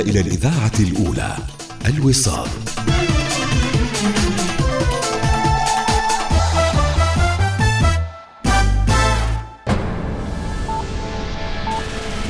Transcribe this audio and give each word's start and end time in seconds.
إلى 0.00 0.20
الإذاعة 0.20 0.72
الأولى 0.80 1.36
الوصال. 1.86 2.48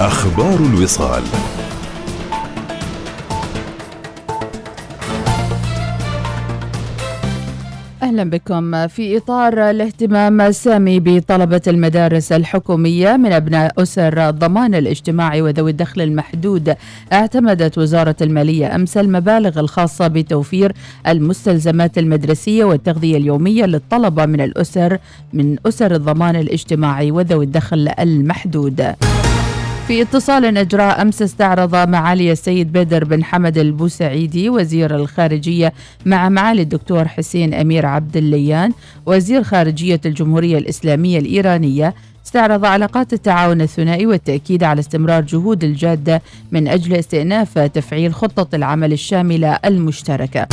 أخبار 0.00 0.56
الوصال. 0.56 1.22
أهلا 8.08 8.30
بكم 8.30 8.86
في 8.86 9.16
إطار 9.16 9.70
الاهتمام 9.70 10.40
السامي 10.40 11.00
بطلبة 11.00 11.60
المدارس 11.66 12.32
الحكومية 12.32 13.16
من 13.16 13.32
أبناء 13.32 13.82
أسر 13.82 14.28
الضمان 14.28 14.74
الاجتماعي 14.74 15.42
وذوي 15.42 15.70
الدخل 15.70 16.00
المحدود 16.00 16.74
اعتمدت 17.12 17.78
وزارة 17.78 18.16
المالية 18.20 18.74
أمس 18.74 18.96
المبالغ 18.96 19.60
الخاصة 19.60 20.08
بتوفير 20.08 20.72
المستلزمات 21.06 21.98
المدرسية 21.98 22.64
والتغذية 22.64 23.16
اليومية 23.16 23.64
للطلبة 23.64 24.26
من 24.26 24.40
الأسر 24.40 24.98
من 25.32 25.56
أسر 25.66 25.94
الضمان 25.94 26.36
الاجتماعي 26.36 27.10
وذوي 27.10 27.44
الدخل 27.44 27.88
المحدود. 27.98 28.94
في 29.88 30.02
اتصال 30.02 30.56
أجراء 30.58 31.02
أمس 31.02 31.22
استعرض 31.22 31.76
معالي 31.88 32.32
السيد 32.32 32.72
بدر 32.72 33.04
بن 33.04 33.24
حمد 33.24 33.58
البوسعيدي 33.58 34.50
وزير 34.50 34.96
الخارجية 34.96 35.72
مع 36.06 36.28
معالي 36.28 36.62
الدكتور 36.62 37.08
حسين 37.08 37.54
أمير 37.54 37.86
عبد 37.86 38.16
الليان 38.16 38.72
وزير 39.06 39.42
خارجية 39.42 40.00
الجمهورية 40.06 40.58
الإسلامية 40.58 41.18
الإيرانية 41.18 41.94
استعرض 42.26 42.64
علاقات 42.64 43.12
التعاون 43.12 43.60
الثنائي 43.60 44.06
والتأكيد 44.06 44.64
على 44.64 44.80
استمرار 44.80 45.22
جهود 45.22 45.64
الجادة 45.64 46.22
من 46.52 46.68
أجل 46.68 46.94
استئناف 46.94 47.58
تفعيل 47.58 48.14
خطة 48.14 48.56
العمل 48.56 48.92
الشاملة 48.92 49.58
المشتركة. 49.64 50.46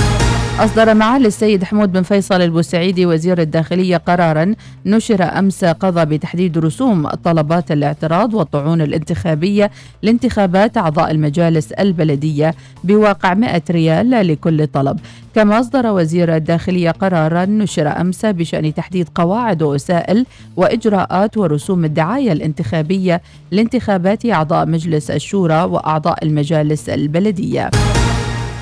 أصدر 0.59 0.93
معالي 0.93 1.27
السيد 1.27 1.63
حمود 1.63 1.91
بن 1.91 2.01
فيصل 2.01 2.41
البوسعيدي 2.41 3.05
وزير 3.05 3.41
الداخلية 3.41 3.97
قرارا 3.97 4.55
نشر 4.85 5.23
أمس 5.23 5.65
قضى 5.65 6.05
بتحديد 6.05 6.57
رسوم 6.57 7.07
طلبات 7.07 7.71
الاعتراض 7.71 8.33
والطعون 8.33 8.81
الانتخابية 8.81 9.71
لانتخابات 10.01 10.77
أعضاء 10.77 11.11
المجالس 11.11 11.71
البلدية 11.71 12.53
بواقع 12.83 13.33
100 13.33 13.61
ريال 13.71 14.09
لكل 14.09 14.67
طلب. 14.67 14.99
كما 15.35 15.59
أصدر 15.59 15.87
وزير 15.87 16.35
الداخلية 16.35 16.91
قرارا 16.91 17.45
نشر 17.45 17.87
أمس 18.01 18.25
بشأن 18.25 18.73
تحديد 18.73 19.09
قواعد 19.15 19.61
ووسائل 19.61 20.25
وإجراءات 20.55 21.37
ورسوم 21.37 21.85
الدعاية 21.85 22.31
الانتخابية 22.31 23.21
لانتخابات 23.51 24.25
أعضاء 24.25 24.65
مجلس 24.65 25.11
الشورى 25.11 25.63
وأعضاء 25.63 26.23
المجالس 26.23 26.89
البلدية. 26.89 27.69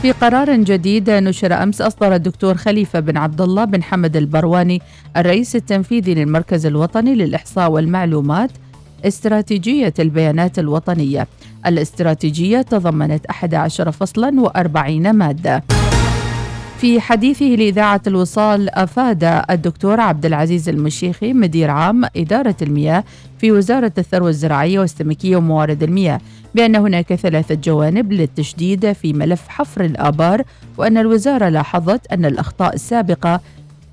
في 0.04 0.12
قرار 0.12 0.56
جديد 0.56 1.10
نشر 1.10 1.64
أمس 1.64 1.82
أصدر 1.82 2.16
الدكتور 2.16 2.56
خليفة 2.56 3.00
بن 3.00 3.18
عبد 3.18 3.42
الله 3.42 3.66
بن 3.66 3.84
حمد 3.84 4.16
البرواني 4.16 4.82
الرئيس 5.18 5.56
التنفيذي 5.56 6.14
للمركز 6.14 6.66
الوطني 6.66 7.16
للإحصاء 7.16 7.72
والمعلومات 7.72 8.52
استراتيجية 9.06 9.94
البيانات 10.00 10.60
الوطنية. 10.60 11.28
الاستراتيجية 11.66 12.62
تضمنت 12.62 13.26
11 13.26 13.92
فصلا 13.92 14.50
و40 14.50 15.14
مادة. 15.14 15.64
في 16.84 17.02
حديثه 17.02 17.46
لإذاعة 17.46 18.02
الوصال 18.08 18.70
أفاد 18.70 19.44
الدكتور 19.50 20.00
عبد 20.00 20.26
العزيز 20.26 20.70
المشيخي 20.70 21.34
مدير 21.34 21.70
عام 21.70 22.06
إدارة 22.18 22.56
المياه 22.62 23.04
في 23.40 23.52
وزارة 23.52 23.92
الثروة 23.98 24.30
الزراعية 24.30 24.80
والسمكية 24.80 25.38
وموارد 25.38 25.84
المياه 25.84 26.20
بأن 26.56 26.76
هناك 26.76 27.16
ثلاثة 27.16 27.56
جوانب 27.56 28.14
للتشديد 28.14 28.92
في 28.92 29.14
ملف 29.14 29.48
حفر 29.48 29.86
الآبار 29.86 30.42
وأن 30.78 30.98
الوزارة 30.98 31.50
لاحظت 31.50 32.12
أن 32.12 32.26
الأخطاء 32.26 32.76
السابقة 32.76 33.42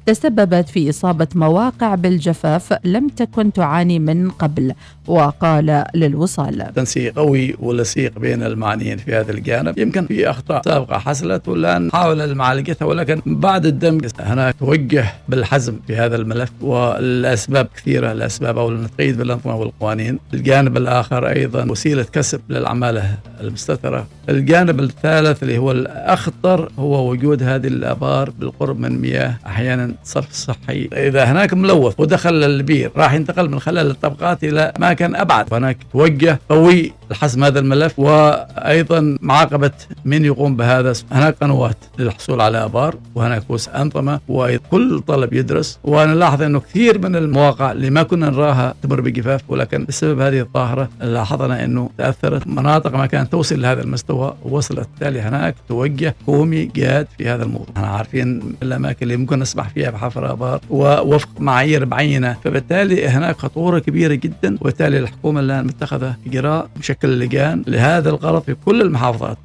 تسببت 0.07 0.69
في 0.69 0.91
إصابة 0.91 1.29
مواقع 1.35 1.95
بالجفاف 1.95 2.75
لم 2.85 3.09
تكن 3.09 3.53
تعاني 3.53 3.99
من 3.99 4.31
قبل. 4.31 4.75
وقال 5.11 5.85
للوصال. 5.95 6.73
تنسيق 6.75 7.15
قوي 7.15 7.57
ولصيق 7.59 8.19
بين 8.19 8.43
المعنيين 8.43 8.99
في 8.99 9.15
هذا 9.15 9.33
الجانب. 9.33 9.79
يمكن 9.79 10.07
في 10.07 10.31
أخطاء 10.31 10.63
سابقة 10.65 10.99
حصلت 10.99 11.49
ولا 11.49 11.79
نحاول 11.79 12.35
معالجتها 12.35 12.87
ولكن 12.87 13.23
بعد 13.27 13.67
الدمج 13.67 14.07
هناك 14.21 14.55
توجه 14.59 15.05
بالحزم 15.29 15.77
في 15.87 15.97
هذا 15.97 16.17
الملف. 16.17 16.51
والأسباب 16.61 17.69
كثيرة 17.77 18.13
الأسباب 18.13 18.59
أو 18.59 18.71
نتقيد 18.71 19.19
بالأنظمة 19.19 19.57
والقوانين 19.57 20.19
الجانب 20.35 20.77
الآخر 20.77 21.29
أيضا 21.29 21.71
وسيلة 21.71 22.03
كسب 22.03 22.41
للعمالة 22.49 23.19
المستترة 23.41 24.07
الجانب 24.29 24.81
الثالث 24.81 25.43
اللي 25.43 25.59
هو 25.59 25.71
الأخطر 25.71 26.73
هو 26.79 27.11
وجود 27.11 27.43
هذه 27.43 27.67
الآبار 27.67 28.31
بالقرب 28.31 28.81
من 28.81 29.01
مياه 29.01 29.35
أحيانا 29.47 29.95
صرف 30.05 30.33
صحي. 30.33 30.89
إذا 30.93 31.25
هناك 31.25 31.55
ملوث 31.55 32.01
ودخل 32.01 32.45
البير 32.45 32.91
راح 32.97 33.13
ينتقل 33.15 33.51
من 33.51 33.61
خلال 33.61 33.91
الطبقات 33.91 34.45
إلى 34.45 34.61
أماكن 34.61 35.00
أبعد 35.03 35.55
هناك 35.55 35.77
توجه 35.93 36.39
قوي 36.49 36.93
لحسم 37.11 37.45
هذا 37.45 37.59
الملف 37.59 37.99
وأيضا 37.99 39.19
معاقبة 39.21 39.71
من 40.05 40.25
يقوم 40.25 40.57
بهذا. 40.57 40.93
هناك 41.13 41.37
قنوات 41.41 41.77
للحصول 41.99 42.41
على 42.41 42.65
آبار 42.65 42.95
وهناك 43.15 43.43
وسع 43.49 43.83
أنظمة 43.83 44.21
وكل 44.29 45.01
طلب 45.01 45.33
يدرس. 45.33 45.79
ونلاحظ 45.85 46.43
أنه 46.43 46.61
كثير 46.61 46.99
من 46.99 47.17
المواقع 47.17 47.73
اللي 47.73 47.91
ما 47.91 48.03
كنا 48.03 48.31
نراها 48.31 48.75
تمر 48.83 49.01
بجفاف 49.01 49.41
ولكن 49.49 49.85
بسبب 49.85 50.21
هذه 50.21 50.41
الظاهرة 50.41 50.89
لاحظنا 51.01 51.65
أنه 51.65 51.91
تأثرت. 51.99 52.47
مناطق 52.47 52.95
ما 52.95 53.07
كانت 53.07 53.33
توصل 53.33 53.63
لهذا 53.63 53.83
المستوى 53.83 54.35
ووصلت 54.45 54.89
بالتالي 54.89 55.21
هناك. 55.21 55.55
توجه 55.69 56.15
قومي 56.27 56.65
جاد 56.65 57.07
في 57.19 57.29
هذا 57.29 57.43
الموضوع. 57.43 57.67
إحنا 57.77 57.89
عارفين 57.89 58.43
الأماكن 58.63 58.99
اللي 59.03 59.17
ممكن 59.17 59.39
نسمح 59.39 59.69
فيها 59.69 59.91
بحفر 59.91 60.33
آبار 60.33 60.61
ووفق 60.71 61.29
معايير 61.41 61.87
معينة 61.87 62.37
فبالتالي 62.45 63.09
هناك 63.09 63.37
خطورة 63.39 63.79
كبيرة 63.79 64.15
جدا 64.15 64.57
وبالتالي 64.61 64.99
الحكومة 64.99 65.41
الآن 65.41 65.67
متخذة 65.67 66.17
إجراء 66.27 66.69
بشكل 66.77 67.00
لجان 67.09 67.65
لهذا 67.67 68.11
الغرض 68.11 68.43
في 68.43 68.57
كل 68.65 68.83
المحافظات. 68.83 69.39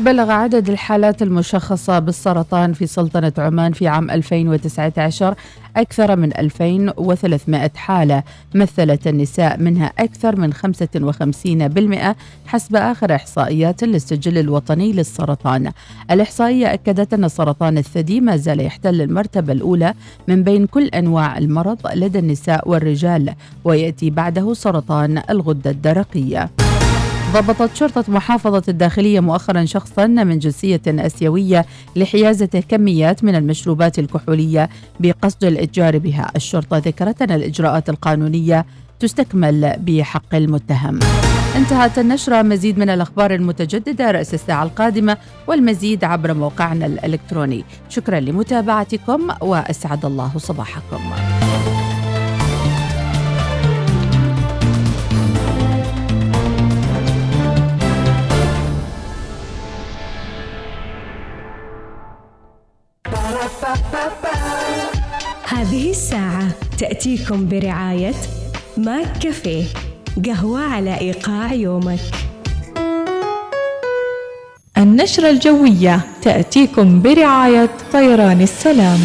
بلغ 0.00 0.30
عدد 0.30 0.68
الحالات 0.68 1.22
المشخصة 1.22 1.98
بالسرطان 1.98 2.72
في 2.72 2.86
سلطنة 2.86 3.32
عمان 3.38 3.72
في 3.72 3.88
عام 3.88 4.10
2019 4.10 5.34
أكثر 5.76 6.16
من 6.16 6.36
2300 6.36 7.70
حالة. 7.74 8.22
مثلت 8.54 9.06
النساء 9.06 9.58
منها 9.58 9.92
أكثر 9.98 10.36
من 10.36 10.52
55% 10.52 12.16
حسب 12.46 12.76
آخر 12.76 13.14
إحصائيات 13.14 13.84
للسجل 13.84 14.38
الوطني 14.38 14.92
للسرطان. 14.92 15.72
الإحصائية 16.10 16.74
أكدت 16.74 17.14
أن 17.14 17.28
سرطان 17.28 17.78
الثدي 17.78 18.20
ما 18.20 18.36
زال 18.36 18.60
يحتل 18.60 19.00
المرتبة 19.00 19.52
الأولى 19.52 19.94
من 20.28 20.42
بين 20.42 20.66
كل 20.66 20.86
أنواع 20.86 21.38
المرض 21.38 21.78
لدى 21.94 22.18
النساء 22.18 22.68
والرجال 22.68 23.34
ويأتي 23.64 24.10
بعده 24.10 24.54
سرطان 24.54 25.22
الغدة 25.30 25.70
الدرقية. 25.70 26.50
ضبطت 27.32 27.76
شرطة 27.76 28.04
محافظة 28.08 28.62
الداخلية 28.68 29.20
مؤخرا 29.20 29.64
شخصا 29.64 30.06
من 30.06 30.38
جنسية 30.38 30.80
آسيوية 30.86 31.66
لحيازة 31.96 32.62
كميات 32.68 33.24
من 33.24 33.34
المشروبات 33.34 33.98
الكحولية 33.98 34.68
بقصد 35.00 35.44
الإتجار 35.44 35.98
بها. 35.98 36.30
الشرطة 36.36 36.78
ذكرت 36.78 37.22
أن 37.22 37.30
الإجراءات 37.30 37.88
القانونية 37.88 38.66
تستكمل 39.00 39.76
بحق 39.78 40.34
المتهم. 40.34 40.98
انتهت 41.56 41.98
النشرة. 41.98 42.42
مزيد 42.42 42.78
من 42.78 42.90
الأخبار 42.90 43.34
المتجددة 43.34 44.10
رأس 44.10 44.34
الساعة 44.34 44.62
القادمة 44.62 45.16
والمزيد 45.46 46.04
عبر 46.04 46.34
موقعنا 46.34 46.86
الإلكتروني. 46.86 47.64
شكرا 47.88 48.20
لمتابعتكم 48.20 49.28
وأسعد 49.40 50.04
الله 50.04 50.32
صباحكم. 50.36 51.00
هذه 65.60 65.90
الساعة 65.90 66.48
تأتيكم 66.78 67.48
برعاية 67.48 68.14
ماك 68.76 69.18
كافيه 69.18 69.64
قهوة 70.26 70.60
على 70.60 71.00
إيقاع 71.00 71.52
يومك. 71.52 72.00
النشرة 74.78 75.30
الجوية 75.30 76.00
تأتيكم 76.22 77.02
برعاية 77.02 77.70
طيران 77.92 78.40
السلام. 78.40 79.00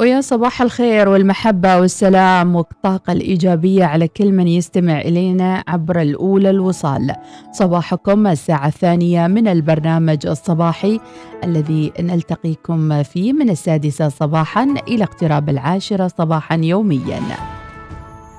ويا 0.00 0.20
صباح 0.20 0.62
الخير 0.62 1.08
والمحبة 1.08 1.78
والسلام 1.78 2.56
والطاقة 2.56 3.12
الإيجابية 3.12 3.84
على 3.84 4.08
كل 4.08 4.32
من 4.32 4.48
يستمع 4.48 5.00
إلينا 5.00 5.64
عبر 5.68 6.00
الأولى 6.02 6.50
الوصال. 6.50 7.14
صباحكم 7.52 8.26
الساعة 8.26 8.66
الثانية 8.66 9.26
من 9.26 9.48
البرنامج 9.48 10.26
الصباحي 10.26 11.00
الذي 11.44 11.92
نلتقيكم 12.00 13.02
فيه 13.02 13.32
من 13.32 13.50
السادسة 13.50 14.08
صباحا 14.08 14.74
إلى 14.88 15.04
اقتراب 15.04 15.48
العاشرة 15.48 16.08
صباحا 16.18 16.56
يوميا. 16.56 17.20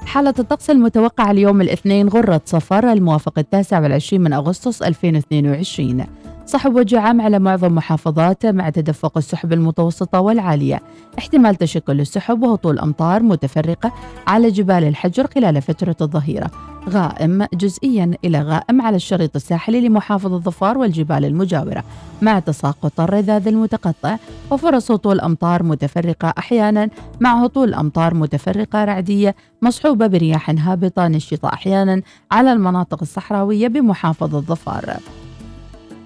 حالة 0.05 0.33
الطقس 0.39 0.69
المتوقع 0.69 1.31
اليوم 1.31 1.61
الاثنين 1.61 2.07
غرة 2.07 2.41
صفر 2.45 2.91
الموافق 2.91 3.39
التاسع 3.39 3.79
والعشرين 3.79 4.21
من 4.21 4.33
أغسطس 4.33 4.81
2022 4.81 6.05
صحب 6.51 6.75
وجه 6.75 6.99
عام 6.99 7.21
على 7.21 7.39
معظم 7.39 7.75
محافظات 7.75 8.45
مع 8.45 8.69
تدفق 8.69 9.17
السحب 9.17 9.53
المتوسطة 9.53 10.19
والعالية. 10.19 10.81
احتمال 11.19 11.55
تشكل 11.55 12.01
السحب 12.01 12.43
وهطول 12.43 12.79
أمطار 12.79 13.23
متفرقة 13.23 13.91
على 14.27 14.49
جبال 14.49 14.83
الحجر 14.83 15.27
خلال 15.27 15.61
فترة 15.61 15.95
الظهيرة. 16.01 16.51
غائم 16.89 17.47
جزئيا 17.53 18.11
إلى 18.25 18.41
غائم 18.41 18.81
على 18.81 18.95
الشريط 18.95 19.35
الساحلي 19.35 19.87
لمحافظة 19.87 20.39
ظفار 20.39 20.77
والجبال 20.77 21.25
المجاورة. 21.25 21.83
مع 22.21 22.39
تساقط 22.39 22.99
الرذاذ 22.99 23.47
المتقطع 23.47 24.17
وفرص 24.51 24.91
هطول 24.91 25.19
أمطار 25.19 25.63
متفرقة 25.63 26.33
أحيانا 26.37 26.89
مع 27.19 27.43
هطول 27.43 27.73
أمطار 27.73 28.13
متفرقة 28.13 28.85
رعدية 28.85 29.35
مصحوبة 29.61 30.07
برياح 30.07 30.49
هابطة 30.49 31.07
نشطة 31.07 31.49
أحيانا 31.53 32.01
على 32.31 32.53
المناطق 32.53 32.97
الصحراوية 33.01 33.67
بمحافظة 33.67 34.39
ظفار. 34.39 34.97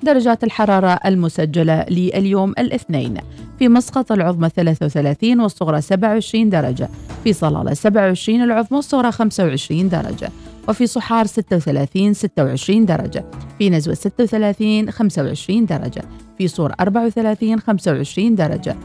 درجات 0.05 0.43
الحرارة 0.43 0.99
المسجلة 1.05 1.85
لليوم 1.89 2.51
الاثنين. 2.59 3.17
في 3.59 3.69
مسقط 3.69 4.11
العظمى 4.11 4.49
33 4.49 5.39
والصغرى 5.39 5.81
27 5.81 6.49
درجة. 6.49 6.89
في 7.23 7.33
صلالة 7.33 7.73
27 7.73 8.41
العظمى 8.41 8.75
والصغرى 8.77 9.11
25 9.11 9.89
درجة. 9.89 10.29
وفي 10.67 10.87
صحار 10.87 11.25
36 11.25 12.13
26 12.13 12.85
درجة. 12.85 13.25
في 13.57 13.69
نزوة 13.69 13.93
36 13.93 14.91
25 14.91 15.65
درجة. 15.65 16.01
في 16.37 16.47
صور 16.47 16.73
34 16.79 17.59
25 17.59 18.35
درجة. 18.35 18.75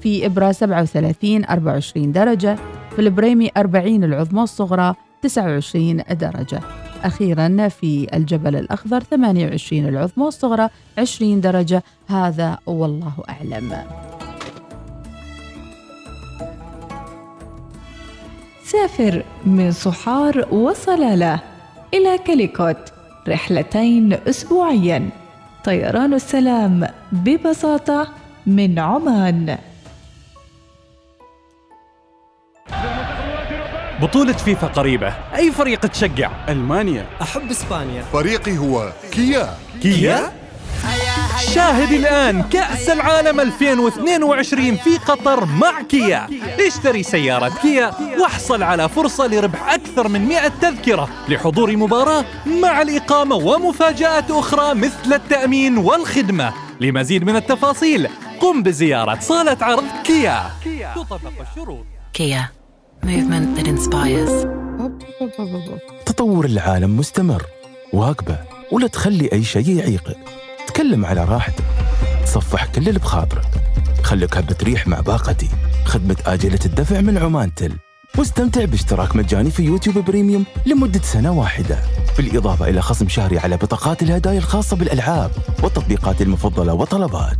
في 0.00 0.26
إبرة 0.26 0.52
37 0.52 1.44
24 1.44 2.12
درجة. 2.12 2.56
في 2.96 2.98
البريمي 2.98 3.50
40 3.56 4.04
العظمى 4.04 4.40
والصغرى 4.40 4.94
29 5.22 6.02
درجة. 6.10 6.60
أخيرا 7.04 7.68
في 7.68 8.06
الجبل 8.14 8.56
الأخضر 8.56 9.00
28 9.00 9.88
العظمى 9.88 10.24
والصغرى 10.24 10.68
20 10.98 11.40
درجة. 11.40 11.82
هذا 12.08 12.58
والله 12.66 13.12
أعلم. 13.28 13.76
سافر 18.64 19.24
من 19.44 19.72
صحار 19.72 20.54
وصلالة 20.54 21.40
إلى 21.94 22.18
كاليكوت 22.18 22.92
رحلتين 23.28 24.12
أسبوعيا. 24.12 25.10
طيران 25.64 26.14
السلام 26.14 26.86
ببساطة 27.12 28.08
من 28.46 28.78
عمان. 28.78 29.58
بطولة 34.02 34.32
فيفا 34.32 34.66
قريبة. 34.66 35.14
أي 35.34 35.52
فريق 35.52 35.80
تشجع؟ 35.80 36.30
ألمانيا. 36.48 37.06
أحب 37.22 37.50
إسبانيا. 37.50 38.04
فريقي 38.12 38.58
هو 38.58 38.92
كيا. 39.12 39.56
كيا؟ 39.82 40.32
شاهد 41.54 41.92
الآن 41.92 42.42
كأس 42.42 42.88
العالم 42.88 43.40
2022 43.40 44.76
في 44.76 44.98
قطر 44.98 45.44
مع 45.44 45.82
كيا. 45.82 46.28
اشتري 46.66 47.02
سيارة 47.02 47.52
كيا 47.62 47.90
واحصل 48.20 48.62
على 48.62 48.88
فرصة 48.88 49.26
لربح 49.26 49.72
أكثر 49.72 50.08
من 50.08 50.28
100 50.28 50.48
تذكرة 50.48 51.08
لحضور 51.28 51.76
مباراة 51.76 52.24
مع 52.46 52.82
الإقامة 52.82 53.36
ومفاجآت 53.36 54.30
أخرى 54.30 54.74
مثل 54.74 55.12
التأمين 55.12 55.78
والخدمة. 55.78 56.52
لمزيد 56.80 57.24
من 57.24 57.36
التفاصيل 57.36 58.08
قم 58.40 58.62
بزيارة 58.62 59.18
صالة 59.20 59.56
عرض 59.60 59.84
كيا. 60.04 60.50
تطبق 60.94 61.32
الشروط. 61.50 61.84
كيا. 62.12 62.59
Movement 63.04 63.58
that 63.58 63.66
inspires. 63.66 64.46
تطور 66.06 66.44
العالم 66.44 66.96
مستمر 66.96 67.42
واقبة 67.92 68.38
ولا 68.72 68.86
تخلي 68.86 69.32
أي 69.32 69.44
شيء 69.44 69.68
يعيقك 69.68 70.16
تكلم 70.66 71.04
على 71.04 71.24
راحتك. 71.24 71.64
تصفح 72.24 72.64
كل 72.64 72.88
اللي 72.88 72.98
بخاطرك. 72.98 73.46
خليك 74.02 74.36
هبة 74.36 74.56
ريح 74.62 74.86
مع 74.86 75.00
باقتي. 75.00 75.48
خدمة 75.84 76.16
آجلة 76.26 76.58
الدفع 76.66 77.00
من 77.00 77.18
عمانتل. 77.18 77.72
واستمتع 78.18 78.64
باشتراك 78.64 79.16
مجاني 79.16 79.50
في 79.50 79.62
YouTube 79.62 79.98
Premium 79.98 80.44
لمدة 80.66 81.00
سنة 81.02 81.32
واحدة. 81.32 81.78
بالإضافة 82.16 82.68
إلى 82.68 82.82
خصم 82.82 83.08
شهري 83.08 83.38
على 83.38 83.56
بطاقات 83.56 84.02
الهدايا 84.02 84.38
الخاصة 84.38 84.76
بالألعاب 84.76 85.30
والتطبيقات 85.62 86.22
المفضلة 86.22 86.74
وطلبات. 86.74 87.36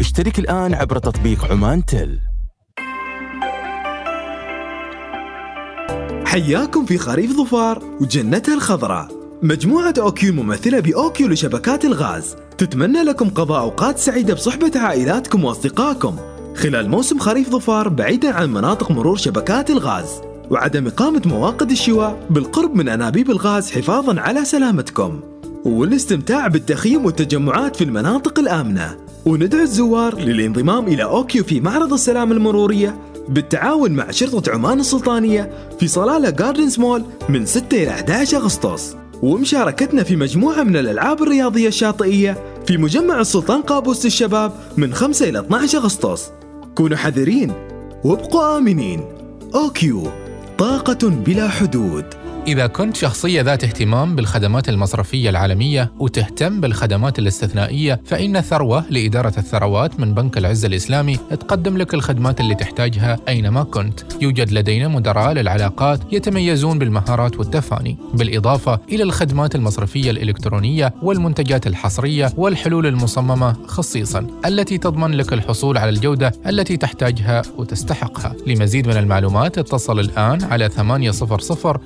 اشترك 0.00 0.38
الآن 0.38 0.74
عبر 0.74 0.98
تطبيق 0.98 1.52
عمانتل. 1.52 2.18
حياكم 6.28 6.84
في 6.84 6.98
خريف 6.98 7.32
ظفار 7.32 7.82
وجنتها 8.00 8.54
الخضراء. 8.54 9.08
مجموعة 9.42 9.94
OQ 9.98 10.30
الممثلة 10.30 10.80
ب 10.80 10.96
OQ 10.96 11.28
لشبكات 11.28 11.84
الغاز. 11.84 12.36
تتمنى 12.58 13.02
لكم 13.02 13.28
قضاء 13.28 13.60
أوقات 13.60 13.98
سعيدة 13.98 14.34
بصحبة 14.34 14.72
عائلاتكم 14.76 15.44
وأصدقائكم. 15.44 16.16
خلال 16.56 16.88
موسم 16.88 17.18
خريف 17.18 17.50
ظفار 17.50 17.88
بعيدا 17.88 18.34
عن 18.34 18.52
مناطق 18.52 18.90
مرور 18.90 19.16
شبكات 19.16 19.70
الغاز. 19.70 20.08
وعدم 20.50 20.86
إقامة 20.86 21.22
مواقد 21.26 21.70
الشواء 21.70 22.26
بالقرب 22.30 22.74
من 22.74 22.88
أنابيب 22.88 23.30
الغاز 23.30 23.70
حفاظا 23.70 24.20
على 24.20 24.44
سلامتكم. 24.44 25.20
والاستمتاع 25.64 26.46
بالتخييم 26.46 27.04
والتجمعات 27.04 27.76
في 27.76 27.84
المناطق 27.84 28.38
الآمنة. 28.38 28.96
وندعو 29.26 29.62
الزوار 29.62 30.20
للانضمام 30.20 30.86
إلى 30.86 31.04
أوكيو 31.04 31.44
في 31.44 31.60
معرض 31.60 31.92
السلام 31.92 32.32
المرورية 32.32 32.98
بالتعاون 33.28 33.92
مع 33.92 34.10
شرطة 34.10 34.52
عمان 34.52 34.80
السلطانية 34.80 35.50
في 35.80 35.88
صلالة 35.88 36.30
جاردنز 36.30 36.78
مول 36.78 37.04
من 37.28 37.46
6 37.46 37.82
إلى 37.82 37.90
11 37.90 38.36
أغسطس. 38.36 38.96
ومشاركتنا 39.22 40.02
في 40.02 40.16
مجموعة 40.16 40.62
من 40.62 40.76
الألعاب 40.76 41.22
الرياضية 41.22 41.68
الشاطئية 41.68 42.36
في 42.66 42.76
مجمع 42.76 43.20
السلطان 43.20 43.62
قابوس 43.62 44.04
للشباب 44.04 44.52
من 44.76 44.94
5 44.94 45.28
إلى 45.28 45.38
12 45.38 45.78
أغسطس. 45.78 46.30
كونوا 46.74 46.96
حذرين 46.96 47.52
وابقوا 48.04 48.58
آمنين. 48.58 49.04
أوكيو 49.54 50.08
طاقة 50.58 51.08
بلا 51.08 51.48
حدود. 51.48 52.04
إذا 52.48 52.66
كنت 52.66 52.96
شخصية 52.96 53.42
ذات 53.42 53.64
اهتمام 53.64 54.16
بالخدمات 54.16 54.68
المصرفية 54.68 55.30
العالمية 55.30 55.92
وتهتم 55.98 56.60
بالخدمات 56.60 57.18
الاستثنائية 57.18 58.00
فإن 58.04 58.40
ثروة 58.40 58.84
لإدارة 58.90 59.32
الثروات 59.38 60.00
من 60.00 60.14
بنك 60.14 60.38
العز 60.38 60.64
الإسلامي 60.64 61.16
تقدم 61.16 61.76
لك 61.78 61.94
الخدمات 61.94 62.40
اللي 62.40 62.54
تحتاجها 62.54 63.18
أينما 63.28 63.62
كنت. 63.62 64.00
يوجد 64.20 64.52
لدينا 64.52 64.88
مدراء 64.88 65.32
للعلاقات 65.32 66.12
يتميزون 66.12 66.78
بالمهارات 66.78 67.36
والتفاني 67.36 67.96
بالإضافة 68.14 68.80
إلى 68.88 69.02
الخدمات 69.02 69.54
المصرفية 69.54 70.10
الإلكترونية 70.10 70.94
والمنتجات 71.02 71.66
الحصرية 71.66 72.32
والحلول 72.36 72.86
المصممة 72.86 73.56
خصيصا 73.66 74.26
التي 74.46 74.78
تضمن 74.78 75.10
لك 75.10 75.32
الحصول 75.32 75.78
على 75.78 75.90
الجودة 75.90 76.32
التي 76.46 76.76
تحتاجها 76.76 77.42
وتستحقها. 77.56 78.34
لمزيد 78.46 78.88
من 78.88 78.96
المعلومات 78.96 79.58
اتصل 79.58 80.00
الآن 80.00 80.44
على 80.44 80.68
800 80.68 81.10
7 81.10 81.80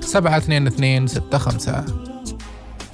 2265 0.57 1.85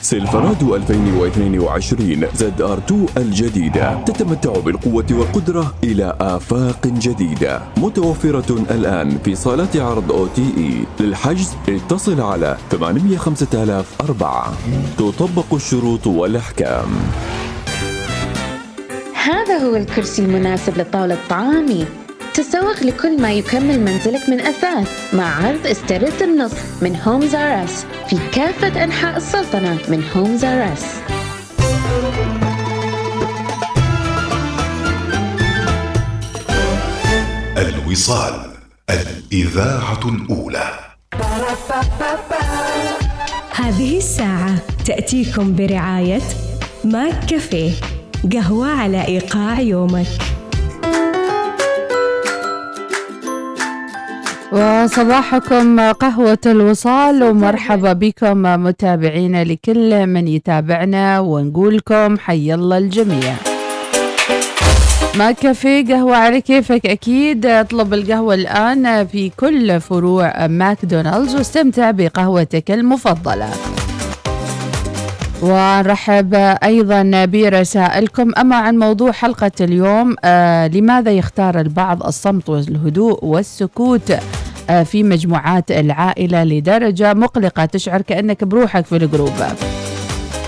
سيلفرادو 0.00 0.76
2022 0.76 2.26
ZR 2.34 2.78
2 2.78 3.06
الجديدة. 3.16 4.04
تتمتع 4.04 4.52
بالقوة 4.52 5.06
والقدرة 5.10 5.74
إلى 5.84 6.16
آفاق 6.20 6.86
جديدة. 6.86 7.62
متوفرة 7.76 8.66
الآن 8.70 9.18
في 9.24 9.34
صالات 9.34 9.76
عرض 9.76 10.12
OTE. 10.12 10.84
للحجز 11.00 11.56
اتصل 11.68 12.20
على 12.20 12.56
805004 12.70 14.52
تطبق 14.98 15.54
الشروط 15.54 16.06
والأحكام. 16.06 16.88
هذا 19.24 19.58
هو 19.58 19.76
الكرسي 19.76 20.22
المناسب 20.22 20.78
لطاولة 20.78 21.18
طعامي 21.30 21.84
تسوق 22.38 22.82
لكل 22.82 23.22
ما 23.22 23.32
يكمل 23.32 23.80
منزلك 23.80 24.28
من 24.28 24.40
أثاث 24.40 25.14
مع 25.14 25.46
عرض 25.46 25.66
استرد 25.66 26.22
النص 26.22 26.52
من 26.82 26.96
Homes 26.96 27.34
R 27.34 27.64
Us 27.64 27.86
في 28.10 28.18
كافة 28.34 28.84
أنحاء 28.84 29.16
السلطنة 29.16 29.78
من 29.88 30.04
هومز 30.16 30.44
ار 30.44 30.72
اس 30.72 30.84
الوصال 37.56 38.50
الإذاعة 38.90 40.00
الأولى. 40.08 40.70
هذه 43.54 43.96
الساعة 43.96 44.54
تأتيكم 44.86 45.56
برعاية 45.56 46.22
McCafé 46.84 47.72
قهوة 48.32 48.68
على 48.68 49.06
إيقاع 49.06 49.60
يومك. 49.60 50.37
وصباحكم 54.52 55.80
قهوة 55.80 56.38
الوصال 56.46 57.22
ومرحبا 57.24 57.92
بكم 57.92 58.42
متابعينا 58.42 59.44
لكل 59.44 60.06
من 60.06 60.28
يتابعنا 60.28 61.20
ونقولكم 61.20 62.18
حي 62.18 62.54
الله 62.54 62.78
الجميع. 62.78 63.34
ما 65.14 65.32
كافيه 65.32 65.94
قهوة 65.94 66.16
على 66.16 66.40
كيفك؟ 66.40 66.86
أكيد 66.86 67.46
اطلب 67.46 67.94
القهوة 67.94 68.34
الآن 68.34 69.06
في 69.06 69.30
كل 69.36 69.80
فروع 69.80 70.46
ماكدونالدز 70.46 71.34
واستمتع 71.36 71.90
بقهوتك 71.90 72.70
المفضلة. 72.70 73.50
ونرحب 75.42 76.34
أيضا 76.64 77.24
برسائلكم. 77.24 78.32
أما 78.38 78.56
عن 78.56 78.78
موضوع 78.78 79.12
حلقة 79.12 79.50
اليوم 79.60 80.16
آه 80.24 80.66
لماذا 80.68 81.10
يختار 81.10 81.60
البعض 81.60 82.02
الصمت 82.06 82.48
والهدوء 82.48 83.24
والسكوت؟ 83.24 84.10
آه 84.10 84.20
في 84.84 85.02
مجموعات 85.02 85.70
العائلة 85.70 86.44
لدرجة 86.44 87.14
مقلقة. 87.14 87.64
تشعر 87.64 88.02
كأنك 88.02 88.44
بروحك 88.44 88.84
في 88.84 88.96
الجروب. 88.96 89.32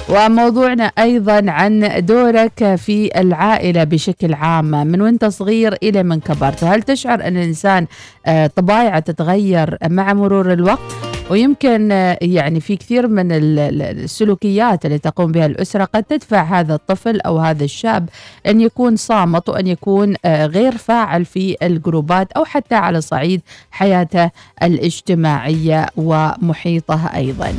وموضوعنا 0.09 0.85
أيضا 0.85 1.51
عن 1.51 1.93
دورك 1.99 2.75
في 2.75 3.21
العائلة 3.21 3.85
بشكل 3.85 4.35
عام. 4.35 4.71
من 4.71 5.01
وانت 5.01 5.25
صغير 5.25 5.77
إلى 5.83 6.03
من 6.03 6.21
كبرت؟ 6.21 6.65
هل 6.65 6.83
تشعر 6.83 7.27
أن 7.27 7.37
الإنسان 7.37 7.87
آه، 8.27 8.47
طبايعه 8.47 8.99
تتغير 8.99 9.77
مع 9.89 10.13
مرور 10.13 10.53
الوقت؟ 10.53 11.10
ويمكن 11.31 11.93
آه، 11.93 12.19
يعني 12.23 12.61
في 12.61 12.77
كثير 12.77 13.07
من 13.09 13.33
ال- 13.33 13.59
ال- 13.59 13.83
السلوكيات 13.83 14.87
اللي 14.87 14.99
تقوم 14.99 15.33
بها 15.33 15.47
الأسرة 15.47 15.85
قد 15.85 16.03
تدفع 16.05 16.43
هذا 16.43 16.75
الطفل 16.75 17.21
أو 17.21 17.39
هذا 17.39 17.65
الشاب 17.65 18.09
أن 18.47 18.61
يكون 18.61 18.97
صامت 18.97 19.49
وأن 19.49 19.67
يكون 19.67 20.15
آه، 20.25 20.47
غير 20.47 20.77
فاعل 20.77 21.25
في 21.25 21.57
الجروبات 21.63 22.33
أو 22.33 22.45
حتى 22.45 22.75
على 22.75 23.01
صعيد 23.01 23.41
حياته 23.71 24.31
الاجتماعية 24.63 25.87
ومحيطه 25.97 27.07
أيضا. 27.15 27.55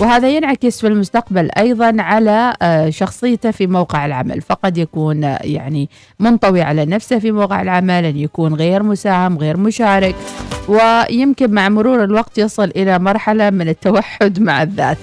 وهذا 0.00 0.28
ينعكس 0.28 0.80
في 0.80 0.86
المستقبل 0.86 1.50
أيضا 1.58 1.96
على 1.98 2.54
آه، 2.62 2.90
شخصيته 2.90 3.50
في 3.50 3.66
موقع 3.66 4.06
العمل. 4.06 4.40
فقد 4.40 4.78
يكون 4.78 5.24
آه، 5.24 5.38
يعني 5.42 5.88
منطوي 6.20 6.62
على 6.62 6.84
نفسه 6.84 7.18
في 7.18 7.32
موقع 7.32 7.62
العمل 7.62 8.04
أن 8.04 8.16
يكون 8.16 8.54
غير 8.54 8.82
مساهم 8.82 9.38
غير 9.38 9.56
مشارك 9.56 10.14
ويمكن 10.68 11.50
مع 11.50 11.68
مرور 11.68 12.04
الوقت 12.04 12.38
يصل 12.38 12.72
إلى 12.76 12.98
مرحلة 12.98 13.50
من 13.50 13.68
التوحد 13.68 14.40
مع 14.40 14.62
الذات. 14.62 14.98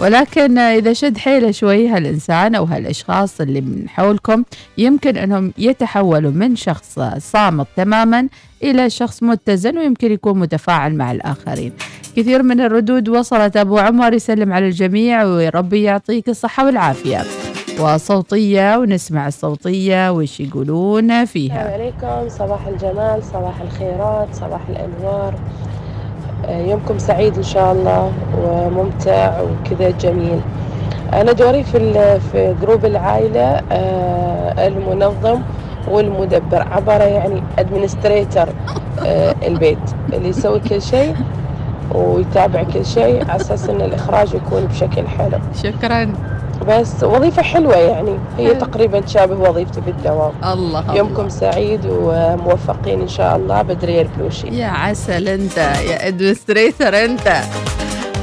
ولكن 0.00 0.58
إذا 0.58 0.92
شد 0.92 1.18
حيله 1.18 1.50
شوي 1.50 1.88
هالإنسان 1.88 2.54
أو 2.54 2.64
هالأشخاص 2.64 3.40
اللي 3.40 3.60
من 3.60 3.88
حولكم 3.88 4.44
يمكن 4.78 5.16
أنهم 5.16 5.52
يتحولوا 5.58 6.30
من 6.30 6.56
شخص 6.56 7.00
صامت 7.18 7.66
تماما 7.76 8.28
إلى 8.62 8.90
شخص 8.90 9.22
متزن 9.22 9.78
ويمكن 9.78 10.12
يكون 10.12 10.38
متفاعل 10.38 10.94
مع 10.94 11.12
الآخرين. 11.12 11.72
كثير 12.16 12.42
من 12.42 12.60
الردود 12.60 13.08
وصلت 13.08 13.56
أبو 13.56 13.78
عمر 13.78 14.12
يسلم 14.12 14.52
على 14.52 14.66
الجميع 14.66 15.24
وربي 15.24 15.82
يعطيك 15.82 16.28
الصحة 16.28 16.66
والعافية. 16.66 17.22
وصوتية 17.80 18.76
ونسمع 18.78 19.28
الصوتية 19.28 20.12
وش 20.12 20.40
يقولون 20.40 21.24
فيها. 21.24 21.62
السلام 21.62 21.80
عليكم 21.80 22.28
صباح 22.28 22.66
الجمال 22.66 23.22
صباح 23.24 23.60
الخيرات 23.60 24.28
صباح 24.34 24.60
الأنوار. 24.68 25.34
يومكم 26.48 26.98
سعيد 26.98 27.36
إن 27.36 27.42
شاء 27.42 27.72
الله 27.72 28.12
وممتع 28.42 29.40
وكذا 29.40 29.90
جميل. 29.90 30.40
أنا 31.12 31.32
دوري 31.32 31.62
في 31.62 31.94
في 32.32 32.54
group 32.62 32.84
العائلة 32.84 33.60
آه، 33.72 34.66
المنظم 34.66 35.40
والمدبر 35.88 36.62
عبارة 36.72 37.04
يعني 37.04 37.42
administrator 37.58 38.48
البيت 39.46 39.78
اللي 40.12 40.28
يسوي 40.28 40.60
كل 40.60 40.82
شيء 40.82 41.14
ويتابع 41.94 42.62
كل 42.62 42.86
شيء 42.86 43.30
على 43.30 43.40
أساس 43.40 43.68
إن 43.68 43.80
الإخراج 43.80 44.34
يكون 44.34 44.64
بشكل 44.64 45.06
حلو. 45.08 45.38
شكرا. 45.62 46.12
بس 46.68 47.02
وظيفة 47.02 47.42
حلوة 47.42 47.76
يعني. 47.76 48.18
هي 48.38 48.54
تقريبا 48.54 49.00
تشابه 49.00 49.50
وظيفتي 49.50 49.80
بالدوام. 49.80 50.32
الله 50.44 50.96
يومكم 50.96 51.28
سعيد 51.28 51.80
وموفقين 51.86 53.00
إن 53.00 53.08
شاء 53.08 53.36
الله 53.36 53.62
بدرية 53.62 54.02
البلوشي 54.02 54.46
يا 54.46 54.66
عسل 54.66 55.28
أنت 55.28 55.56
يا 55.56 56.08
administrator 56.08 57.04
أنت. 57.04 57.42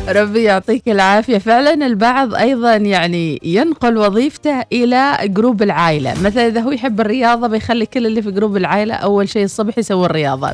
ربي 0.10 0.44
يعطيك 0.44 0.90
العافية. 0.90 1.38
فعلا 1.38 1.74
البعض 1.74 2.36
أيضا 2.36 2.76
يعني 2.76 3.40
ينقل 3.44 3.98
وظيفته 3.98 4.64
إلى 4.72 5.18
group 5.24 5.62
العائلة. 5.62 6.14
مثلا 6.24 6.48
إذا 6.48 6.62
هو 6.62 6.72
يحب 6.72 7.02
الرياضة 7.02 7.48
بيخلي 7.48 7.86
كل 7.86 8.06
اللي 8.06 8.22
في 8.22 8.32
group 8.32 8.58
العائلة 8.58 8.94
أول 8.94 9.30
شيء 9.30 9.44
الصبح 9.44 9.78
يسوي 9.78 10.06
الرياضة. 10.06 10.50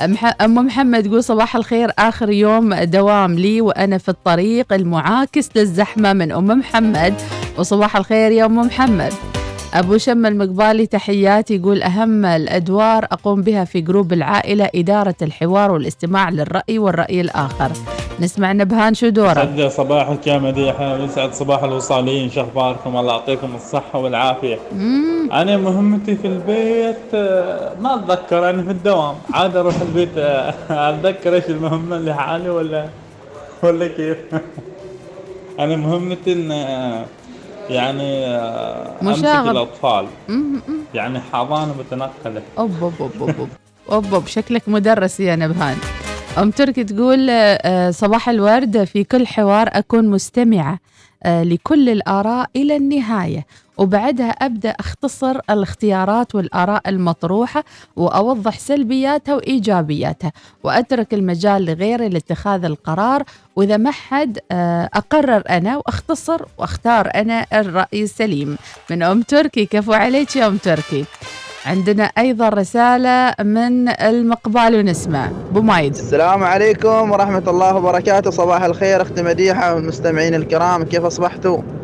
أم- 0.00 0.42
محمد 0.48 1.02
تقول 1.04 1.24
صباح 1.24 1.56
الخير. 1.56 1.90
آخر 1.98 2.30
يوم 2.30 2.74
دوام 2.74 3.34
لي 3.34 3.60
وأنا 3.60 3.98
في 3.98 4.08
الطريق 4.08 4.72
المعاكس 4.72 5.48
للزحمة 5.56 6.12
من 6.12 6.32
أم 6.32 6.46
محمد. 6.46 7.14
وصباح 7.58 7.96
الخير 7.96 8.32
يا 8.32 8.44
أم 8.44 8.56
محمد. 8.58 9.12
أبو 9.74 9.98
شم 9.98 10.26
المقبالي 10.26 10.86
تحياتي 10.86 11.56
يقول 11.56 11.82
أهم 11.82 12.24
الأدوار 12.24 13.04
أقوم 13.04 13.42
بها 13.42 13.64
في 13.64 13.80
group 13.80 14.12
العائلة 14.12 14.70
إدارة 14.74 15.14
الحوار 15.22 15.72
والاستماع 15.72 16.30
للرأي 16.30 16.78
والرأي 16.78 17.20
الآخر. 17.20 17.70
نسمع 18.20 18.52
نبهان 18.52 18.94
شو 18.94 19.06
يسعد 19.06 19.70
صباحك 19.70 20.26
يا 20.26 20.38
مديحة 20.38 20.94
ويسعد 20.94 21.32
صباح 21.34 21.62
الوصاليين 21.62 22.30
شو 22.30 22.40
اخباركم 22.40 22.96
الله 22.96 23.12
يعطيكم 23.12 23.54
الصحة 23.54 23.98
والعافية. 23.98 24.58
أنا 25.32 25.56
مهمتي 25.56 26.16
في 26.16 26.26
البيت 26.26 27.14
آه، 27.14 27.72
ما 27.80 27.94
أتذكر 27.94 28.50
أنا 28.50 28.62
في 28.62 28.70
الدوام. 28.70 29.14
عاد 29.32 29.56
أروح 29.56 29.74
البيت 29.80 30.18
آه، 30.18 30.54
أتذكر 30.70 31.34
إيش 31.34 31.44
المهمة 31.48 31.96
اللي 31.96 32.14
حالي 32.14 32.50
ولا 32.50 32.86
ولا 33.62 33.88
كيف؟ 33.88 34.16
أنا 35.60 35.76
مهمتي 35.76 36.32
إن 36.32 36.52
آه، 36.52 37.04
يعني 37.70 38.26
آه، 38.26 38.94
مشاغب. 39.02 39.50
الأطفال. 39.50 40.06
مم، 40.28 40.36
مم. 40.68 40.78
يعني 40.94 41.20
حضانة 41.32 41.74
متنقلة 41.78 42.42
أوب 42.58 42.72
أوب 42.82 42.92
أوب 43.00 43.10
أوب 43.20 43.30
أوب. 43.38 43.48
أوب 43.92 44.14
أوب. 44.14 44.26
شكلك 44.26 44.62
مدرس 44.68 45.20
يا 45.20 45.36
نبهان. 45.36 45.76
أم 46.38 46.50
تركي 46.50 46.84
تقول 46.84 47.26
آه، 47.30 47.90
صباح 47.90 48.28
الورد. 48.28 48.84
في 48.84 49.04
كل 49.04 49.26
حوار 49.26 49.68
أكون 49.72 50.08
مستمعة 50.08 50.78
آه، 51.22 51.42
لكل 51.42 51.88
الآراء 51.88 52.50
إلى 52.56 52.76
النهاية. 52.76 53.46
وبعدها 53.80 54.30
أبدأ 54.30 54.70
أختصر 54.70 55.38
الاختيارات 55.50 56.34
والآراء 56.34 56.82
المطروحة 56.86 57.64
وأوضح 57.96 58.58
سلبياتها 58.58 59.34
وإيجابياتها 59.34 60.32
وأترك 60.64 61.14
المجال 61.14 61.64
لغيري 61.64 62.08
لاتخاذ 62.08 62.64
القرار. 62.64 63.22
وإذا 63.56 63.76
ما 63.76 63.90
حد 63.90 64.38
آه، 64.52 64.90
أقرر 64.94 65.42
أنا 65.50 65.76
وأختصر 65.76 66.42
وأختار 66.58 67.10
أنا 67.14 67.46
الرأي 67.52 68.02
السليم. 68.02 68.58
من 68.90 69.02
أم 69.02 69.22
تركي 69.22 69.66
كفو 69.66 69.92
عليك 69.92 70.36
يا 70.36 70.46
أم 70.46 70.56
تركي. 70.56 71.04
عندنا 71.66 72.04
أيضا 72.04 72.48
رسالة 72.48 73.34
من 73.44 73.88
المقبال 73.88 74.74
ونسمع. 74.74 75.30
بومايد 75.52 75.92
السلام 75.92 76.44
عليكم 76.44 77.10
ورحمة 77.10 77.42
الله 77.46 77.74
وبركاته. 77.76 78.30
صباح 78.30 78.62
الخير 78.62 79.02
أختي 79.02 79.22
مديحة 79.22 79.74
والمستمعين 79.74 80.34
الكرام. 80.34 80.82
كيف 80.84 81.04
أصبحتوا؟ 81.04 81.79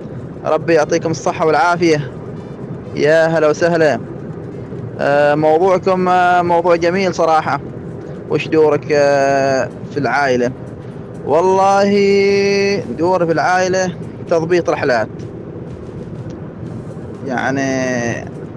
ربي 0.47 0.75
يعطيكم 0.75 1.11
الصحة 1.11 1.47
والعافية. 1.47 2.11
يا 2.95 3.27
هلا 3.27 3.49
وسهلا. 3.49 4.01
آه، 5.01 5.35
موضوعكم 5.35 6.09
آه، 6.09 6.43
موضوع 6.43 6.77
جميل 6.77 7.15
صراحة. 7.15 7.61
وش 8.31 8.49
دورك 8.49 8.87
آه، 8.93 9.69
في 9.93 9.97
العائلة؟ 10.01 10.51
والله 11.27 11.91
دوري 12.99 13.27
في 13.27 13.33
العائلة 13.33 13.93
تضبيط 14.31 14.71
رحلات. 14.71 15.09
يعني 17.27 17.61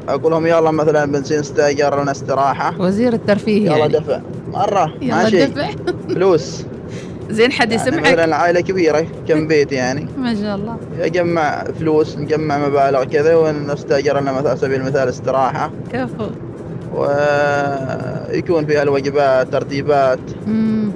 أقول 0.09 0.31
لهم 0.31 0.47
يلا 0.47 0.71
مثلا 0.71 1.05
بنزين 1.05 1.39
استأجر 1.39 2.01
لنا 2.01 2.11
استراحة. 2.11 2.81
وزير 2.81 3.13
الترفيه 3.13 3.65
يلا 3.65 3.77
يعني. 3.77 3.93
دفع. 3.93 4.19
مرة 4.53 4.93
يلا 5.01 5.15
ماشي. 5.23 5.45
دفع. 5.45 5.69
فلوس. 6.13 6.65
زين 7.29 7.51
حد 7.51 7.71
يعني 7.71 7.83
يسمعك؟ 7.83 8.07
مثلا 8.07 8.25
العائلة 8.25 8.61
كبيرة 8.61 9.05
كم 9.27 9.47
بيت 9.47 9.71
يعني؟ 9.71 10.07
ما 10.17 10.35
شاء 10.35 10.55
الله. 10.55 10.77
يجمع 10.99 11.63
فلوس 11.63 12.17
نجمع 12.17 12.67
مبالغ 12.67 13.03
كذا 13.03 13.35
ونستأجر 13.35 14.19
لنا 14.19 14.31
مثلا 14.31 14.49
على 14.49 14.59
سبيل 14.59 14.81
المثال 14.81 15.09
استراحة. 15.09 15.71
كفو. 15.93 16.29
ويكون 16.93 18.65
فيها 18.65 18.83
الوجبات 18.83 19.51
ترتيبات. 19.51 20.19
مم. 20.47 20.91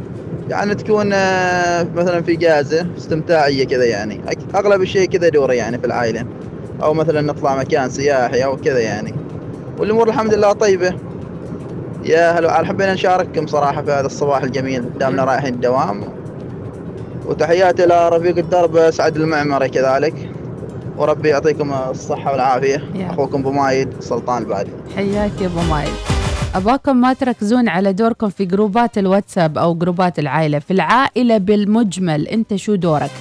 يعني 0.49 0.75
تكون 0.75 1.13
آه، 1.13 1.87
مثلا 1.95 2.21
في 2.21 2.35
جازة 2.35 2.87
استمتاعية 2.97 3.65
كذا 3.65 3.85
يعني. 3.85 4.21
أغلب 4.55 4.81
الشيء 4.81 5.09
كذا 5.09 5.29
دوري 5.29 5.57
يعني 5.57 5.79
في 5.79 5.85
العائلة. 5.85 6.25
أو 6.83 6.93
مثلا 6.93 7.21
نطلع 7.21 7.55
مكان 7.55 7.89
سياحي 7.89 8.43
أو 8.43 8.57
كذا 8.57 8.79
يعني. 8.79 9.13
والأمور 9.79 10.09
الحمد 10.09 10.33
لله 10.33 10.53
طيبة. 10.53 10.93
يا 12.05 12.39
هلا 12.39 12.65
حبينا 12.65 12.93
نشارككم 12.93 13.47
صراحة 13.47 13.81
في 13.81 13.91
هذا 13.91 14.05
الصباح 14.05 14.43
الجميل. 14.43 14.85
دامنا 14.99 15.23
رايحين 15.23 15.53
الدوام 15.53 16.03
وتحياتي 17.25 17.85
لرفيق 17.85 18.37
الدرب 18.37 18.91
سعد 18.91 19.15
المعمري 19.15 19.69
كذلك. 19.69 20.31
وربي 20.97 21.29
يعطيكم 21.29 21.73
الصحة 21.73 22.31
والعافية. 22.31 22.83
يا. 22.95 23.11
أخوكم 23.11 23.41
بومايد 23.41 23.89
سلطان 23.99 24.41
البادي 24.41 24.71
حياك 24.95 25.41
يا 25.41 25.47
أبو 25.47 25.61
مايل 25.69 25.91
أباكم 26.55 26.95
ما 26.97 27.13
تركزون 27.13 27.69
على 27.69 27.93
دوركم 27.93 28.29
في 28.29 28.45
جروبات 28.45 28.97
الواتساب 28.97 29.57
أو 29.57 29.73
جروبات 29.73 30.19
العائلة 30.19 30.59
في 30.59 30.71
العائلة 30.71 31.37
بالمجمل 31.37 32.27
أنت 32.27 32.55
شو 32.55 32.75
دورك؟ 32.75 33.11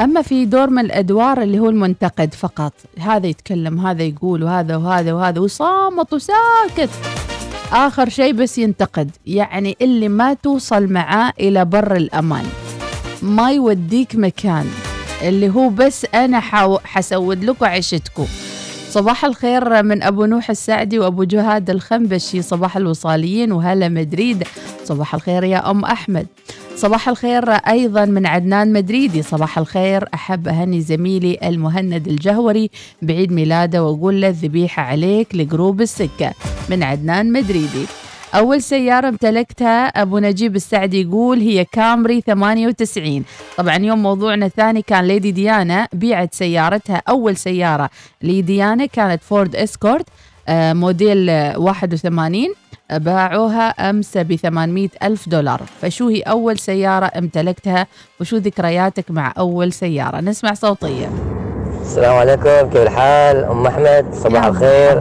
أما 0.00 0.22
في 0.22 0.44
دور 0.44 0.70
من 0.70 0.84
الأدوار 0.84 1.42
اللي 1.42 1.58
هو 1.58 1.68
المنتقد 1.68 2.34
فقط 2.34 2.72
هذا 2.98 3.26
يتكلم 3.26 3.86
هذا 3.86 4.02
يقول 4.02 4.42
وهذا 4.42 4.76
وهذا 4.76 5.12
وهذا 5.12 5.40
وصامت 5.40 6.12
وساكت. 6.12 6.90
آخر 7.72 8.08
شيء 8.08 8.32
بس 8.32 8.58
ينتقد 8.58 9.10
يعني 9.26 9.76
اللي 9.82 10.08
ما 10.08 10.34
توصل 10.34 10.92
معاه 10.92 11.32
إلى 11.40 11.64
بر 11.64 11.96
الأمان. 11.96 12.44
ما 13.22 13.52
يوديك 13.52 14.16
مكان 14.16 14.66
اللي 15.22 15.48
هو 15.50 15.68
بس 15.68 16.06
أنا 16.14 16.40
حسود 16.84 17.44
لكم 17.44 17.64
عيشتكم. 17.66 18.26
صباح 18.90 19.24
الخير 19.24 19.82
من 19.82 20.02
أبو 20.02 20.24
نوح 20.24 20.50
السعدي 20.50 20.98
وأبو 20.98 21.24
جهاد 21.24 21.70
الخنبشي 21.70 22.42
صباح 22.42 22.76
الوصاليين 22.76 23.52
وهلا 23.52 23.88
مدريد. 23.88 24.44
صباح 24.84 25.14
الخير 25.14 25.44
يا 25.44 25.70
أم 25.70 25.84
أحمد. 25.84 26.26
صباح 26.76 27.08
الخير 27.08 27.50
أيضا 27.50 28.04
من 28.04 28.26
عدنان 28.26 28.72
مدريدي. 28.72 29.22
صباح 29.22 29.58
الخير 29.58 30.04
أحب 30.14 30.48
أهني 30.48 30.80
زميلي 30.80 31.38
المهند 31.42 32.08
الجهوري. 32.08 32.70
بعيد 33.02 33.32
ميلاده 33.32 33.84
وأقول 33.84 34.20
له 34.20 34.28
الذبيحة 34.28 34.82
عليك 34.82 35.34
ل 35.34 35.42
group 35.42 35.80
السكة. 35.80 36.32
من 36.70 36.82
عدنان 36.82 37.32
مدريدي. 37.32 37.86
أول 38.34 38.62
سيارة 38.62 39.08
امتلكتها 39.08 39.86
أبو 39.86 40.18
نجيب 40.18 40.56
السعدي 40.56 41.02
يقول 41.02 41.38
هي 41.38 41.64
كامري 41.64 42.20
98 42.20 43.24
طبعا 43.56 43.76
يوم 43.76 44.02
موضوعنا 44.02 44.46
الثاني 44.46 44.82
كان 44.82 45.04
ليدي 45.04 45.30
ديانا 45.32 45.88
بيعت 45.92 46.34
سيارتها 46.34 47.02
أول 47.08 47.36
سيارة 47.36 47.90
لديانا 48.22 48.86
كانت 48.86 49.22
فورد 49.22 49.56
إسكورت 49.56 50.06
آه، 50.48 50.72
موديل 50.72 51.30
آه، 51.30 51.58
81 51.58 52.54
آه، 52.90 52.98
باعوها 52.98 53.68
أمس 53.68 54.18
ب 54.18 54.34
800 54.36 54.88
ألف 55.02 55.28
دولار. 55.28 55.60
فشو 55.82 56.08
هي 56.08 56.20
أول 56.20 56.58
سيارة 56.58 57.10
امتلكتها؟ 57.18 57.86
وشو 58.20 58.36
ذكرياتك 58.36 59.10
مع 59.10 59.32
أول 59.38 59.72
سيارة؟ 59.72 60.20
نسمع 60.20 60.54
صوتية. 60.54 61.10
السلام 61.80 62.14
عليكم 62.16 62.70
كيف 62.70 62.82
الحال؟ 62.82 63.44
أم 63.44 63.66
أحمد 63.66 64.14
صباح 64.14 64.44
الخير. 64.44 64.98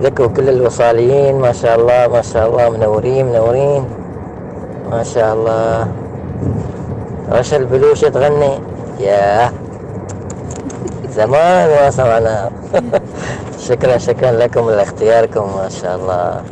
لك 0.00 0.20
وكل 0.20 0.48
الوصاليين 0.48 1.34
ما 1.36 1.52
شاء 1.52 1.80
الله 1.80 2.08
ما 2.08 2.22
شاء 2.22 2.48
الله 2.48 2.70
منورين 2.70 3.26
منورين. 3.26 3.84
ما 4.90 5.02
شاء 5.02 5.34
الله. 5.34 5.88
رشا 7.32 7.56
البلوش 7.56 8.00
تغني. 8.00 8.60
ياه. 9.00 9.52
زمان 11.10 11.68
ما 11.68 11.90
سمعنا. 11.90 12.50
شكرا 13.68 13.98
شكرا 13.98 14.30
لكم 14.32 14.70
لاختياركم. 14.70 15.56
ما 15.56 15.68
شاء 15.68 15.96
الله. 15.96 16.42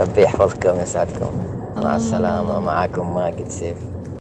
ربي 0.00 0.22
يحفظكم 0.22 0.80
يسعدكم. 0.80 1.30
مع 1.76 1.96
السلامة. 1.96 2.60
معكم 2.60 3.14
ماجد 3.14 3.48
سيف. 3.48 3.76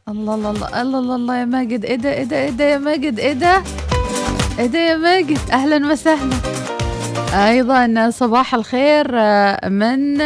الله 0.07 0.35
الله 0.35 0.49
الله. 0.49 0.81
الله 0.81 0.99
الله, 0.99 1.15
الله 1.15 1.35
يا 1.37 1.45
ماجد. 1.45 1.85
إيه 1.85 1.95
ده 1.95 2.13
إيه 2.13 2.23
ده 2.23 2.37
إيه 2.37 2.49
ده 2.49 2.63
يا 2.63 2.77
ماجد؟ 2.77 3.19
إيه 3.19 3.33
ده؟ 3.33 3.61
إيه 4.59 4.67
ده 4.67 4.79
يا 4.79 4.95
ماجد؟ 4.95 5.39
أهلا 5.51 5.91
وسهلا. 5.91 6.35
أيضا 7.33 8.09
صباح 8.09 8.55
الخير 8.55 9.07
آه، 9.13 9.69
من 9.69 10.21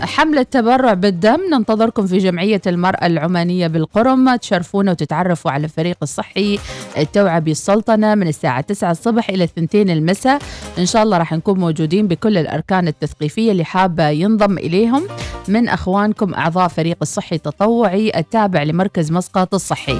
حملة 0.00 0.42
تبرع 0.42 0.94
بالدم 0.94 1.40
ننتظركم 1.52 2.06
في 2.06 2.18
جمعية 2.18 2.60
المرأة 2.66 3.06
العمانية 3.06 3.66
بالقرم. 3.66 4.36
تشرفونا 4.36 4.90
وتتعرفوا 4.90 5.50
على 5.50 5.64
الفريق 5.64 5.96
الصحي 6.02 6.58
التوعى 6.98 7.40
بالسلطنة 7.40 8.14
من 8.14 8.28
الساعة 8.28 8.60
9 8.60 8.90
الصبح 8.90 9.30
إلى 9.30 9.44
2 9.44 9.90
المساء. 9.90 10.38
إن 10.78 10.86
شاء 10.86 11.02
الله 11.02 11.18
راح 11.18 11.32
نكون 11.32 11.58
موجودين 11.60 12.08
بكل 12.08 12.38
الأركان 12.38 12.88
التثقيفية 12.88 13.52
اللي 13.52 13.64
حابة 13.64 14.08
ينضم 14.08 14.58
إليهم. 14.58 15.08
من 15.48 15.68
أخوانكم 15.68 16.34
أعضاء 16.34 16.68
فريق 16.68 16.96
الصحي 17.02 17.36
التطوعي 17.36 18.12
التابع 18.16 18.62
لمركز 18.62 19.12
مسقط 19.12 19.54
الصحي. 19.54 19.98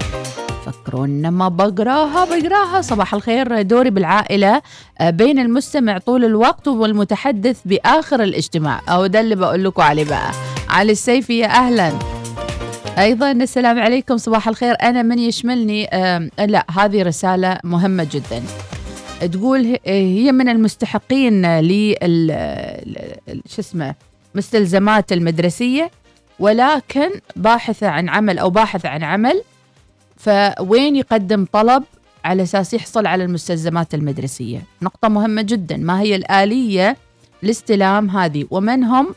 فكرونا 0.70 1.30
ما 1.30 1.48
بقراها 1.48 2.24
بقراها. 2.24 2.80
صباح 2.80 3.14
الخير. 3.14 3.62
دوري 3.62 3.90
بالعائلة 3.90 4.62
آه، 5.00 5.10
بين 5.10 5.38
المستمع 5.38 5.98
طول 5.98 6.24
الوقت 6.24 6.68
والمتحدث 6.68 7.60
بآخر 7.64 8.22
الاجتماع. 8.22 8.80
أو 8.88 9.06
ده 9.06 9.20
اللي 9.20 9.34
بقول 9.34 9.64
لكم 9.64 9.82
عليه 9.82 10.04
بقى. 10.04 10.30
علي 10.68 10.92
السيفي 10.92 11.38
يا 11.38 11.46
أهلا. 11.46 11.92
أيضا 12.98 13.32
السلام 13.32 13.78
عليكم. 13.78 14.16
صباح 14.16 14.48
الخير. 14.48 14.74
أنا 14.82 15.02
من 15.02 15.18
يشملني 15.18 15.84
لا 16.38 16.66
هذه 16.78 17.02
رسالة 17.02 17.58
مهمة 17.64 18.06
جدا. 18.12 18.42
تقول 19.32 19.74
ه- 19.74 19.78
هي 19.86 20.32
من 20.32 20.48
المستحقين 20.48 21.60
لل 21.60 22.28
شو 23.48 23.60
اسمه 23.60 23.94
مستلزمات 24.34 25.12
المدرسية 25.12 25.90
ولكن 26.38 27.10
باحثة 27.36 27.88
عن 27.88 28.08
عمل 28.08 28.38
أو 28.38 28.50
باحث 28.50 28.86
عن 28.86 29.02
عمل 29.02 29.42
فوين 30.18 30.96
يقدم 30.96 31.46
طلب 31.52 31.84
على 32.24 32.42
أساس 32.42 32.74
يحصل 32.74 33.06
على 33.06 33.24
المستلزمات 33.24 33.94
المدرسية؟ 33.94 34.62
نقطة 34.82 35.08
مهمة 35.08 35.42
جدا. 35.42 35.76
ما 35.76 36.00
هي 36.00 36.16
الآلية 36.16 36.96
لاستلام 37.42 38.10
هذه؟ 38.10 38.44
ومن 38.50 38.84
هم 38.84 39.14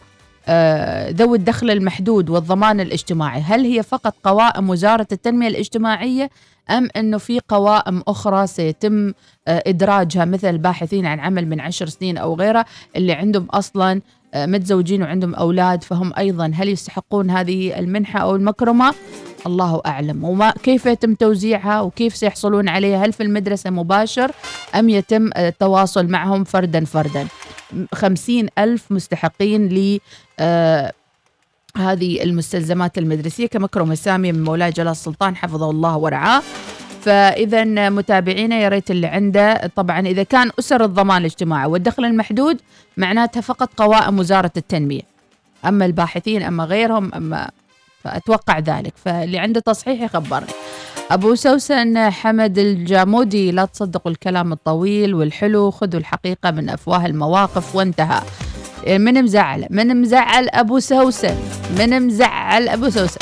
آه، 0.48 1.10
ذوي 1.10 1.38
الدخل 1.38 1.72
المحدود 1.72 2.30
والضمان 2.30 2.80
الاجتماعي؟ 2.80 3.42
هل 3.42 3.66
هي 3.66 3.84
فقط 3.84 4.16
قوائم 4.24 4.70
وزارة 4.70 5.08
التنمية 5.12 5.48
الاجتماعية 5.48 6.30
أم 6.70 6.90
إنه 6.96 7.18
في 7.18 7.40
قوائم 7.48 8.04
أخرى 8.08 8.48
سيتم 8.48 9.14
آه، 9.48 9.64
إدراجها؟ 9.68 10.26
مثل 10.26 10.50
الباحثين 10.50 11.06
عن 11.06 11.20
عمل 11.20 11.48
من 11.48 11.60
عشر 11.60 11.86
سنين 11.86 12.18
أو 12.18 12.36
غيره 12.36 12.66
اللي 12.96 13.14
عندهم 13.14 13.46
أصلا 13.46 14.02
آه، 14.34 14.46
متزوجين 14.46 15.04
وعندهم 15.04 15.36
أولاد 15.36 15.84
فهم 15.84 16.14
أيضا 16.18 16.52
هل 16.56 16.70
يستحقون 16.70 17.30
هذه 17.30 17.80
المنحة 17.80 18.20
أو 18.20 18.36
المكرمة؟ 18.36 18.94
الله 19.48 19.82
أعلم. 19.86 20.24
وما 20.24 20.52
كيف 20.52 20.86
يتم 20.86 21.14
توزيعها 21.14 21.82
وكيف 21.82 22.16
سيحصلون 22.16 22.70
عليها؟ 22.70 23.06
هل 23.06 23.14
في 23.14 23.24
المدرسة 23.24 23.70
مباشر 23.70 24.32
أم 24.76 24.90
يتم 24.90 25.30
التواصل 25.38 26.08
معهم 26.08 26.44
فردا 26.44 26.86
فردا؟ 26.86 27.28
خمسين 27.94 28.48
ألف 28.58 28.92
مستحقين 28.92 29.68
ل 29.68 30.00
آه، 30.40 30.92
هذه 31.78 32.24
المستلزمات 32.24 32.98
المدرسية. 32.98 33.48
كمكرمة 33.48 33.96
سامية 33.96 34.32
من 34.32 34.44
مولاي 34.44 34.72
جلال 34.72 34.92
السلطان 34.92 35.36
حفظه 35.36 35.70
الله 35.70 35.98
ورعاه. 35.98 36.42
فإذا 37.02 37.90
متابعينا 37.90 38.60
يا 38.60 38.70
ريت 38.70 38.92
اللي 38.92 39.08
عنده. 39.08 39.72
طبعا 39.76 40.00
إذا 40.00 40.24
كان 40.24 40.52
أسر 40.60 40.84
الضمان 40.84 41.18
الاجتماعي 41.18 41.66
والدخل 41.66 42.06
المحدود 42.06 42.62
معناتها 42.98 43.42
فقط 43.42 43.70
قوائم 43.78 44.20
وزارة 44.20 44.52
التنمية. 44.58 45.02
أما 45.66 45.86
الباحثين 45.86 46.44
أما 46.44 46.64
غيرهم 46.64 47.14
أما 47.14 47.52
فأتوقع 48.04 48.60
ذلك. 48.60 48.94
فاللي 49.06 49.40
عنده 49.40 49.60
تصحيح 49.60 50.02
يخبرني. 50.02 50.48
أبو 51.12 51.36
سوسن 51.36 52.10
حمد 52.10 52.58
الجامودي 52.58 53.52
لا 53.52 53.66
تصدقوا 53.66 54.12
الكلام 54.12 54.52
الطويل 54.52 55.14
والحلو 55.14 55.72
خذوا 55.72 56.00
الحقيقة 56.00 56.52
من 56.52 56.70
أفواه 56.70 57.06
المواقف 57.06 57.76
وانتهى. 57.76 58.22
من 58.88 59.24
مزعل 59.24 59.68
من 59.70 60.02
مزعل 60.02 60.50
أبو 60.50 60.80
سوسن 60.80 61.36
من 61.78 62.08
مزعل 62.08 62.70
أبو 62.70 62.90
سوسن 62.90 63.20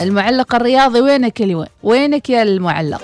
المعلق 0.00 0.54
الرياضي 0.54 1.00
وينك 1.00 1.42
اليوم 1.42 1.66
وينك 1.82 2.30
يا 2.30 2.42
المعلق؟ 2.42 3.02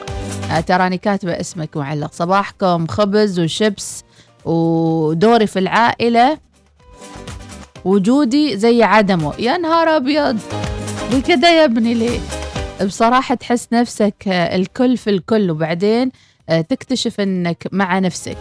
آه، 0.51 0.61
تراني 0.61 0.99
كاتبة 0.99 1.41
اسمك 1.41 1.77
معلق. 1.77 2.13
صباحكم 2.13 2.87
خبز 2.87 3.41
وشبس 3.41 4.05
ودوري 4.45 5.47
في 5.47 5.59
العائلة. 5.59 6.39
وجودي 7.85 8.57
زي 8.57 8.83
عدمه. 8.83 9.33
يا 9.39 9.59
نهار 9.59 9.97
أبيض! 9.97 10.64
كده 11.29 11.49
يا 11.49 11.65
ابني 11.65 11.95
ليه؟ 11.95 12.21
بصراحة 12.87 13.35
تحس 13.35 13.69
نفسك 13.73 14.15
آه، 14.29 14.57
الكل 14.57 14.97
في 14.97 15.11
الكل 15.11 15.51
وبعدين 15.51 16.11
آه، 16.49 16.61
تكتشف 16.61 17.21
إنك 17.21 17.67
مع 17.73 17.99
نفسك. 17.99 18.37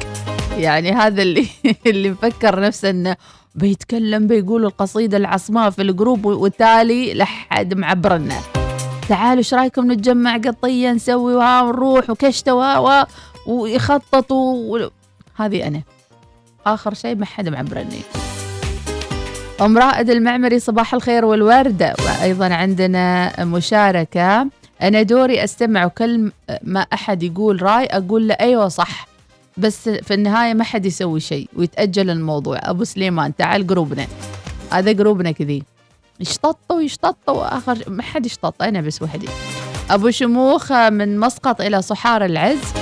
يعني 0.57 0.91
هذا 0.91 1.21
اللي 1.21 1.47
اللي 1.87 2.09
مفكر 2.11 2.59
نفسه 2.59 2.89
إنه 2.89 3.15
بيتكلم 3.55 4.27
بيقول 4.27 4.65
القصيدة 4.65 5.17
العصماء 5.17 5.69
في 5.69 5.81
الجروب 5.81 6.25
والتالي 6.25 7.13
لحد 7.13 7.73
معبرنا 7.73 8.39
تعالوا 9.09 9.37
إيش 9.37 9.53
رأيكم 9.53 9.91
نتجمع 9.91 10.37
قطية 10.37 10.91
نسوي 10.91 11.35
وها 11.35 11.61
ونروح 11.61 12.09
وكشتة 12.09 12.53
وها 12.53 13.07
ويخططوا 13.47 14.53
و... 14.53 14.89
هذه 15.35 15.67
أنا. 15.67 15.81
آخر 16.65 16.93
شيء 16.93 17.15
ما 17.15 17.25
حد 17.25 17.49
معبرني 17.49 18.01
أم 19.61 19.77
رائد 19.77 20.09
المعمري 20.09 20.59
صباح 20.59 20.93
الخير 20.93 21.25
والوردة 21.25 21.95
وأيضا 22.05 22.53
عندنا 22.53 23.33
مشاركة. 23.45 24.47
أنا 24.81 25.01
دوري 25.01 25.43
أستمع 25.43 25.85
وكل 25.85 26.31
ما 26.63 26.79
أحد 26.79 27.23
يقول 27.23 27.61
رأي 27.61 27.85
أقول 27.85 28.27
له 28.27 28.33
أيوة 28.33 28.67
صح. 28.67 29.07
بس 29.57 29.89
في 29.89 30.13
النهاية 30.13 30.53
ما 30.53 30.63
حد 30.63 30.85
يسوي 30.85 31.19
شيء 31.19 31.49
ويتأجل 31.55 32.09
الموضوع. 32.09 32.59
أبو 32.63 32.83
سليمان 32.83 33.35
تعال 33.35 33.67
جروبنا 33.67 34.07
هذا 34.71 34.91
جروبنا 34.91 35.31
كذي. 35.31 35.63
يشططوا 36.19 36.81
يشططوا 36.81 37.57
آخر 37.57 37.77
ما 37.87 38.03
حد 38.03 38.25
يشطط 38.25 38.61
أنا 38.61 38.81
بس 38.81 39.01
وحدي. 39.01 39.27
أبو 39.89 40.09
شموخ 40.09 40.71
من 40.71 41.19
مسقط 41.19 41.61
إلى 41.61 41.81
صحار 41.81 42.25
العز. 42.25 42.73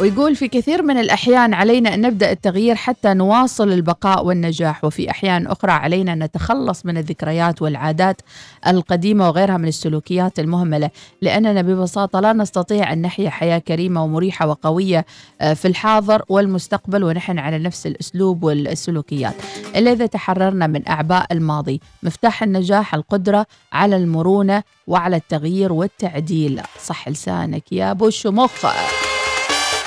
ويقول 0.00 0.36
في 0.36 0.48
كثير 0.48 0.82
من 0.82 0.98
الأحيان 0.98 1.54
علينا 1.54 1.94
أن 1.94 2.00
نبدأ 2.00 2.30
التغيير 2.32 2.74
حتى 2.74 3.14
نواصل 3.14 3.72
البقاء 3.72 4.26
والنجاح 4.26 4.84
وفي 4.84 5.10
أحيان 5.10 5.46
أخرى 5.46 5.72
علينا 5.72 6.12
أن 6.12 6.22
نتخلص 6.22 6.86
من 6.86 6.98
الذكريات 6.98 7.62
والعادات 7.62 8.20
القديمة 8.66 9.28
وغيرها 9.28 9.56
من 9.56 9.68
السلوكيات 9.68 10.38
المهملة 10.38 10.90
لأننا 11.22 11.62
ببساطة 11.62 12.20
لا 12.20 12.32
نستطيع 12.32 12.92
أن 12.92 13.02
نحيا 13.02 13.30
حياة 13.30 13.58
كريمة 13.58 14.04
ومريحة 14.04 14.46
وقوية 14.46 15.06
آه، 15.40 15.54
في 15.54 15.68
الحاضر 15.68 16.22
والمستقبل 16.28 17.04
ونحن 17.04 17.38
على 17.38 17.58
نفس 17.58 17.86
الأسلوب 17.86 18.42
والسلوكيات. 18.42 19.34
إلا 19.76 19.92
إذا 19.92 20.06
تحررنا 20.06 20.66
من 20.66 20.88
أعباء 20.88 21.26
الماضي 21.32 21.80
مفتاح 22.02 22.42
النجاح 22.42 22.94
القدرة 22.94 23.46
على 23.72 23.96
المرونة 23.96 24.62
وعلى 24.86 25.16
التغيير 25.16 25.72
والتعديل. 25.72 26.60
صح 26.84 27.08
لسانك 27.08 27.72
يا 27.72 27.90
أبو 27.90 28.10
شمخ 28.10 28.66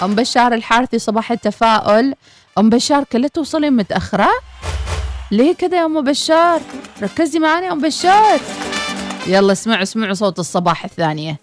أم 0.03 0.15
بشار 0.15 0.53
الحارثي 0.53 0.99
صباح 0.99 1.31
التفاؤل. 1.31 2.13
أم 2.57 2.69
بشار 2.69 3.03
كلها 3.03 3.27
توصلين 3.27 3.73
متأخرة؟ 3.73 4.29
ليه 5.31 5.55
كذا 5.55 5.77
يا 5.77 5.85
أم 5.85 6.01
بشار؟ 6.01 6.61
ركزي 7.03 7.39
معنا 7.39 7.65
يا 7.65 7.71
أم 7.71 7.81
بشار. 7.81 8.39
يلا 9.27 9.51
اسمعوا 9.51 9.83
اسمعوا 9.83 10.13
صوت 10.13 10.39
الصباح 10.39 10.85
الثانية. 10.85 11.37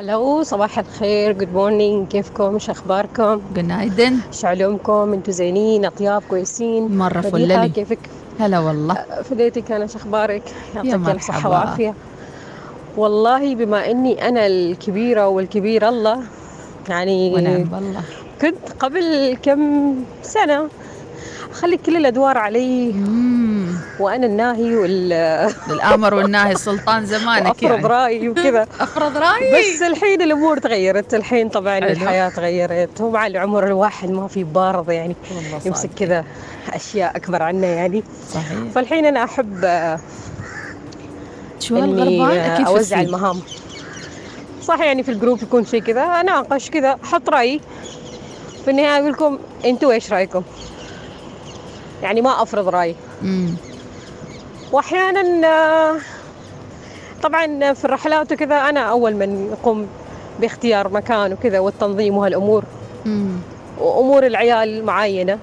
هلو 0.00 0.42
صباح 0.42 0.78
الخير 0.78 1.32
good 1.32 1.52
morning 1.52 2.08
كيفكم؟ 2.08 2.54
إيش 2.54 2.70
أخباركم؟ 2.70 3.40
günaydın 3.54 4.18
إيش 4.28 4.44
علومكم؟ 4.44 5.12
أنتوا 5.12 5.32
زينين 5.32 5.84
أطياب 5.84 6.22
كويسين؟ 6.28 6.98
مرة 6.98 7.18
مديحة، 7.18 7.30
فللي. 7.30 7.68
كيفك؟ 7.68 7.98
هلا 8.40 8.58
والله. 8.58 8.94
فديتك 9.30 9.72
أنا 9.72 9.82
إيش 9.82 9.96
أخبارك؟ 9.96 10.42
يعطيك 10.74 10.94
مرحبا. 10.94 11.16
الصحة 11.16 11.48
والعافية 11.48 11.94
والله 12.96 13.54
بما 13.54 13.90
إني 13.90 14.28
أنا 14.28 14.46
الكبيرة 14.46 15.28
والكبير 15.28 15.88
الله 15.88 16.22
يعني 16.90 17.34
ونعم 17.34 17.64
بالله. 17.64 18.02
كنت 18.40 18.72
قبل 18.80 19.36
كم 19.42 19.94
سنة 20.22 20.68
اخلي 21.50 21.76
كل 21.76 21.96
الأدوار 21.96 22.38
علي. 22.38 22.94
وأنا 24.00 24.26
الناهي 24.26 24.76
وال 24.76 25.12
الامر 25.70 26.14
والناهي 26.14 26.52
السلطان 26.52 27.06
زمانك 27.06 27.46
وأفرض 27.46 27.62
يعني. 27.70 27.86
رأيي 27.86 28.28
وكذا. 28.28 28.62
أفرض 28.80 29.16
رأيي. 29.16 29.74
بس 29.74 29.82
الحين 29.82 30.22
الأمور 30.22 30.58
تغيرت 30.58 31.14
الحين 31.14 31.48
طبعا. 31.48 31.78
الحياة 31.78 32.28
تغيرت. 32.28 33.00
ومع 33.00 33.26
العمر 33.26 33.66
الواحد 33.66 34.10
ما 34.10 34.28
في 34.28 34.44
بارض 34.44 34.90
يعني 34.90 35.16
يمسك 35.66 35.90
كذا 35.96 36.24
أشياء 36.72 37.16
أكبر 37.16 37.42
عنه 37.42 37.66
يعني. 37.66 38.02
صحيح. 38.30 38.58
فالحين 38.74 39.04
أنا 39.06 39.24
أحب 39.24 39.60
شو 41.60 41.76
هالغربان؟ 41.76 42.38
أكيد 42.38 42.66
أوزع. 42.66 43.00
المهام. 43.00 43.40
صح 44.62 44.80
يعني 44.80 45.02
في 45.02 45.10
الجروب 45.10 45.42
يكون 45.42 45.64
شيء 45.64 45.82
كذا. 45.82 46.02
أناقش 46.02 46.70
كذا 46.70 46.98
أحط 47.04 47.28
رايي 47.28 47.60
في 48.64 48.70
النهاية 48.70 49.00
أقول 49.00 49.12
لكم 49.12 49.38
أنتوا 49.64 49.92
إيش 49.92 50.12
رأيكم؟ 50.12 50.42
يعني 52.02 52.20
ما 52.20 52.42
أفرض 52.42 52.68
رايي. 52.68 52.96
واحيانا 54.72 55.22
طبعا 57.22 57.72
في 57.72 57.84
الرحلات 57.84 58.32
وكذا 58.32 58.54
أنا 58.56 58.80
أول 58.80 59.14
من 59.14 59.48
يقوم 59.52 59.86
باختيار 60.40 60.88
مكان 60.88 61.32
وكذا 61.32 61.58
والتنظيم 61.58 62.16
وهالأمور. 62.16 62.64
مم. 63.04 63.36
وأمور 63.78 64.26
العيال 64.26 64.84
معينة. 64.84 65.38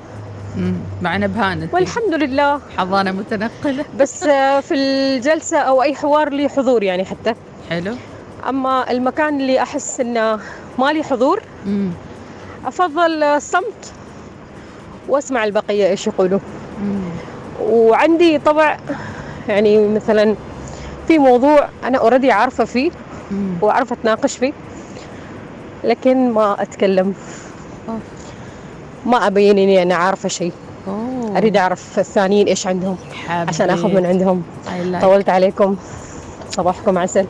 مم. 0.58 0.74
معنا 1.02 1.28
بهانت 1.28 1.74
والحمد 1.74 2.14
لله. 2.14 2.60
حضانة 2.78 3.12
متنقلة. 3.12 3.86
بس 4.00 4.24
آه، 4.24 4.60
في 4.60 4.74
الجلسة 4.74 5.58
أو 5.58 5.84
أي 5.84 5.96
حوار 5.96 6.30
لي 6.30 6.50
حضور 6.50 6.84
يعني 6.84 7.06
حتى. 7.06 7.34
حلو. 7.70 7.96
أما 8.50 8.92
المكان 8.92 9.40
اللي 9.42 9.62
أحس 9.62 10.00
إنه 10.00 10.40
ما 10.80 10.94
لي 10.94 11.04
حضور 11.04 11.42
مم. 11.66 11.90
أفضل 12.66 13.24
الصمت 13.24 13.92
وأسمع 15.08 15.44
البقية 15.44 15.88
إيش 15.90 16.08
يقولوا 16.08 16.40
مم. 16.82 17.00
وعندي 17.62 18.38
طبع 18.40 18.78
يعني 19.50 19.88
مثلا 19.88 20.36
في 21.08 21.18
موضوع 21.20 21.70
أنا 21.84 21.98
اوريدي 21.98 22.32
عارفة 22.32 22.66
فيه 22.66 22.92
مم. 23.32 23.54
واعرف 23.62 23.92
أتناقش 23.94 24.38
فيه 24.38 24.54
لكن 25.84 26.32
ما 26.32 26.62
أتكلم. 26.62 27.14
ما 29.06 29.28
أبين 29.28 29.58
إني 29.58 29.82
أنا 29.82 29.96
عارفة 29.96 30.30
شيء. 30.30 30.52
أريد 31.38 31.58
أعرف 31.58 32.00
الثانيين 32.00 32.48
إيش 32.48 32.68
عندهم 32.68 32.98
عشان 33.30 33.70
آخذ 33.70 33.88
من 33.88 34.06
عندهم. 34.06 34.44
طولت 35.02 35.30
عليكم 35.30 35.76
صباحكم 36.50 36.98
عسل. 36.98 37.26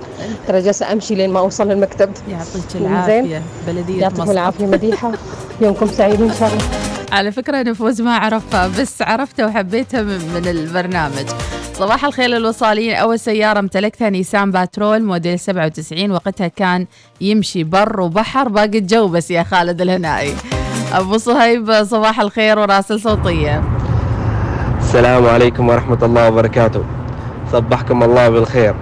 ترى 0.47 0.61
جالسة 0.61 0.91
أمشي 0.91 1.15
لين 1.15 1.29
ما 1.29 1.39
أوصل 1.39 1.71
المكتب 1.71 2.09
يعطيك. 2.29 2.75
العافية. 2.75 3.41
بلدية 3.67 4.01
يعطيكم. 4.01 4.31
العافية 4.31 4.65
مديحة. 4.65 5.11
يومكم 5.61 5.87
سعيد 5.87 6.21
إن 6.21 6.33
شاء 6.39 6.49
الله. 6.49 6.63
على 7.11 7.31
فكرة 7.31 7.63
نفوز 7.63 8.01
ما 8.01 8.17
عرفها 8.17 8.67
بس 8.67 9.01
عرفتها 9.01 9.45
وحبيتها 9.45 10.01
من, 10.01 10.31
من 10.35 10.47
البرنامج. 10.47 11.29
صباح 11.73 12.05
الخير 12.05 12.37
الوصاليين 12.37 12.95
أول 12.95 13.19
سيارة 13.19 13.59
امتلكتها 13.59 14.09
نيسان 14.09 14.51
باترول 14.51 15.03
موديل 15.03 15.39
97 15.39 16.11
وقتها 16.11 16.47
كان 16.47 16.85
يمشي 17.21 17.63
بر 17.63 18.01
وبحر 18.01 18.47
باقي 18.47 18.77
الجو 18.77 19.07
بس 19.07 19.31
يا 19.31 19.43
خالد 19.43 19.81
الهنائي. 19.81 20.33
أبو 20.93 21.17
صهيب 21.17 21.83
صباح 21.83 22.19
الخير 22.19 22.59
وراسل 22.59 22.99
صوتية. 22.99 23.63
السلام 24.79 25.25
عليكم 25.25 25.69
ورحمة 25.69 25.99
الله 26.03 26.27
وبركاته. 26.27 26.83
صبحكم 27.51 28.03
الله 28.03 28.29
بالخير. 28.29 28.75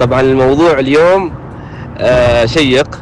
طبعا 0.00 0.20
الموضوع 0.20 0.78
اليوم 0.78 1.32
آه 1.98 2.44
شيق. 2.46 3.00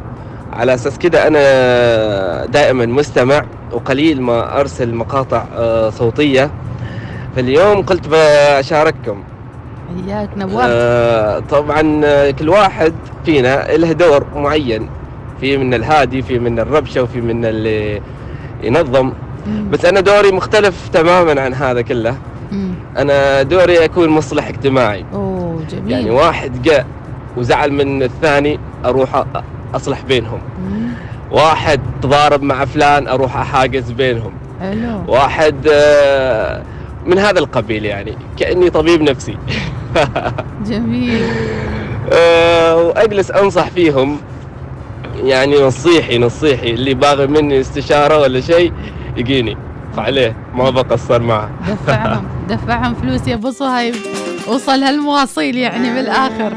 على 0.52 0.74
أساس 0.74 0.98
كده 0.98 1.26
أنا 1.26 2.46
دائما 2.46 2.86
مستمع 2.86 3.44
وقليل 3.72 4.22
ما 4.22 4.60
أرسل 4.60 4.94
مقاطع 4.94 5.44
آه 5.56 5.90
صوتية. 5.90 6.50
فاليوم 7.36 7.82
قلت 7.82 8.08
بشارككم 8.10 9.22
حياك 10.06 10.28
آه 10.60 11.38
طبعا 11.38 12.00
آه، 12.04 12.30
كل 12.30 12.48
واحد 12.48 12.92
فينا 13.24 13.66
له 13.76 13.92
دور 13.92 14.26
معين. 14.36 14.88
في 15.40 15.56
من 15.56 15.74
الهادي 15.74 16.22
في 16.22 16.38
من 16.38 16.58
الربشة 16.58 17.02
وفي 17.02 17.20
من 17.20 17.44
اللي 17.44 18.02
ينظم. 18.62 19.12
بس 19.70 19.84
أنا 19.84 20.00
دوري 20.00 20.32
مختلف 20.32 20.88
تماما 20.88 21.40
عن 21.40 21.54
هذا 21.54 21.82
كله. 21.82 22.14
أنا 22.96 23.42
دوري 23.42 23.84
أكون 23.84 24.08
مصلح 24.08 24.48
اجتماعي. 24.48 25.04
أوه. 25.14 25.31
جميل. 25.72 25.90
يعني 25.92 26.10
واحد 26.10 26.62
جاء 26.62 26.86
وزعل 27.36 27.72
من 27.72 28.02
الثاني 28.02 28.58
أروح 28.84 29.24
أصلح 29.74 30.02
بينهم. 30.02 30.40
مم. 30.58 30.88
واحد 31.30 31.80
تضارب 32.02 32.42
مع 32.42 32.64
فلان 32.64 33.08
أروح 33.08 33.36
أحاجز 33.36 33.90
بينهم. 33.90 34.32
حلو. 34.60 35.02
واحد 35.08 35.56
آه، 35.72 36.62
من 37.06 37.18
هذا 37.18 37.38
القبيل 37.38 37.84
يعني 37.84 38.14
كأني 38.38 38.70
طبيب 38.70 39.02
نفسي. 39.02 39.36
جميل. 40.68 41.22
آه، 42.12 42.76
وأجلس 42.76 43.30
أنصح 43.30 43.68
فيهم. 43.68 44.18
يعني 45.24 45.62
نصيحي 45.62 46.18
نصيحي 46.18 46.70
اللي 46.70 46.94
باغي 46.94 47.26
مني 47.26 47.60
استشارة 47.60 48.20
ولا 48.20 48.40
شيء 48.40 48.72
يجيني. 49.16 49.56
فعليه 49.96 50.36
ما 50.54 50.70
بقصر 50.70 51.22
معه. 51.22 51.50
دفعهم 51.68 52.26
دفعهم 52.50 52.94
فلوس 52.94 53.28
يا 53.28 53.34
أبو 53.34 53.50
صهيب. 53.50 53.94
وصل 54.48 54.82
هالمواصيل 54.82 55.58
يعني 55.58 55.94
بالآخر. 55.94 56.52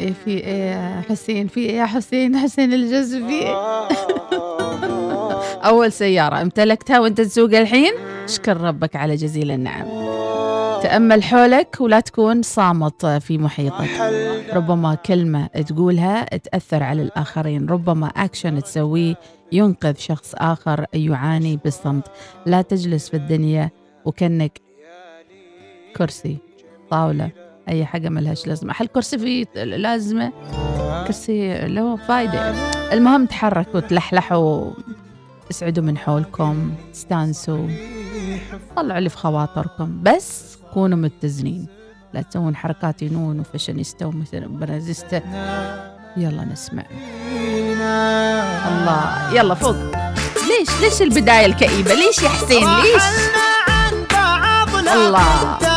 إيه 0.00 0.12
في 0.24 0.30
إيه 0.30 0.70
يا 0.70 1.02
حسين؟ 1.10 1.48
في 1.48 1.60
إيه 1.60 1.76
يا 1.76 1.86
حسين؟ 1.86 2.36
حسين 2.36 2.72
الجزء 2.72 3.26
في 3.26 3.32
إيه؟ 3.32 3.54
أول 5.70 5.92
سيارة 5.92 6.42
امتلكتها 6.42 7.00
وأنت 7.00 7.20
تسوق 7.20 7.54
الحين؟ 7.54 7.92
اشكر 8.24 8.56
ربك 8.60 8.96
على 8.96 9.16
جزيل 9.16 9.50
النعم. 9.50 9.84
تأمل 10.82 11.22
حولك 11.22 11.76
ولا 11.80 12.00
تكون 12.00 12.42
صامت 12.42 13.06
في 13.06 13.38
محيطك. 13.38 13.90
ربما 14.52 14.94
كلمة 14.94 15.46
تقولها 15.46 16.24
تأثر 16.36 16.82
على 16.82 17.02
الآخرين. 17.02 17.66
ربما 17.68 18.06
اكشن 18.06 18.62
تسويه 18.62 19.14
ينقذ 19.52 19.94
شخص 19.96 20.34
آخر 20.34 20.86
يعاني 20.94 21.56
بالصمت. 21.56 22.04
لا 22.46 22.62
تجلس 22.62 23.08
في 23.08 23.16
الدنيا 23.16 23.70
وكأنك 24.04 24.60
كرسي 25.96 26.38
طاولة 26.90 27.30
أي 27.68 27.84
حاجة 27.84 28.08
ملهاش 28.08 28.46
لازمة. 28.46 28.74
هل 28.76 28.86
كرسي 28.86 29.18
فيه 29.18 29.46
لازمة؟ 29.64 30.32
كرسي 31.06 31.68
له 31.68 31.96
فايدة. 31.96 32.50
المهم 32.92 33.26
تحركوا 33.26 33.80
تلحلحوا 33.80 34.70
اسعدوا 35.50 35.84
من 35.84 35.98
حولكم 35.98 36.72
استانسوا 36.94 37.68
طلعوا 38.76 38.98
اللي 38.98 39.08
في 39.08 39.16
خواطركم. 39.16 40.02
بس 40.02 40.51
كونوا 40.74 40.98
متزنين. 40.98 41.66
لا 42.14 42.22
تسوون 42.22 42.56
حركات 42.56 43.02
ينون 43.02 43.40
وفاشينيستا 43.40 44.06
وبرازيستا. 44.06 45.22
يلا 46.16 46.44
نسمع. 46.44 46.84
الله 48.68 49.34
يلا 49.34 49.54
فوق. 49.54 49.76
ليش 50.36 50.80
ليش 50.80 51.02
البداية 51.02 51.46
الكئيبة؟ 51.46 51.94
ليش 51.94 52.22
يا 52.22 52.28
حسين؟ 52.28 52.68
ليش؟ 52.80 53.02
الله. 54.92 55.71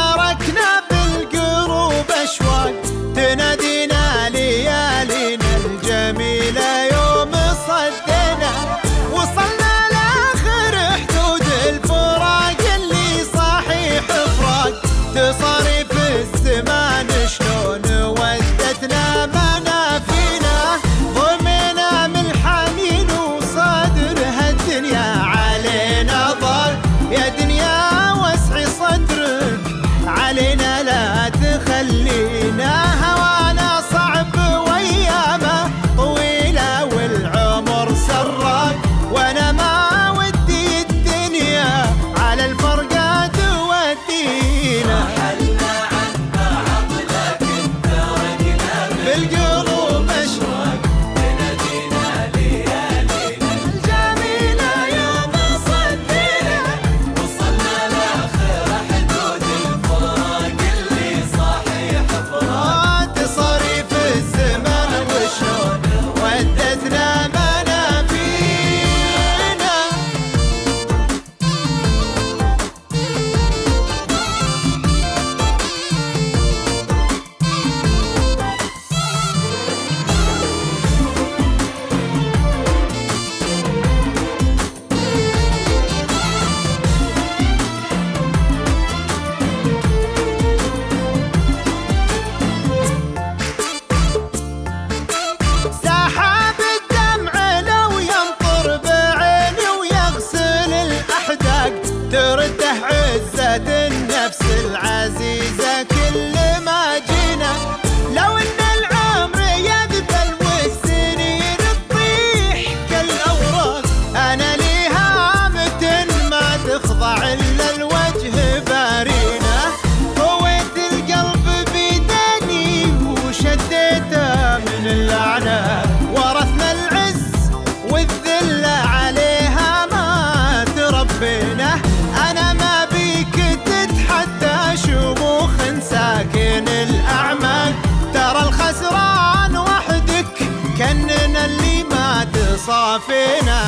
ما 142.67 142.97
تصافينا 142.97 143.61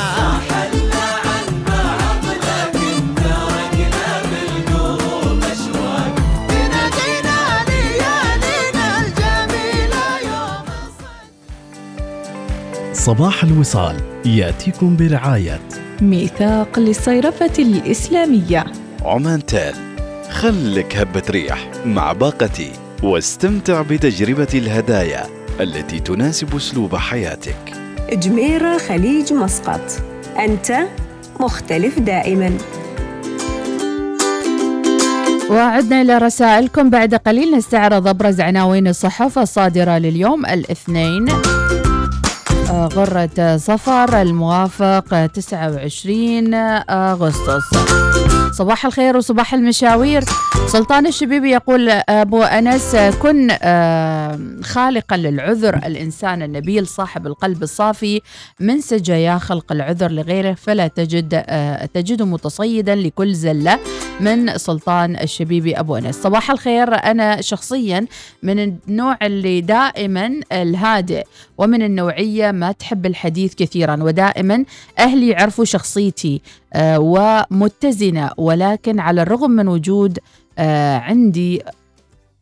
تنادينا 6.48 7.64
ليالينا 7.68 8.98
الجميلة 9.00 10.04
يوم 10.26 10.64
صباح 12.92 13.44
الوصال 13.44 13.96
ياتيكم 14.26 14.96
برعاية 14.96 15.60
ميثاق 16.02 16.78
للصيرفة 16.78 17.52
الإسلامية. 17.58 18.64
عمان 19.02 19.46
تال 19.46 19.74
خلك 20.30 20.96
هبة 20.96 21.22
ريح 21.30 21.70
مع 21.84 22.12
باقتي 22.12 22.72
واستمتع 23.02 23.82
بتجربة 23.82 24.48
الهدايا 24.54 25.26
التي 25.60 26.00
تناسب 26.00 26.56
أسلوب 26.56 26.96
حياتك. 26.96 27.77
جميرة 28.12 28.78
خليج 28.78 29.32
مسقط. 29.32 29.80
أنت 30.38 30.78
مختلف 31.40 31.98
دائما. 31.98 32.58
وعدنا 35.50 36.00
إلى 36.00 36.18
رسائلكم. 36.18 36.90
بعد 36.90 37.14
قليل 37.14 37.56
نستعرض 37.56 38.08
أبرز 38.08 38.40
عناوين 38.40 38.88
الصحف 38.88 39.38
الصادرة 39.38 39.98
لليوم. 39.98 40.46
الاثنين 40.46 41.28
آه، 42.70 42.86
غرة 42.86 43.56
صفر 43.56 44.22
الموافق 44.22 45.26
29 45.26 46.54
أغسطس. 46.90 48.07
صباح 48.58 48.86
الخير 48.86 49.16
وصباح 49.16 49.54
المشاوير. 49.54 50.24
سلطان 50.66 51.06
الشبيبي 51.06 51.50
يقول 51.50 51.88
أبو 52.08 52.42
أنس 52.42 52.96
كن 53.22 53.48
آه، 53.62 54.40
خالقا 54.62 55.16
للعذر. 55.16 55.76
الإنسان 55.76 56.42
النبيل 56.42 56.86
صاحب 56.86 57.26
القلب 57.26 57.62
الصافي. 57.62 58.20
من 58.60 58.80
سجايا 58.80 59.38
خلق 59.38 59.72
العذر 59.72 60.10
لغيره 60.10 60.52
فلا 60.52 60.88
تجد 60.88 61.44
آه، 61.46 61.86
تجده 61.86 62.24
متصيدا 62.24 62.94
لكل 62.94 63.34
زلة. 63.34 63.78
من 64.20 64.58
سلطان 64.58 65.16
الشبيبي 65.16 65.74
أبو 65.80 65.96
أنس. 65.96 66.16
صباح 66.22 66.50
الخير. 66.50 66.94
أنا 66.94 67.40
شخصيا 67.40 68.06
من 68.42 68.58
النوع 68.58 69.18
اللي 69.22 69.60
دائما 69.60 70.40
الهادئ 70.52 71.24
ومن 71.58 71.82
النوعية 71.82 72.50
ما 72.50 72.72
تحب 72.72 73.06
الحديث 73.06 73.54
كثيرا 73.54 74.02
ودائما 74.02 74.64
أهلي 74.98 75.28
يعرفوا 75.28 75.64
شخصيتي 75.64 76.42
آه، 76.72 76.98
ومتزنة 77.00 78.30
ولكن 78.36 79.00
على 79.00 79.22
الرغم 79.22 79.50
من 79.50 79.68
وجود 79.68 80.18
آه، 80.58 80.98
عندي 80.98 81.62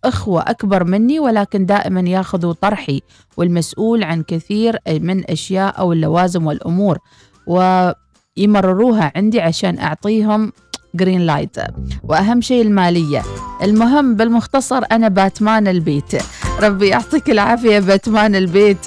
أخوة 0.05 0.43
أكبر 0.43 0.85
مني 0.85 1.21
ولكن 1.21 1.67
دائما 1.67 2.01
ياخذوا 2.01 2.53
طرحي 2.53 3.03
والمسؤول 3.37 4.03
عن 4.05 4.23
كثير 4.23 4.79
من 4.89 5.31
أشياء 5.31 5.79
أو 5.79 5.93
اللوازم 5.93 6.47
والأمور 6.47 6.99
ويمرروها 7.47 9.13
عندي 9.17 9.41
عشان 9.41 9.79
أعطيهم 9.79 10.53
green 10.97 11.21
light 11.21 11.57
وأهم 12.03 12.41
شيء 12.41 12.63
المالية. 12.63 13.23
المهم 13.63 14.15
بالمختصر 14.15 14.83
أنا 14.93 15.09
باتمان 15.09 15.69
البيت. 15.69 16.23
ربي 16.61 16.89
يعطيك 16.89 17.31
العافية 17.31 17.79
باتمان 17.79 18.35
البيت. 18.35 18.87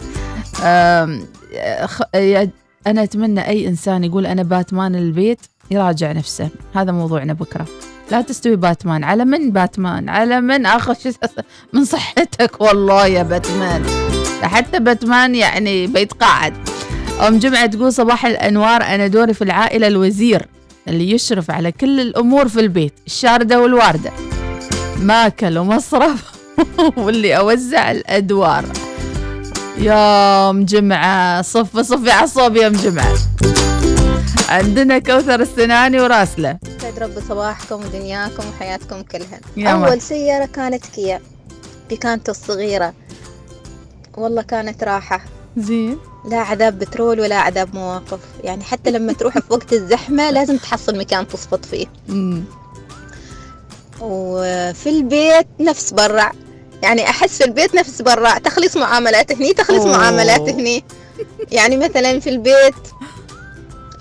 أنا 2.87 3.03
أتمنى 3.03 3.47
أي 3.47 3.67
إنسان 3.67 4.03
يقول 4.03 4.25
أنا 4.25 4.43
باتمان 4.43 4.95
البيت 4.95 5.39
يراجع 5.71 6.11
نفسه. 6.11 6.49
هذا 6.75 6.91
موضوعنا 6.91 7.33
بكرة. 7.33 7.65
لا 8.11 8.21
تستوي 8.21 8.55
باتمان. 8.55 9.03
على 9.03 9.25
من 9.25 9.51
باتمان؟ 9.51 10.09
على 10.09 10.41
من؟ 10.41 10.65
آخر 10.65 10.93
شيء 10.93 11.13
من 11.73 11.85
صحتك 11.85 12.61
والله 12.61 13.07
يا 13.07 13.23
باتمان. 13.23 13.83
حتى 14.41 14.79
باتمان 14.79 15.35
يعني 15.35 15.87
بيتقاعد. 15.87 16.53
أم 17.27 17.39
جمعة 17.39 17.65
تقول 17.65 17.93
صباح 17.93 18.25
الأنوار 18.25 18.83
أنا 18.83 19.07
دوري 19.07 19.33
في 19.33 19.43
العائلة 19.43 19.87
الوزير. 19.87 20.47
اللي 20.87 21.11
يشرف 21.11 21.51
على 21.51 21.71
كل 21.71 21.99
الأمور 21.99 22.47
في 22.47 22.59
البيت 22.59 22.93
الشاردة 23.07 23.61
والواردة. 23.61 24.11
ماكل 24.99 25.57
ومصرف 25.57 26.31
واللي 26.97 27.37
أوزع 27.37 27.91
الأدوار. 27.91 28.65
يا 29.77 30.49
ام 30.49 30.65
جمعة 30.65 31.41
صف 31.41 31.79
صفي 31.79 32.11
اعصابي 32.11 32.59
يا 32.59 32.67
ام 32.67 32.73
جمعة. 32.73 33.17
عندنا 34.49 34.99
كوثر 34.99 35.39
السناني 35.41 35.99
وراسلة. 35.99 36.57
يسعد 36.77 36.99
رب 36.99 37.19
صباحكم 37.29 37.75
ودنياكم 37.75 38.43
وحياتكم 38.49 39.01
كلها. 39.01 39.73
أول 39.73 40.01
سيارة 40.01 40.45
كانت 40.45 40.85
كيا؟ 40.85 41.21
بيكانتو 41.89 42.31
الصغيرة. 42.31 42.93
والله 44.17 44.41
كانت 44.41 44.83
راحة. 44.83 45.21
زين. 45.61 45.97
لا 46.25 46.37
عذاب 46.37 46.79
بترول 46.79 47.19
ولا 47.19 47.35
عذاب 47.35 47.75
مواقف. 47.75 48.19
يعني 48.43 48.63
حتى 48.63 48.91
لما 48.91 49.13
تروح 49.13 49.33
في 49.33 49.53
وقت 49.53 49.73
الزحمة 49.73 50.31
لازم 50.31 50.57
تحصل 50.57 50.97
مكان 50.97 51.27
تصفط 51.27 51.65
فيه. 51.65 51.85
مم. 52.07 52.43
وفي 54.01 54.89
البيت 54.89 55.47
نفس 55.59 55.93
برع 55.93 56.31
يعني 56.83 57.09
أحس 57.09 57.37
في 57.37 57.45
البيت 57.45 57.75
نفس 57.75 58.01
برع 58.01 58.37
تخلص 58.37 58.77
معاملات 58.77 59.31
هني 59.31 59.53
تخلص 59.53 59.85
أوه. 59.85 59.97
معاملات 59.97 60.49
هني. 60.49 60.83
يعني 61.51 61.77
مثلا 61.77 62.19
في 62.19 62.29
البيت 62.29 62.75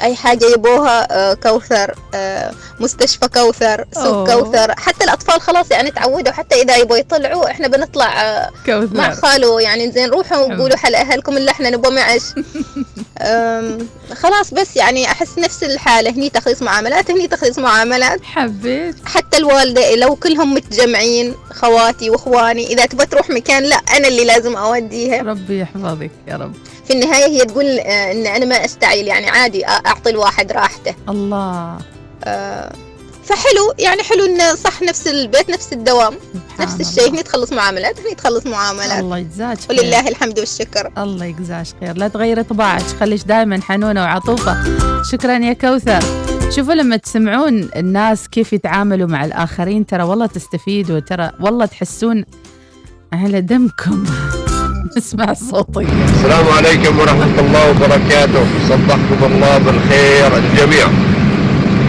أي 0.03 0.17
حاجة 0.17 0.45
يبوها 0.47 1.31
آه، 1.31 1.35
كوثر 1.35 1.95
آه، 2.15 2.53
مستشفى 2.81 3.29
كوثر 3.29 3.85
سوق 3.93 4.31
أوه. 4.31 4.43
كوثر. 4.43 4.75
حتى 4.81 5.05
الأطفال 5.05 5.41
خلاص 5.41 5.71
يعني 5.71 5.91
تعودوا 5.91 6.33
حتى 6.33 6.63
إذا 6.63 6.77
يبوا 6.77 6.97
يطلعوا 6.97 7.51
إحنا 7.51 7.69
بنطلع 7.69 8.23
آه، 8.23 8.51
كوثر. 8.67 8.97
مع 8.97 9.15
خالو 9.15 9.59
يعني 9.59 9.93
زين 9.93 10.11
روحوا 10.11 10.39
وقولوا 10.39 10.77
حل 10.77 10.95
أهلكم 10.95 11.37
اللي 11.37 11.51
إحنا 11.51 11.71
نبغى 11.71 11.95
معش. 11.95 12.23
خلاص 14.23 14.55
بس 14.55 14.77
يعني 14.77 15.07
أحس 15.07 15.39
نفس 15.39 15.65
الحالة 15.65 16.11
هني 16.11 16.31
تخليص 16.31 16.63
معاملات 16.63 17.11
هني 17.11 17.29
تخليص 17.29 17.59
معاملات. 17.59 18.21
حبيت. 18.25 18.97
حتى 19.05 19.37
الوالدة 19.37 19.95
لو 19.95 20.17
كلهم 20.17 20.55
متجمعين 20.55 21.35
خواتي 21.53 22.11
وإخواني 22.11 22.67
إذا 22.67 22.87
تبغى 22.87 23.07
تروح 23.07 23.31
مكان 23.31 23.63
لا 23.63 23.77
أنا 23.77 24.09
اللي 24.09 24.25
لازم 24.25 24.57
أوديها. 24.57 25.23
ربي 25.23 25.61
يحفظك 25.61 26.11
يا 26.29 26.37
رب. 26.37 26.53
في 26.87 26.95
النهاية 26.95 27.27
هي 27.27 27.45
تقول 27.45 27.79
آه، 27.79 28.13
إن 28.13 28.27
أنا 28.27 28.45
ما 28.47 28.65
أستعجل 28.65 29.07
يعني 29.07 29.29
عادي 29.29 29.67
أ- 29.67 29.87
أعطي 29.87 30.11
الواحد 30.11 30.53
راحته. 30.53 30.95
الله. 31.09 31.37
آه، 31.37 31.79
فحلو. 33.25 33.75
يعني 33.79 34.03
حلو 34.03 34.25
إن 34.25 34.57
صح 34.57 34.83
نفس 34.83 35.07
البيت 35.07 35.51
نفس 35.51 35.73
الدوام 35.73 36.15
نفس 36.61 36.81
الشيء 36.81 37.11
هني 37.11 37.23
تخلص 37.23 37.53
معاملات 37.53 38.01
هني 38.01 38.15
تخلص 38.15 38.47
معاملات. 38.47 39.01
الله 39.01 39.19
يجزاك 39.19 39.59
خير. 39.61 39.79
ولله 39.79 40.09
الحمد 40.09 40.39
والشكر. 40.39 40.93
الله 40.99 41.25
يجزاك 41.25 41.67
خير. 41.81 41.97
لا 41.97 42.09
تغيري 42.09 42.43
طباعك 42.43 42.83
خليش 43.01 43.25
دائما 43.25 43.61
حنونة 43.63 44.03
وعطوفة. 44.03 44.57
شكرا 45.13 45.39
يا 45.39 45.53
كوثر. 45.53 46.01
شوفوا 46.51 46.75
لما 46.75 46.97
تسمعون 46.97 47.69
الناس 47.77 48.29
كيف 48.29 48.53
يتعاملوا 48.53 49.09
مع 49.09 49.25
الآخرين 49.25 49.87
ترى 49.87 50.03
والله 50.03 50.27
تستفيدوا 50.27 51.01
ترى 51.01 51.31
والله 51.41 51.67
تحسون 51.67 52.25
على 53.13 53.41
دمكم. 53.41 54.05
نسمع 54.97 55.35
صوتي. 55.35 55.87
السلام 56.05 56.49
عليكم 56.49 56.99
ورحمة 56.99 57.41
الله 57.41 57.71
وبركاته. 57.71 58.47
صبحكم 58.69 59.25
الله 59.25 59.59
بالخير 59.59 60.37
الجميع. 60.37 61.08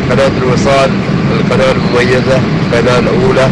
قناة 0.09 0.31
الوصال 0.41 0.89
القناة 1.39 1.71
المميزة 1.71 2.39
القناة 2.73 2.99
الأولى. 2.99 3.49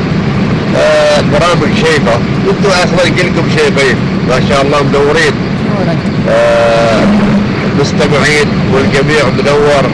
آه 0.77 1.19
البرامج 1.19 1.75
شيقة 1.75 2.19
وأنتم 2.47 2.69
أصلا 2.69 3.09
كلكم 3.09 3.49
شيقين 3.57 3.95
ما 4.29 4.41
شاء 4.49 4.61
الله 4.61 4.83
مدورين. 4.83 5.33
آه 6.29 7.03
المستمعين 7.73 8.47
والجميع 8.73 9.23
منور 9.37 9.89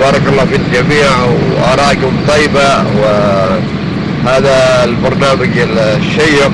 بارك 0.00 0.22
الله 0.28 0.44
في 0.44 0.56
الجميع 0.56 1.08
وآرائكم 1.24 2.12
طيبة. 2.28 2.84
وهذا 3.02 4.84
البرنامج 4.84 5.58
الشيق. 5.58 6.52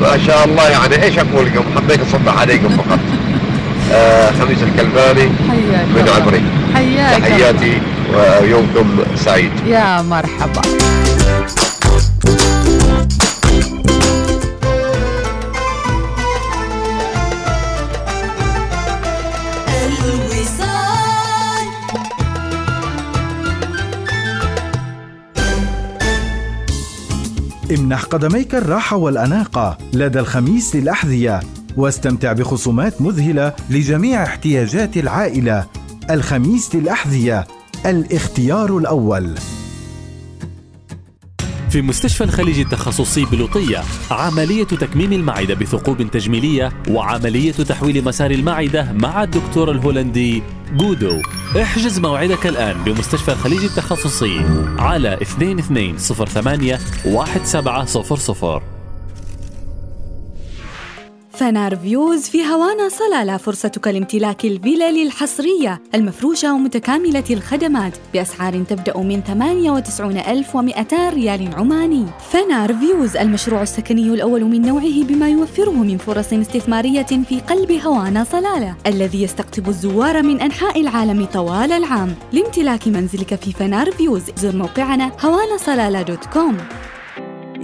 ما 0.00 0.18
شاء 0.26 0.44
الله 0.44 0.68
يعني 0.68 1.02
إيش 1.02 1.18
أقول 1.18 1.46
لكم؟ 1.46 1.64
حبيت 1.76 2.00
اصبح 2.00 2.40
عليكم 2.40 2.68
فقط. 2.68 2.98
آه 3.92 4.30
خميس 4.40 4.58
الكلباني. 4.62 5.28
من. 5.96 6.08
عمري. 6.16 6.42
تحياتي. 7.20 7.80
ويومكم 8.14 9.16
سعيد. 9.16 9.52
يا 9.66 10.02
مرحبا. 10.02 10.62
امنح 27.70 28.02
قدميك 28.02 28.54
الراحة 28.54 28.96
والأناقة 28.96 29.78
لدى 29.92 30.20
الخميس 30.20 30.76
للأحذية 30.76 31.40
واستمتع 31.76 32.32
بخصومات 32.32 33.02
مذهلة 33.02 33.52
لجميع 33.70 34.22
احتياجات 34.22 34.96
العائلة. 34.96 35.64
الخميس 36.10 36.74
للأحذية 36.74 37.46
الاختيار 37.86 38.78
الأول. 38.78 39.34
في 41.70 41.82
مستشفى 41.82 42.24
الخليج 42.24 42.58
التخصصي 42.60 43.24
بلوطية 43.24 43.82
عملية 44.10 44.64
تكميم 44.64 45.12
المعدة 45.12 45.54
بثقوب 45.54 46.10
تجميلية 46.10 46.72
وعملية 46.90 47.52
تحويل 47.52 48.04
مسار 48.04 48.30
المعدة 48.30 48.92
مع 48.92 49.22
الدكتور 49.22 49.70
الهولندي 49.70 50.42
جودو. 50.76 51.20
احجز 51.62 51.98
موعدك 51.98 52.46
الآن 52.46 52.84
بمستشفى 52.84 53.32
الخليج 53.32 53.64
التخصصي 53.64 54.40
على 54.78 55.14
2208 55.14 56.78
1700 57.06 58.73
فنار 61.34 61.76
فيوز 61.76 62.28
في 62.28 62.44
هوانا 62.44 62.88
صلالة 62.88 63.36
فرصتك 63.36 63.88
لامتلاك 63.88 64.44
الفلل 64.44 65.02
الحصرية 65.02 65.82
المفروشة 65.94 66.54
ومتكاملة 66.54 67.24
الخدمات 67.30 67.92
بأسعار 68.14 68.64
تبدأ 68.68 68.98
من 68.98 69.22
98200 69.24 71.08
ريال 71.08 71.54
عماني. 71.54 72.06
فنار 72.30 72.74
Views 72.74 73.16
المشروع 73.16 73.62
السكني 73.62 74.08
الأول 74.08 74.44
من 74.44 74.62
نوعه 74.62 75.02
بما 75.02 75.28
يوفره 75.28 75.70
من 75.70 75.98
فرص 75.98 76.32
استثمارية 76.32 77.02
في 77.02 77.40
قلب 77.40 77.72
هوانا 77.72 78.24
صلالة 78.24 78.76
الذي 78.86 79.22
يستقطب 79.22 79.68
الزوار 79.68 80.22
من 80.22 80.40
أنحاء 80.40 80.80
العالم 80.80 81.24
طوال 81.24 81.72
العام. 81.72 82.14
لامتلاك 82.32 82.88
منزلك 82.88 83.34
في 83.34 83.52
فنار 83.52 83.90
Views 83.90 84.22
زر 84.36 84.56
موقعنا 84.56 85.12
هوانا 85.20 85.56
صلالة 85.56 86.02
dot 86.02 86.24
com. 86.24 86.56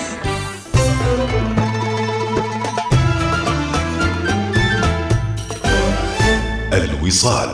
الوصال 6.73 7.49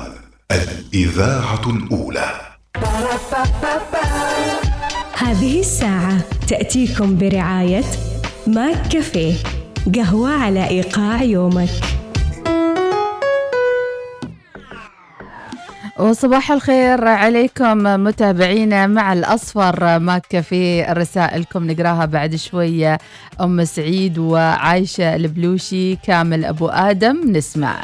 الإذاعة 0.52 1.70
الأولى. 1.70 2.32
هذه 5.18 5.60
الساعة 5.60 6.18
تأتيكم 6.48 7.18
برعاية 7.18 7.84
ماك 8.48 8.88
كافيه 8.88 9.34
قهوة 9.96 10.30
على 10.30 10.70
إيقاع 10.70 11.24
يومك. 11.24 12.05
وصباح 16.00 16.52
الخير 16.52 17.08
عليكم 17.08 17.78
متابعينا 17.84 18.88
مع 18.88 19.14
الأصفر 19.14 20.00
ماك 20.00 20.40
في 20.40 20.84
رسائلكم. 20.84 21.72
نقراها 21.72 22.06
بعد 22.06 22.36
شوية 22.36 22.98
أم 23.42 23.66
سعيد 23.66 24.18
وعايشة 24.18 25.16
البلوشي 25.16 25.96
كامل 25.96 26.46
أبو 26.46 26.68
آدم 26.68 27.32
نسمع. 27.32 27.76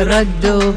ردوا 0.00 0.72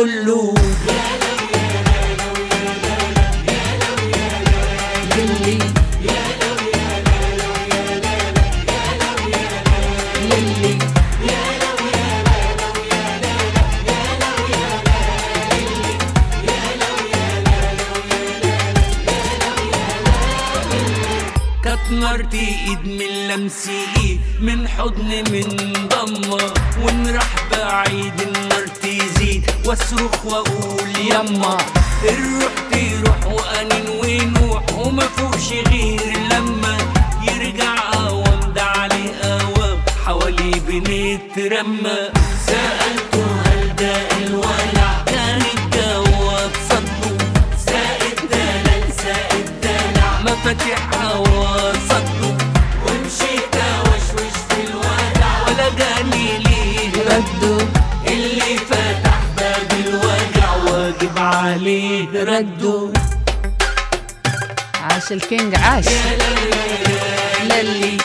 كل 0.00 0.39
بنترمى 41.28 41.98
سألته 42.46 43.24
هل 43.44 43.76
ده 43.76 43.96
الولع 44.18 45.04
كان 45.06 45.42
الجواب 45.56 46.50
صدقه. 46.70 47.16
زائد 47.66 48.18
دلال 48.30 48.84
زائد 49.04 49.46
دلع. 49.62 50.20
مفاتيحها 50.20 51.14
وصدقه 51.14 52.36
ومشيت 52.86 53.54
أوشوش 53.56 54.34
في 54.48 54.60
الودع 54.70 55.42
ولا 55.46 55.68
جاني 55.78 56.38
ليه 56.38 56.92
ردوا. 57.02 57.66
اللي 58.06 58.56
فتح 58.70 59.18
باب 59.36 59.68
الوجع 59.86 60.54
واجب 60.72 61.18
عليه 61.18 62.08
ردوا. 62.24 62.92
عاش 64.82 65.12
الكينج 65.12 65.54
عاش. 65.54 65.84
للي 67.44 67.96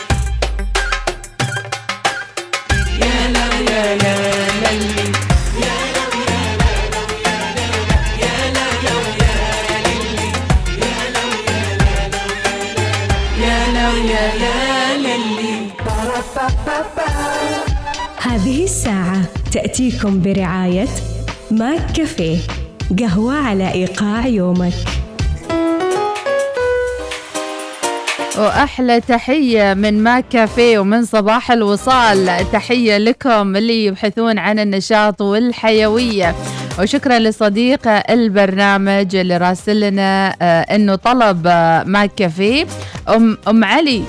تأتيكم 19.55 20.21
برعاية 20.21 20.87
ماك 21.51 21.91
كافيه 21.91 22.37
قهوة 22.99 23.33
على 23.33 23.71
إيقاع 23.71 24.27
يومك. 24.27 24.73
وأحلى 28.37 29.01
تحية 29.01 29.73
من 29.73 30.03
ماك 30.03 30.25
كافيه 30.29 30.79
ومن 30.79 31.05
صباح 31.05 31.51
الوصال. 31.51 32.51
تحية 32.51 32.97
لكم 32.97 33.55
اللي 33.55 33.85
يبحثون 33.85 34.39
عن 34.39 34.59
النشاط 34.59 35.21
والحيوية. 35.21 36.35
وشكرا 36.79 37.19
لصديق 37.19 38.11
البرنامج 38.11 39.15
اللي 39.15 39.37
راسل 39.37 39.79
لنا 39.79 40.35
آه، 40.41 40.61
إنه 40.61 40.95
طلب 40.95 41.43
آه، 41.47 41.83
ماك 41.83 42.11
كافيه 42.15 42.65
ام 43.09 43.37
أم 43.47 43.63
علي. 43.63 44.03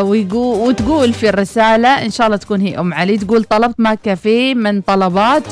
ويقول 0.00 0.68
وتقول 0.68 1.12
في 1.12 1.28
الرسالة 1.28 1.88
إن 1.88 2.10
شاء 2.10 2.26
الله 2.26 2.36
تكون 2.36 2.60
هي 2.60 2.78
أم 2.78 2.94
علي 2.94 3.16
تقول 3.16 3.44
طلبت 3.44 3.74
ماك 3.78 3.98
كافيه 4.04 4.54
من 4.54 4.80
طلبات 4.80 5.42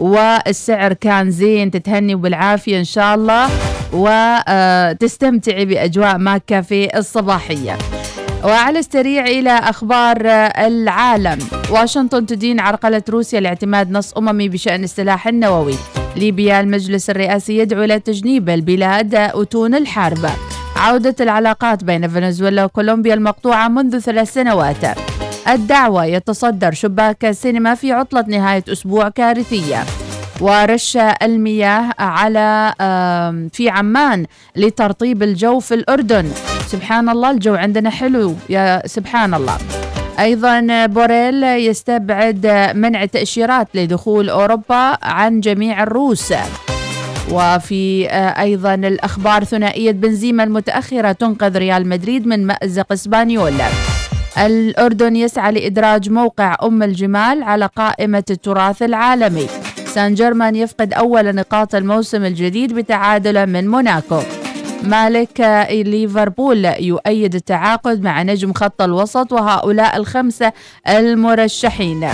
والسعر 0.00 0.92
كان 0.92 1.30
زين 1.30 1.70
تتهني 1.70 2.14
بالعافية 2.14 2.78
إن 2.78 2.84
شاء 2.84 3.14
الله 3.14 3.48
وتستمتعي 3.92 5.64
بأجواء 5.64 6.18
ماك 6.18 6.42
كافيه 6.46 6.88
الصباحية. 6.96 7.78
وعلى 8.44 8.78
السريع 8.78 9.26
إلى 9.26 9.50
أخبار 9.50 10.16
العالم. 10.66 11.38
واشنطن 11.70 12.26
تدين 12.26 12.60
عرقلة 12.60 13.02
روسيا 13.08 13.40
لاعتماد 13.40 13.90
نص 13.90 14.12
أممي 14.12 14.48
بشأن 14.48 14.84
السلاح 14.84 15.28
النووي. 15.28 15.74
ليبيا 16.16 16.60
المجلس 16.60 17.10
الرئاسي 17.10 17.58
يدعو 17.58 17.84
إلى 17.84 18.00
تجنيب 18.00 18.48
البلاد 18.48 19.14
أتون 19.14 19.74
الحرب. 19.74 20.30
عودة 20.76 21.14
العلاقات 21.20 21.84
بين 21.84 22.08
فنزويلا 22.08 22.64
وكولومبيا 22.64 23.14
المقطوعة 23.14 23.68
منذ 23.68 23.98
ثلاث 23.98 24.32
سنوات. 24.32 24.76
الدعوة 25.48 26.04
يتصدر 26.04 26.72
شباك 26.72 27.24
السينما 27.24 27.74
في 27.74 27.92
عطلة 27.92 28.24
نهاية 28.28 28.64
أسبوع 28.68 29.08
كارثية. 29.08 29.84
ورش 30.40 30.96
المياه 31.22 31.94
على 31.98 32.74
في 33.52 33.68
عمان 33.68 34.26
لترطيب 34.56 35.22
الجو 35.22 35.60
في 35.60 35.74
الأردن. 35.74 36.28
سبحان 36.66 37.08
الله 37.08 37.30
الجو 37.30 37.54
عندنا 37.54 37.90
حلو 37.90 38.34
يا 38.48 38.86
سبحان 38.86 39.34
الله. 39.34 39.58
أيضا 40.20 40.86
بوريل 40.86 41.42
يستبعد 41.44 42.46
منع 42.74 43.04
تأشيرات 43.04 43.68
لدخول 43.74 44.30
أوروبا 44.30 44.98
عن 45.02 45.40
جميع 45.40 45.82
الروس. 45.82 46.32
وفي 47.32 48.08
أيضا 48.38 48.74
الأخبار 48.74 49.44
ثنائية 49.44 49.90
بنزيما 49.90 50.44
المتأخرة 50.44 51.12
تنقذ 51.12 51.58
ريال 51.58 51.88
مدريد 51.88 52.26
من 52.26 52.46
مأزق 52.46 52.92
إسبانيول. 52.92 53.54
الأردن 54.38 55.16
يسعى 55.16 55.52
لإدراج 55.52 56.10
موقع 56.10 56.56
أم 56.62 56.82
الجمال 56.82 57.42
على 57.42 57.66
قائمة 57.76 58.24
التراث 58.30 58.82
العالمي. 58.82 59.46
سان 59.86 60.14
جيرمان 60.14 60.56
يفقد 60.56 60.92
أول 60.92 61.34
نقاط 61.34 61.74
الموسم 61.74 62.24
الجديد 62.24 62.72
بتعادله 62.72 63.44
مع 63.44 63.68
موناكو. 63.68 64.20
مالك 64.82 65.66
ليفربول 65.70 66.64
يؤيد 66.64 67.34
التعاقد 67.34 68.02
مع 68.02 68.22
نجم 68.22 68.52
خط 68.52 68.82
الوسط 68.82 69.32
وهؤلاء 69.32 69.96
الخمسة 69.96 70.52
المرشحين. 70.88 72.08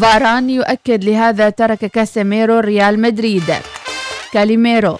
فاران 0.00 0.50
يؤكد 0.50 1.04
لهذا 1.04 1.50
ترك 1.50 1.78
كاسيميرو 1.78 2.58
ريال 2.58 3.00
مدريد. 3.00 3.54
كاليميرو 4.32 4.98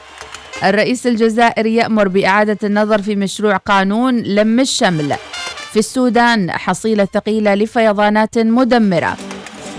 الرئيس 0.65 1.07
الجزائري 1.07 1.75
يأمر 1.75 2.09
بإعادة 2.09 2.59
النظر 2.65 3.03
في 3.03 3.17
مشروع 3.17 3.57
قانون 3.57 4.19
لم 4.19 4.61
الشمل. 4.61 5.15
في 5.73 5.79
السودان 5.79 6.51
حصيلة 6.51 7.09
ثقيلة 7.15 7.55
لفيضانات 7.55 8.39
مدمرة. 8.39 9.17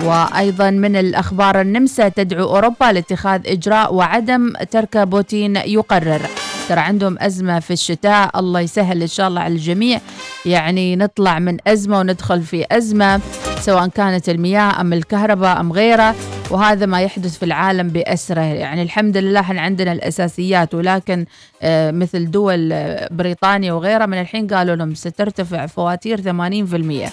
وأيضا 0.03 0.69
من 0.69 0.95
الأخبار 0.95 1.61
النمسا 1.61 2.09
تدعو 2.09 2.55
أوروبا 2.55 2.91
لاتخاذ 2.91 3.41
إجراء 3.45 3.93
وعدم 3.93 4.53
ترك 4.71 4.97
بوتين 4.97 5.55
يقرر. 5.55 6.21
ترى 6.69 6.79
عندهم 6.79 7.17
أزمة 7.19 7.59
في 7.59 7.73
الشتاء. 7.73 8.39
الله 8.39 8.59
يسهل 8.59 9.01
إن 9.01 9.07
شاء 9.07 9.27
الله 9.27 9.41
على 9.41 9.53
الجميع. 9.53 9.99
يعني 10.45 10.95
نطلع 10.95 11.39
من 11.39 11.57
أزمة 11.67 11.99
وندخل 11.99 12.41
في 12.41 12.65
أزمة 12.71 13.21
سواء 13.59 13.87
كانت 13.87 14.29
المياه 14.29 14.81
أم 14.81 14.93
الكهرباء 14.93 15.59
أم 15.59 15.73
غيره 15.73 16.15
وهذا 16.51 16.85
ما 16.85 17.01
يحدث 17.01 17.37
في 17.37 17.45
العالم 17.45 17.87
بأسرة. 17.87 18.41
يعني 18.41 18.81
الحمد 18.81 19.17
لله 19.17 19.39
إحنا 19.39 19.61
عندنا 19.61 19.91
الأساسيات 19.91 20.73
ولكن 20.73 21.25
آه، 21.61 21.91
مثل 21.91 22.31
دول 22.31 22.69
آه، 22.73 23.09
بريطانيا 23.11 23.73
وغيرها 23.73 24.05
من 24.05 24.21
الحين 24.21 24.47
قالوا 24.47 24.75
لهم 24.75 24.95
سترتفع 24.95 25.65
فواتير 25.65 26.21
80% 26.21 27.11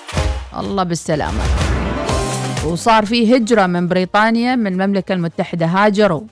الله 0.58 0.82
بالسلامة. 0.82 1.42
وصار 2.66 3.06
في 3.06 3.36
هجرة 3.36 3.66
من 3.66 3.88
بريطانيا 3.88 4.56
من 4.56 4.66
المملكة 4.66 5.12
المتحدة. 5.12 5.66
هاجروا. 5.66 6.22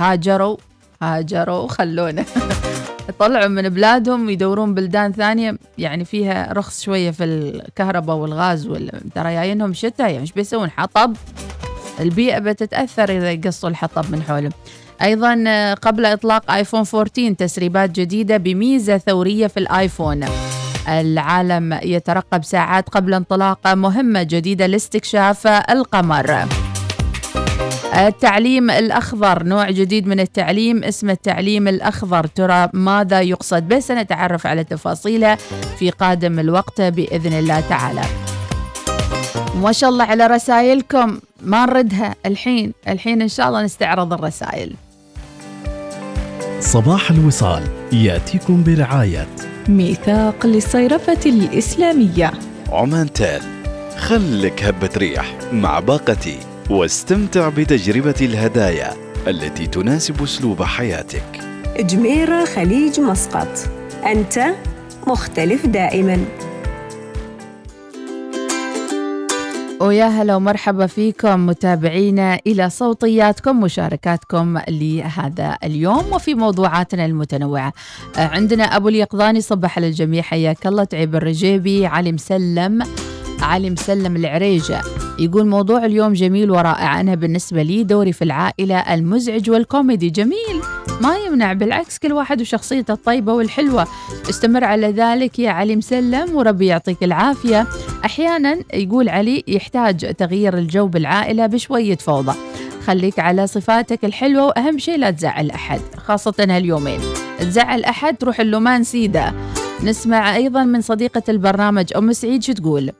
هاجروا. 0.00 0.56
هاجروا. 1.02 1.68
خلونا. 1.68 2.24
طلعوا 3.18 3.48
من 3.48 3.68
بلادهم 3.68 4.30
يدورون 4.30 4.74
بلدان 4.74 5.12
ثانية 5.12 5.58
يعني 5.78 6.04
فيها 6.04 6.52
رخص 6.52 6.82
شوية 6.82 7.10
في 7.10 7.24
الكهرباء 7.24 8.16
والغاز 8.16 8.66
ترى 9.14 9.34
جايينهم 9.34 9.72
شتاء 9.72 10.06
يعني 10.06 10.20
إيش 10.20 10.32
بيسوون؟ 10.32 10.70
حطب. 10.70 11.16
البيئة 12.00 12.38
بتتأثر 12.38 13.10
إذا 13.10 13.32
يقصوا 13.32 13.68
الحطب 13.68 14.12
من 14.12 14.22
حولهم. 14.22 14.52
أيضا 15.02 15.34
قبل 15.74 16.06
إطلاق 16.06 16.50
آيفون 16.50 16.84
14 16.94 17.32
تسريبات 17.32 17.90
جديدة 17.90 18.36
بميزة 18.36 18.98
ثورية 18.98 19.46
في 19.46 19.56
الآيفون. 19.56 20.24
العالم 20.88 21.78
يترقب 21.82 22.44
ساعات 22.44 22.88
قبل 22.88 23.14
انطلاق 23.14 23.74
مهمة 23.74 24.22
جديدة 24.22 24.66
لاستكشاف 24.66 25.46
القمر. 25.46 26.46
التعليم 27.94 28.70
الأخضر 28.70 29.42
نوع 29.42 29.70
جديد 29.70 30.06
من 30.06 30.20
التعليم 30.20 30.84
اسمه 30.84 31.12
التعليم 31.12 31.68
الأخضر. 31.68 32.26
ترى 32.26 32.68
ماذا 32.72 33.20
يقصد 33.20 33.68
به؟ 33.68 33.80
سنتعرف 33.80 34.46
على 34.46 34.64
تفاصيله 34.64 35.38
في 35.78 35.90
قادم 35.90 36.38
الوقت 36.38 36.80
بإذن 36.80 37.32
الله 37.32 37.60
تعالى. 37.60 38.02
ما 39.62 39.72
شاء 39.72 39.90
الله 39.90 40.04
على 40.04 40.26
رسائلكم. 40.26 41.18
ما 41.42 41.66
نردها 41.66 42.14
الحين؟ 42.26 42.72
الحين 42.88 43.22
إن 43.22 43.28
شاء 43.28 43.48
الله 43.48 43.62
نستعرض 43.62 44.12
الرسائل. 44.12 44.74
صباح 46.60 47.10
الوصال. 47.10 47.62
يأتيكم 47.92 48.64
برعاية. 48.64 49.26
ميثاق 49.68 50.46
للصيرفة 50.46 51.20
الإسلامية. 51.26 52.32
عمان 52.72 53.12
تال 53.12 53.42
خلك 53.98 54.64
هبة 54.64 54.90
ريح 54.96 55.34
مع 55.52 55.80
باقتي 55.80 56.38
واستمتع 56.70 57.48
بتجربة 57.48 58.14
الهدايا 58.20 58.92
التي 59.26 59.66
تناسب 59.66 60.22
أسلوب 60.22 60.62
حياتك. 60.62 61.40
جميرة 61.80 62.44
خليج 62.44 63.00
مسقط. 63.00 63.48
أنت 64.06 64.40
مختلف 65.06 65.66
دائما. 65.66 66.24
ويا 69.80 70.04
هلا 70.04 70.36
ومرحبا 70.36 70.86
فيكم 70.86 71.46
متابعينا 71.46 72.40
إلى 72.46 72.70
صوتياتكم 72.70 73.60
مشاركاتكم 73.60 74.58
لهذا 74.68 75.58
اليوم 75.64 76.12
وفي 76.12 76.34
موضوعاتنا 76.34 77.06
المتنوعة. 77.06 77.72
عندنا 78.16 78.64
أبو 78.64 78.88
اليقظاني 78.88 79.40
صبح 79.40 79.78
على 79.78 79.86
الجميع 79.86 80.22
حياك 80.22 80.66
الله. 80.66 80.84
تعيب 80.84 81.16
الرجيبي 81.16 81.86
علي 81.86 82.12
مسلم 82.12 82.82
علي 83.40 83.70
مسلم 83.70 84.16
العريجة. 84.16 84.80
يقول 85.18 85.46
موضوع 85.46 85.84
اليوم 85.84 86.12
جميل 86.12 86.50
ورائع. 86.50 87.00
أنا 87.00 87.14
بالنسبة 87.14 87.62
لي 87.62 87.84
دوري 87.84 88.12
في 88.12 88.24
العائلة 88.24 88.94
المزعج 88.94 89.50
والكوميدي. 89.50 90.10
جميل. 90.10 90.60
ما 91.00 91.16
يمنع 91.26 91.52
بالعكس 91.52 91.98
كل 91.98 92.12
واحد 92.12 92.40
وشخصيته 92.40 92.94
الطيبة 92.94 93.32
والحلوة. 93.32 93.86
استمر 94.30 94.64
على 94.64 94.86
ذلك 94.86 95.38
يا 95.38 95.50
علي 95.50 95.76
مسلم 95.76 96.36
وربي 96.36 96.66
يعطيك 96.66 97.04
العافية. 97.04 97.66
أحيانا 98.04 98.58
يقول 98.74 99.08
علي 99.08 99.44
يحتاج 99.48 100.14
تغيير 100.14 100.58
الجو 100.58 100.86
بالعائلة 100.86 101.46
بشوية 101.46 101.96
فوضى. 101.96 102.36
خليك 102.86 103.18
على 103.18 103.46
صفاتك 103.46 104.04
الحلوة 104.04 104.46
وأهم 104.46 104.78
شيء 104.78 104.98
لا 104.98 105.10
تزعل 105.10 105.50
أحد 105.50 105.80
خاصة 105.96 106.34
هاليومين. 106.40 107.00
تزعل 107.38 107.84
أحد 107.84 108.16
تروح 108.16 108.40
اللومان 108.40 108.84
سيدة 108.84 109.32
نسمع 109.84 110.36
أيضا 110.36 110.64
من 110.64 110.80
صديقة 110.80 111.22
البرنامج 111.28 111.92
أم 111.96 112.12
سعيد 112.12 112.42
شو 112.42 112.52
تقول؟ 112.52 112.92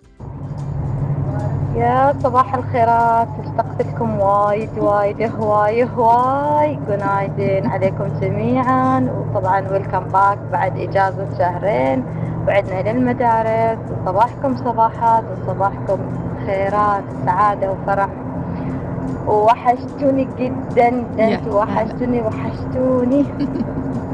يا 1.75 2.15
صباح 2.23 2.55
الخيرات 2.55 3.29
اشتقت 3.45 3.87
لكم 3.87 4.21
وايد 4.21 4.79
وايد 4.79 5.23
هواي 5.23 5.89
هواي 5.97 6.79
جنايدين 6.89 7.67
عليكم 7.67 8.21
جميعا. 8.21 9.01
وطبعا 9.01 9.69
welcome 9.71 10.05
back 10.05 10.39
بعد 10.53 10.79
إجازة 10.79 11.39
شهرين. 11.39 12.05
بعدنا 12.47 12.93
للمدارس 12.93 13.79
صباحكم 14.07 14.57
صباحات 14.57 15.25
وصباحكم 15.33 15.99
خيرات 16.47 17.05
سعادة 17.27 17.73
وفرح. 17.73 18.09
ووحشتوني 19.27 20.29
جدا 20.39 20.89
أنتوا 21.19 21.63
وحشتوني 21.63 22.21
وحشتوني. 22.23 23.25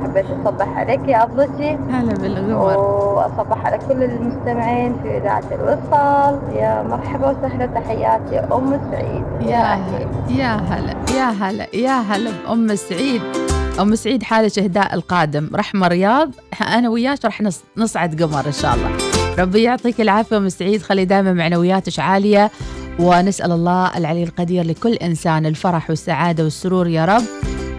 حبيت 0.05 0.27
أصبح 0.47 0.69
عليك 0.79 1.01
يا 1.09 1.23
أبلتي 1.23 1.79
هلا 1.91 2.15
بالغمر 2.15 2.79
وأصبح 2.79 3.67
على 3.67 3.79
كل 3.89 4.03
المستمعين 4.03 4.95
في 5.03 5.17
إذاعة 5.19 5.45
الوصال. 5.53 6.39
يا 6.57 6.83
مرحبا 6.83 7.31
وسهلا 7.31 7.67
تحياتي 7.67 8.39
أم 8.39 8.81
سعيد. 8.93 9.25
يا 9.41 9.75
هلا 9.75 10.07
يا 10.31 10.55
هلا 10.57 10.95
يا 11.17 11.31
هلا 11.31 11.67
يا 11.77 12.01
هلا 12.01 12.31
بأم 12.47 12.75
سعيد. 12.77 13.23
أم 13.81 13.95
سعيد 13.95 14.23
حالة 14.23 14.53
إهداء 14.59 14.95
القادم. 14.95 15.51
رحمة 15.55 15.89
رياض. 15.89 16.31
أنا 16.61 16.89
وياك 16.89 17.25
راح 17.25 17.41
نص- 17.43 17.65
نصعد 17.77 18.23
قمر 18.23 18.47
إن 18.47 18.53
شاء 18.53 18.75
الله. 18.75 18.91
ربي 19.39 19.63
يعطيك 19.63 20.01
العافية 20.01 20.37
أم 20.37 20.49
سعيد. 20.49 20.83
خلي 20.83 21.05
دائما 21.05 21.33
معنوياتك 21.33 21.99
عالية؟ 22.01 22.51
ونسأل 22.99 23.53
الله 23.53 23.97
العلي 23.97 24.23
القدير 24.23 24.65
لكل 24.65 24.93
إنسان 24.93 25.47
الفرح 25.47 25.91
والسعادة 25.91 26.45
والسرور 26.45 26.89
يا 26.89 27.05
رب. 27.05 27.25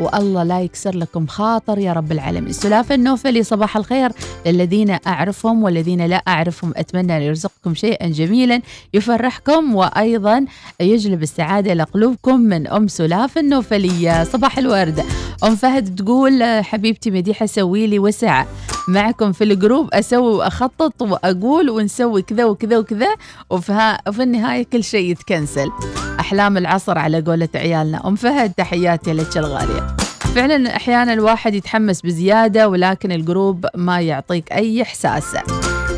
والله 0.02 0.44
لا 0.44 0.62
يكسر 0.62 0.96
لكم 0.96 1.28
خاطر 1.28 1.78
يا 1.78 1.94
رب 1.94 2.12
العالمين. 2.12 2.52
سلافة 2.52 2.96
النوفلي 2.96 3.44
صباح 3.44 3.78
الخير 3.78 4.12
للذين 4.46 4.98
أعرفهم 5.08 5.64
والذين 5.64 6.06
لا 6.06 6.16
أعرفهم. 6.16 6.74
أتمنى 6.76 7.18
أن 7.18 7.22
يرزقكم 7.22 7.76
شيئا 7.76 8.08
جميلا 8.08 8.62
يفرحكم 8.94 9.76
وأيضا 9.76 10.46
يجلب 10.80 11.24
السعادة 11.24 11.74
إلى 11.74 11.84
قلوبكم 11.84 12.40
من 12.40 12.68
أم 12.68 12.88
سلاف 12.88 13.38
النوفلية. 13.38 14.24
صباح 14.24 14.58
الورد. 14.58 15.04
أم 15.44 15.56
فهد 15.56 15.96
تقول 15.96 16.44
حبيبتي 16.64 17.12
مديحة 17.12 17.46
سوي 17.46 17.88
لي 17.88 18.00
وسع. 18.00 18.46
معكم 18.92 19.32
في 19.32 19.44
ال 19.44 19.50
group. 19.50 19.90
أسوي 19.94 20.36
وأخطط 20.36 21.02
وأقول 21.02 21.70
ونسوي 21.70 22.22
كذا 22.22 22.46
وكذا 22.46 22.78
وكذا 22.78 23.08
وفي, 23.50 23.98
وفي 24.08 24.24
النهاية 24.24 24.66
كل 24.74 24.84
شيء 24.84 25.12
يتكنسل. 25.12 25.72
أحلام 26.20 26.58
العصر 26.58 26.98
على 26.98 27.22
قولة 27.22 27.50
عيالنا. 27.56 28.08
أم 28.08 28.16
فهد 28.16 28.54
تحياتي 28.54 29.14
لك 29.14 29.38
الغالية. 29.38 29.96
فعلا 30.36 30.76
أحيانا 30.76 31.14
الواحد 31.14 31.54
يتحمس 31.54 32.02
بزيادة 32.02 32.70
ولكن 32.70 33.12
ال 33.12 33.21
group 33.21 33.66
ما 33.76 34.02
يعطيك 34.02 34.52
أي 34.52 34.82
إحساس. 34.82 35.36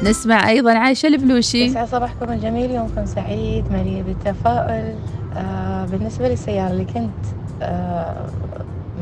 نسمع 0.03 0.49
أيضا 0.49 0.73
عايشة 0.73 1.07
البلوشي 1.07 1.65
يسعد 1.65 1.87
صباحكم 1.87 2.31
الجميل. 2.31 2.71
يومكم 2.71 3.05
سعيد 3.05 3.71
مليء 3.71 4.03
بالتفاؤل. 4.03 4.95
آه 5.35 5.85
بالنسبة 5.85 6.29
للسيارة 6.29 6.71
اللي 6.71 6.85
كنت 6.85 7.25
آه 7.61 8.25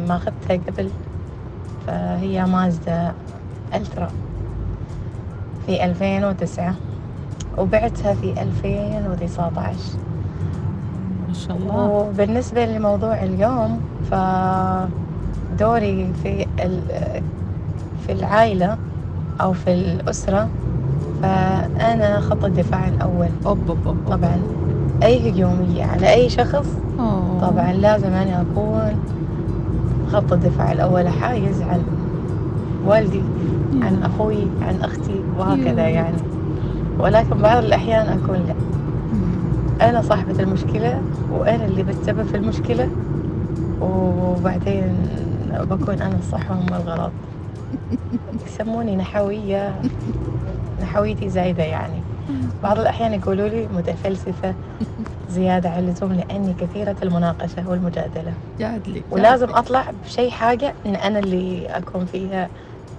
ماخذتها 0.07 0.59
قبل 0.67 0.89
فهي 1.87 2.45
مازدا. 2.45 3.13
الترا 3.73 4.07
في 5.65 5.85
2009 5.85 6.75
وبعتها 7.57 8.13
في 8.13 8.41
2019 8.41 9.73
ما 11.27 11.33
شاء 11.33 11.57
الله 11.57 11.89
وبالنسبة 11.89 12.65
لموضوع 12.65 13.23
اليوم 13.23 13.79
فدوري 14.11 14.87
في 16.23 16.45
في 18.07 18.11
العائلة 18.11 18.77
أو 19.41 19.53
في 19.53 19.73
الأسرة 19.73 20.49
فأنا 21.21 22.19
خط 22.19 22.45
الدفاع 22.45 22.87
الأول 22.87 23.27
أوب 23.45 23.59
أوب 23.69 23.77
أوب. 23.87 23.97
طبعا 24.07 24.41
أي 25.03 25.29
هجومية 25.31 25.83
على 25.85 26.13
أي 26.13 26.29
شخص 26.29 26.67
أوه. 26.99 27.39
طبعا 27.41 27.73
لازم 27.73 28.13
أنا 28.13 28.41
أكون 28.41 28.95
خط 30.11 30.33
الدفاع 30.33 30.71
الأول 30.71 31.07
أحايز 31.07 31.61
عن 31.61 31.83
والدي 32.85 33.21
عن 33.81 34.03
أخوي 34.03 34.47
عن 34.61 34.75
أختي 34.81 35.19
وهكذا. 35.37 35.87
يعني. 35.87 36.17
ولكن 36.99 37.37
بعض 37.37 37.63
الأحيان 37.63 38.07
أكون 38.07 38.35
لا. 38.35 38.55
أنا 39.89 40.01
صاحبة 40.01 40.43
المشكلة 40.43 41.01
وأنا 41.31 41.65
اللي 41.65 41.83
بتسبب 41.83 42.23
في 42.23 42.37
المشكلة 42.37 42.89
وبعدين 43.81 44.95
بكون 45.51 46.01
أنا 46.01 46.15
الصح 46.19 46.51
وهم 46.51 46.67
الغلط. 46.73 47.11
يسموني 48.47 48.95
نحوية 48.95 49.73
نحويتي 50.83 51.29
زايدة 51.29 51.63
يعني. 51.63 52.01
بعض 52.63 52.79
الأحيان 52.79 53.13
يقولوا 53.13 53.47
لي 53.47 53.67
متفلسفة 53.77 54.53
زيادة 55.29 55.69
عن 55.69 55.79
اللزوم 55.79 56.13
لأني 56.13 56.53
كثيرة 56.53 56.95
المناقشة 57.03 57.69
والمجادلة. 57.69 58.33
جادلي 58.59 59.01
ولازم 59.11 59.49
أطلع 59.49 59.83
بشيء 60.05 60.29
حاجة 60.29 60.73
إن 60.85 60.95
أنا 60.95 61.19
اللي 61.19 61.67
أكون 61.67 62.05
فيها 62.05 62.49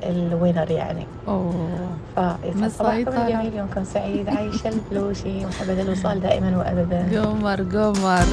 ال 0.02 0.12
winner 0.12 0.70
يعني. 0.70 1.06
أوه. 1.28 1.88
فيسعد 2.14 2.70
صباحكم 2.70 3.00
مسيطرة. 3.00 3.26
الجميل 3.26 3.56
يومكم 3.56 3.84
سعيد 3.84 4.28
عايشة 4.28 4.68
البلوشي 4.68 5.46
محبة 5.46 5.82
الوصال 5.82 6.20
دائما 6.20 6.58
وأبدا. 6.58 7.22
قمر 7.22 7.62
قمر. 7.62 8.26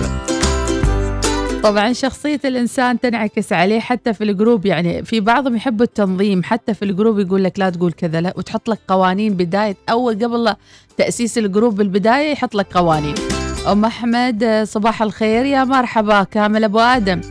طبعا 1.64 1.94
شخصية 1.94 2.40
الإنسان 2.46 3.00
تنعكس 3.00 3.54
عليه 3.54 3.80
حتى 3.80 4.14
في 4.14 4.24
ال 4.24 4.31
group 4.31 4.66
يعني 4.66 5.04
في 5.04 5.20
بعضهم 5.20 5.56
يحبوا 5.56 5.86
التنظيم 5.86 6.44
حتى 6.44 6.74
في 6.74 6.86
ال 6.86 6.92
group 6.92 7.20
يقول 7.20 7.44
لك 7.44 7.60
لا 7.60 7.70
تقول 7.70 7.92
كذا 7.92 8.22
لا 8.22 8.34
وتحط 8.38 8.70
لك 8.70 8.80
قوانين 8.88 9.34
بداية 9.34 9.76
أول 9.90 10.14
قبل 10.14 10.44
لا 10.44 10.58
تأسيس 10.98 11.38
ال 11.38 11.44
group 11.44 11.76
بالبداية 11.76 12.32
يحط 12.32 12.56
لك 12.56 12.78
قوانين. 12.78 13.16
أم 13.72 13.86
أحمد 13.86 14.64
صباح 14.64 15.02
الخير 15.02 15.46
يا 15.46 15.64
مرحبا 15.64 16.24
كامل 16.24 16.64
أبو 16.64 16.80
آدم. 16.80 17.22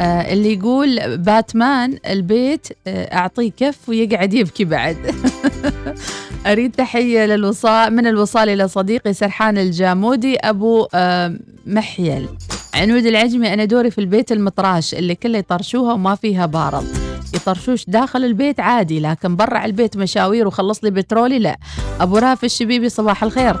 اللي 0.00 0.52
يقول 0.54 1.16
باتمان 1.16 1.98
البيت 2.06 2.68
آه 2.86 3.14
أعطيه 3.14 3.50
كف 3.56 3.88
ويقعد 3.88 4.34
يبكي 4.34 4.64
بعد. 4.64 4.96
أريد 6.46 6.72
تحية 6.74 7.26
للوصال 7.26 7.94
من 7.96 8.06
الوصال 8.06 8.48
إلى 8.48 8.68
صديقي 8.68 9.12
سرحان 9.12 9.58
الجامودي 9.58 10.36
أبو 10.36 10.88
آه 10.94 11.34
محيل. 11.66 12.28
عنود 12.74 13.06
العجمي 13.06 13.54
أنا 13.54 13.64
دوري 13.64 13.90
في 13.90 13.98
البيت 13.98 14.32
المطراش 14.32 14.94
اللي 14.94 15.14
كله 15.14 15.38
يطرشوها 15.38 15.92
وما 15.92 16.14
فيها 16.14 16.46
بارض 16.46 17.07
يطرشوش 17.34 17.84
داخل 17.88 18.24
البيت 18.24 18.60
عادي 18.60 19.00
لكن 19.00 19.36
برا 19.36 19.64
البيت 19.64 19.96
مشاوير 19.96 20.46
وخلص 20.46 20.84
لي 20.84 20.90
بترولي 20.90 21.38
لا. 21.38 21.56
أبو 22.00 22.18
رافع 22.18 22.44
الشبيبي 22.44 22.88
صباح 22.88 23.22
الخير. 23.24 23.56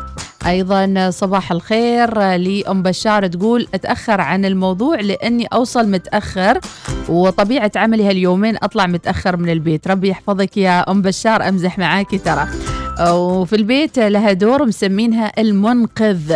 أيضا 0.46 1.10
صباح 1.10 1.52
الخير 1.52 2.36
لأم 2.36 2.82
بشار 2.82 3.26
تقول 3.26 3.68
أتأخر 3.74 4.20
عن 4.20 4.44
الموضوع 4.44 5.00
لأني 5.00 5.46
أوصل 5.46 5.90
متأخر 5.90 6.60
وطبيعة 7.08 7.72
عملي 7.76 8.08
هاليومين 8.08 8.56
أطلع 8.62 8.86
متأخر 8.86 9.36
من 9.36 9.50
البيت. 9.50 9.88
ربي 9.88 10.08
يحفظك 10.08 10.56
يا 10.56 10.90
أم 10.90 11.02
بشار 11.02 11.48
أمزح 11.48 11.78
معاكي 11.78 12.18
ترى. 12.18 12.48
وفي 13.00 13.56
البيت 13.56 13.98
لها 13.98 14.32
دور 14.32 14.64
مسمينها 14.66 15.32
المنقذ. 15.38 16.34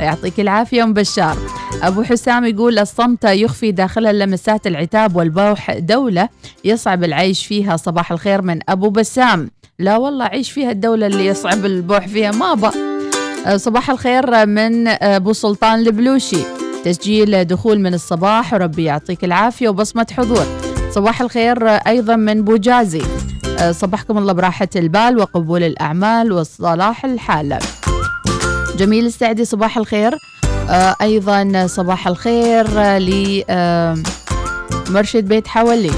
يعطيك 0.00 0.40
العافية 0.40 0.84
أم 0.84 0.92
بشار. 0.92 1.36
أبو 1.82 2.02
حسام 2.02 2.44
يقول 2.44 2.78
الصمت 2.78 3.24
يخفي 3.24 3.72
داخلها 3.72 4.12
لمسات 4.12 4.66
العتاب 4.66 5.16
والبوح. 5.16 5.78
دولة 5.78 6.28
يصعب 6.64 7.04
العيش 7.04 7.46
فيها. 7.46 7.76
صباح 7.76 8.12
الخير 8.12 8.42
من 8.42 8.60
أبو 8.68 8.90
بسام. 8.90 9.50
لا 9.78 9.96
والله 9.96 10.24
عيش 10.24 10.50
فيها 10.50 10.70
الدولة 10.70 11.06
اللي 11.06 11.26
يصعب 11.26 11.64
البوح 11.64 12.06
فيها. 12.06 12.30
ما 12.30 12.54
با 12.54 12.70
صباح 13.56 13.90
الخير 13.90 14.46
من 14.46 14.88
أبو 14.88 15.32
سلطان 15.32 15.78
البلوشي. 15.78 16.40
تسجيل 16.84 17.44
دخول 17.44 17.80
من 17.80 17.94
الصباح. 17.94 18.52
وربي 18.54 18.84
يعطيك 18.84 19.24
العافية 19.24 19.68
وبصمة 19.68 20.06
حضور. 20.12 20.46
صباح 20.90 21.20
الخير 21.20 21.68
أيضا 21.68 22.16
من 22.16 22.42
بوجازي. 22.42 23.02
صباحكم 23.72 24.18
الله 24.18 24.32
براحة 24.32 24.68
البال 24.76 25.18
وقبول 25.18 25.62
الأعمال 25.62 26.32
وصلاح 26.32 27.04
الحال. 27.04 27.58
جميل 28.76 29.06
السعدي 29.06 29.44
صباح 29.44 29.78
الخير. 29.78 30.18
آه 30.70 30.96
أيضا 31.00 31.66
صباح 31.66 32.08
الخير 32.08 32.96
ل 32.98 33.42
آه 33.50 33.98
بيت 35.14 35.48
حولي. 35.48 35.90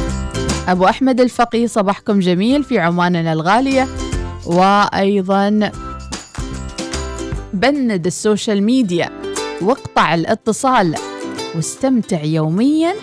أبو 0.68 0.84
أحمد 0.86 1.20
الفقي 1.20 1.68
صباحكم 1.68 2.20
جميل 2.20 2.64
في 2.64 2.78
عماننا 2.78 3.32
الغالية. 3.32 3.88
وأيضا 4.46 5.70
بند 7.54 8.06
ال 8.06 8.14
social 8.14 8.62
media 8.62 9.10
واقطع 9.62 10.14
الاتصال. 10.14 10.94
واستمتع 11.54 12.22
يوميا 12.24 12.94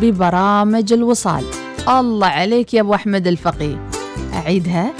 ببرامج 0.00 0.92
الوصال. 0.92 1.44
الله 1.88 2.26
عليك 2.26 2.74
يا 2.74 2.80
أبو 2.80 2.94
أحمد 2.94 3.26
الفقي 3.26 3.76
أعيدها. 4.38 4.92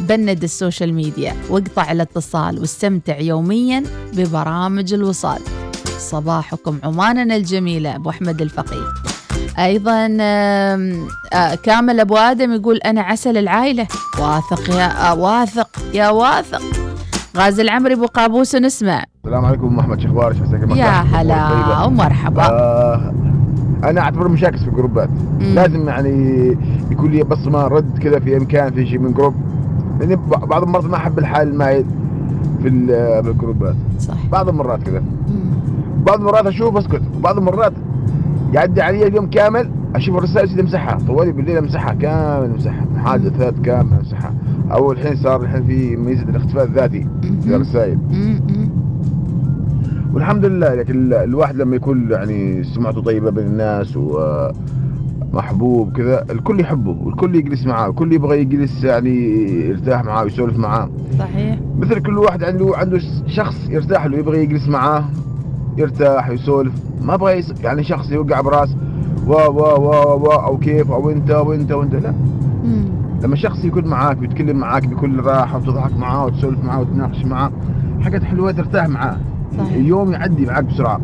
بند 0.00 0.42
ال 0.42 0.49
social 0.49 0.94
media 0.94 1.36
واقطع 1.50 1.92
الاتصال 1.92 2.58
واستمتع 2.58 3.18
يوميا 3.20 3.82
ببرامج 4.12 4.94
الوصال. 4.94 5.38
صباحكم 5.98 6.78
عماننا 6.84 7.36
الجميلة 7.36 7.96
أبو 7.96 8.10
أحمد 8.10 8.42
الفقي 8.42 8.82
أيضا 9.58 10.16
آه، 10.20 11.54
كامل 11.62 12.00
أبو 12.00 12.16
آدم 12.16 12.52
يقول 12.52 12.76
أنا 12.76 13.00
عسل 13.00 13.36
العائلة. 13.36 13.86
واثق 14.18 14.70
يا 14.70 15.10
آه، 15.10 15.14
واثق 15.14 15.68
يا 15.94 16.10
واثق. 16.10 16.62
غازي 17.36 17.62
العمري 17.62 17.94
أبو 17.94 18.06
قابوس 18.06 18.54
نسمع. 18.54 19.04
السلام 19.24 19.44
عليكم 19.44 19.66
ام 19.66 19.78
احمد 19.80 20.00
شخبارك 20.00 20.36
يا 20.76 20.86
هلا 20.86 21.84
ومرحبا. 21.84 22.42
آه 22.42 23.14
أنا 23.84 24.00
اعتبر 24.00 24.28
مشاكس 24.28 24.62
في 24.62 24.68
الجروبات. 24.68 25.08
مم. 25.40 25.54
لازم 25.54 25.88
يعني 25.88 26.56
يكون 26.90 27.10
لي 27.10 27.22
بصمة 27.22 27.66
رد 27.68 27.98
كذا 27.98 28.18
في 28.18 28.36
إمكان 28.36 28.72
في 28.72 28.86
شيء 28.86 28.98
من 28.98 29.12
group. 29.12 29.34
لأني 30.00 30.16
بعض 30.46 30.62
المرات 30.62 30.84
ما 30.84 30.96
أحب 30.96 31.18
الحال 31.18 31.48
المايل 31.48 31.84
في 32.62 32.68
ال- 32.68 33.24
في 33.24 33.30
الجروبات. 33.30 33.74
صح 33.98 34.26
بعض 34.32 34.48
المرات 34.48 34.82
كذا. 34.82 35.02
بعض 36.06 36.18
المرات 36.18 36.46
أشوف 36.46 36.76
أسكت. 36.76 37.02
وبعض 37.18 37.38
المرات 37.38 37.72
يعدي 38.52 38.82
علي 38.82 39.06
اليوم 39.06 39.26
كامل 39.30 39.70
أشوف 39.94 40.16
الرسائل 40.18 40.48
سيدي 40.48 40.60
امسحها 40.60 40.98
طوالي 41.06 41.32
بالليل 41.32 41.56
أمسحها 41.56 41.94
كامل 41.94 42.50
أمسحها. 42.50 42.86
محادثات 42.96 43.54
كامل 43.64 43.92
أمسحها. 43.98 44.32
أو 44.72 44.92
الحين 44.92 45.16
صار 45.16 45.42
الحين 45.42 45.64
في 45.64 45.96
ميزة 45.96 46.22
الاختفاء 46.22 46.64
الذاتي 46.64 47.06
في 47.42 47.56
الرسائل. 47.56 47.98
والحمد 50.16 50.44
لله 50.44 50.74
لكن 50.74 50.94
ال- 51.06 51.14
الواحد 51.14 51.56
لما 51.56 51.76
يكون 51.76 52.10
يعني 52.10 52.64
سمعته 52.64 53.00
طيبة 53.02 53.30
بين 53.30 53.46
الناس 53.46 53.96
ومحبوب 55.32 55.96
كذا 55.96 56.24
الكل 56.30 56.60
يحبه 56.60 56.90
والكل 56.90 57.34
يجلس 57.36 57.66
معاه 57.66 57.88
الكل 57.90 58.12
يبغى 58.12 58.40
يجلس 58.40 58.84
يعني 58.84 59.14
يرتاح 59.68 60.04
معاه 60.04 60.24
ويسولف 60.24 60.58
معاه. 60.58 60.88
صحيح. 61.18 61.58
مثل 61.78 61.98
كل 62.02 62.18
واحد 62.18 62.44
عنده 62.44 62.72
عنده 62.76 63.00
شخص 63.26 63.68
يرتاح 63.70 64.06
له 64.06 64.18
يبغى 64.18 64.42
يجلس 64.42 64.68
معاه 64.68 65.04
يرتاح 65.78 66.28
يسولف 66.28 66.72
ما 67.02 67.14
أبغى. 67.14 67.42
يعني 67.64 67.84
شخص 67.84 68.10
يوقع 68.10 68.40
براس 68.40 68.76
وا 69.26 69.46
وا 69.46 69.72
وا 69.78 70.04
وا 70.14 70.44
أو 70.46 70.56
كيف 70.58 70.90
أو 70.90 71.10
أنت 71.10 71.30
وانت 71.30 71.72
وانت 71.72 71.94
لا. 71.94 72.14
لما 73.22 73.36
شخص 73.36 73.64
يكون 73.64 73.84
معاك 73.84 74.20
ويتكلم 74.20 74.56
معاك 74.56 74.86
بكل 74.88 75.20
راحة 75.20 75.56
وتضحك 75.58 75.96
معاه 75.98 76.24
وتسولف 76.26 76.64
معاه 76.64 76.80
وتناقش 76.80 77.24
معاه 77.24 77.50
حاجات 78.00 78.22
حلوة 78.22 78.52
ترتاح 78.52 78.88
معاه. 78.88 79.16
صحيح. 79.58 79.72
اليوم 79.72 80.12
يعدي 80.12 80.46
معاك 80.46 80.64
بسرعة. 80.64 81.00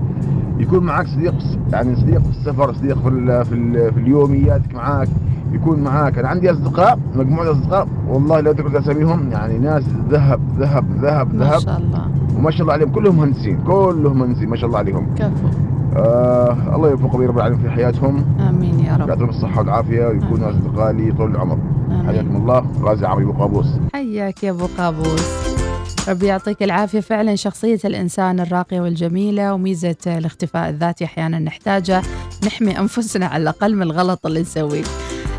يكون 0.59 0.85
معاك 0.85 1.07
صديق 1.07 1.35
يعني 1.73 1.97
صديق 1.97 2.23
في 2.23 2.31
السفر 2.31 2.73
صديق 2.73 2.99
في 2.99 3.09
ال 3.09 3.45
في, 3.45 3.55
ال 3.55 3.93
في 3.93 4.01
اليومياتك 4.01 4.75
معاك 4.75 5.09
يكون 5.53 5.81
معاك 5.81 6.19
أنا 6.19 6.29
عندي 6.29 6.51
أصدقاء 6.51 6.99
مجموعة 7.15 7.53
أصدقاء 7.53 7.89
والله 8.09 8.41
لو 8.41 8.51
ذكرت 8.51 8.75
اساميهم 8.75 9.31
يعني 9.33 9.59
ناس 9.59 9.83
ذهب 10.11 10.41
ذهب 10.59 10.85
ذهب 11.01 11.35
ما 11.35 11.45
ذهب. 11.45 11.61
شاء 11.61 11.79
الله. 11.79 12.09
وما 12.37 12.51
شاء 12.51 12.63
الله 12.63 12.73
عليهم 12.73 12.91
كلهم 12.91 13.17
مهندسين 13.17 13.59
كلهم 13.67 14.19
مهندسين 14.19 14.49
ما 14.49 14.57
شاء 14.57 14.67
الله 14.67 14.79
عليهم. 14.79 15.07
كفو. 15.17 15.49
آه 15.97 16.77
الله 16.77 16.91
يوفقهم 16.91 17.23
يا 17.23 17.29
رب 17.29 17.37
العالمين 17.37 17.61
في 17.61 17.71
حياتهم. 17.71 18.25
آمين 18.49 18.81
يا 18.81 18.97
رب. 18.97 19.09
يعطيهم 19.09 19.29
الصحة 19.29 19.59
والعافية 19.59 20.07
ويكونوا 20.07 20.51
أصدقاء 20.51 20.93
لي 20.93 21.13
طول 21.13 21.31
العمر. 21.31 21.59
حياكم 22.07 22.37
الله. 22.37 22.65
غازي 22.83 23.07
عمري 23.07 23.25
أبو 23.25 23.33
قابوس. 23.33 23.67
حياك 23.95 24.45
يا 24.45 24.51
أبو 24.51 24.67
قابوس. 24.79 25.52
ربي 26.09 26.27
يعطيك 26.27 26.63
العافية. 26.63 27.01
فعلا 27.01 27.37
شخصية 27.37 27.79
الإنسان 27.85 28.41
الراقية 28.41 28.81
والجميلة 28.81 29.55
وميزة 29.55 29.97
الاختفاء 30.07 30.69
الذاتي 30.69 31.05
أحيانا 31.05 31.39
نحتاجه 31.39 32.03
نحمي 32.47 32.79
أنفسنا 32.79 33.27
على 33.27 33.43
الأقل 33.43 33.75
من 33.75 33.83
الغلط 33.83 34.27
اللي 34.27 34.41
نسويه. 34.41 34.85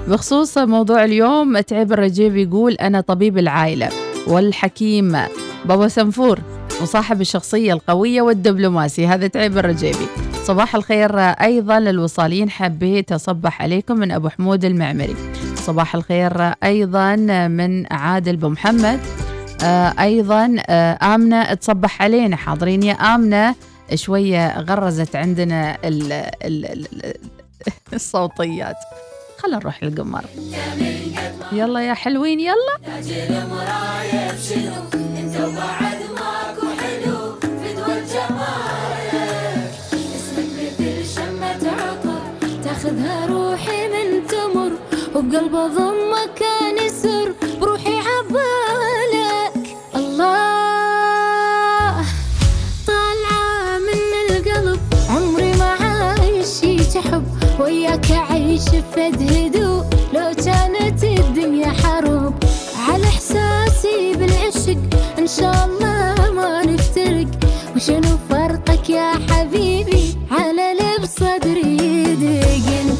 بخصوص 0.07 0.57
موضوع 0.57 1.03
اليوم 1.03 1.59
تعب 1.59 1.93
الرجيب 1.93 2.38
يقول 2.38 2.74
أنا 2.74 3.01
طبيب 3.01 3.38
العائلة 3.38 3.89
والحكيم 4.28 5.18
بابا 5.66 5.88
سنفور 5.88 6.39
وصاحب 6.82 7.22
الشخصية 7.22 7.74
القوية 7.74 8.22
والدبلوماسي 8.22 9.07
هذا 9.07 9.28
تعب 9.28 9.57
الرجيبي 9.57 10.07
صباح 10.43 10.76
الخير 10.76 11.20
أيضا 11.20 11.80
للوصالين. 11.80 12.49
حبيت 12.49 13.11
أصبح 13.11 13.61
عليكم 13.61 13.95
من 13.95 14.11
أبو 14.11 14.30
حمود 14.30 14.66
المعمري. 14.66 15.16
صباح 15.55 15.95
الخير 15.95 16.41
أيضا 16.64 17.16
من 17.47 17.93
عادل 17.93 18.36
بو 18.36 18.49
محمد. 18.49 18.99
أيضا 19.99 20.55
آه، 20.68 21.16
آمنة 21.16 21.53
تصبح 21.53 22.01
علينا. 22.01 22.36
حاضرين 22.36 22.84
يا 22.84 22.93
آمنة. 22.93 23.55
شوية 23.95 24.59
غرزت 24.59 25.16
عندنا 25.16 25.78
ال 25.84 26.14
ال 26.14 26.66
ال 26.66 27.14
الصوتيات. 27.93 28.76
خلينا 29.38 29.57
نروح 29.57 29.84
للقمر. 29.84 30.26
يلا 31.51 31.80
يا 31.80 31.93
حلوين 31.93 32.39
يلا. 32.39 32.78
تاخذها 42.64 43.26
روحي 43.26 43.88
من 43.88 44.28
تمر 44.28 44.72
حب 56.98 57.24
وياك 57.60 58.12
أعيش 58.12 58.70
فد 58.96 59.22
هدوء. 59.32 59.84
لو 60.14 60.32
كانت 60.46 61.04
الدنيا 61.04 61.70
حرب 61.70 62.34
على 62.88 63.04
إحساسي 63.04 64.14
بالعشق 64.16 64.78
إن 65.20 65.28
شاء 65.28 65.66
الله 65.66 66.32
ما 66.32 66.66
نفترق. 66.66 67.28
وشنو 67.76 68.18
فرقك 68.30 68.89
يا 68.89 69.12
حبيبي؟ 69.30 70.18
على 70.32 70.74
لب 70.80 71.06
صدري 71.06 71.78
يدق. 71.78 72.93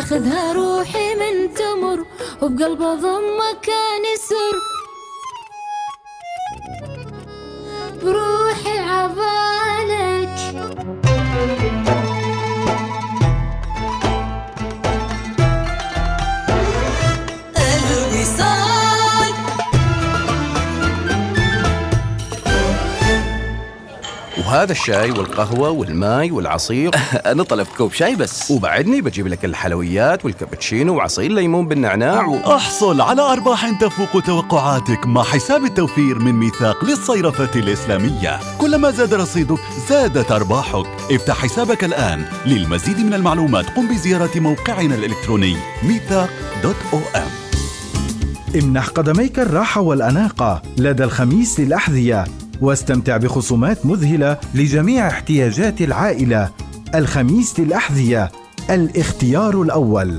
تاخذها 0.00 0.52
روحي 0.52 1.14
من 1.14 1.54
تمر 1.54 2.06
وبقلب 2.42 2.78
ضمك 2.78 3.60
كان 3.62 4.04
يسر. 4.14 4.79
وهذا 24.50 24.72
الشاي 24.72 25.10
والقهوة 25.10 25.70
والماي 25.70 26.30
والعصير. 26.30 26.90
أنا 27.32 27.42
طلبت 27.42 27.68
كوب 27.78 27.92
شاي 27.92 28.16
بس. 28.16 28.50
وبعدني 28.50 29.00
بجيب 29.00 29.26
لك 29.26 29.44
الحلويات 29.44 30.24
والكابتشينو 30.24 30.96
وعصير 30.96 31.32
ليمون 31.32 31.68
بالنعناع 31.68 32.26
و... 32.26 32.36
أحصل 32.36 33.00
على 33.00 33.22
أرباح 33.22 33.80
تفوق 33.80 34.22
توقعاتك 34.22 35.06
مع 35.06 35.22
حساب 35.22 35.64
التوفير 35.64 36.18
من 36.18 36.32
ميثاق 36.32 36.84
للصيرفة 36.84 37.60
الإسلامية. 37.60 38.40
كلما 38.58 38.90
زاد 38.90 39.14
رصيدك 39.14 39.60
زادت 39.88 40.32
أرباحك. 40.32 40.86
افتح 41.10 41.34
حسابك 41.42 41.84
الآن. 41.84 42.24
للمزيد 42.46 42.98
من 42.98 43.14
المعلومات 43.14 43.70
قم 43.70 43.88
بزيارة 43.88 44.40
موقعنا 44.40 44.94
الإلكتروني 44.94 45.56
ميثاق 45.82 46.30
dot 46.62 46.76
OM. 46.92 47.28
امنح 48.56 48.88
قدميك 48.88 49.38
الراحة 49.38 49.80
والأناقة 49.80 50.62
لدى 50.78 51.04
الخميس 51.04 51.60
للأحذية 51.60 52.24
واستمتع 52.60 53.16
بخصومات 53.16 53.86
مذهلة 53.86 54.36
لجميع 54.54 55.08
احتياجات 55.08 55.80
العائلة. 55.80 56.50
الخميس 56.94 57.60
للأحذية 57.60 58.32
الاختيار 58.70 59.62
الأول. 59.62 60.18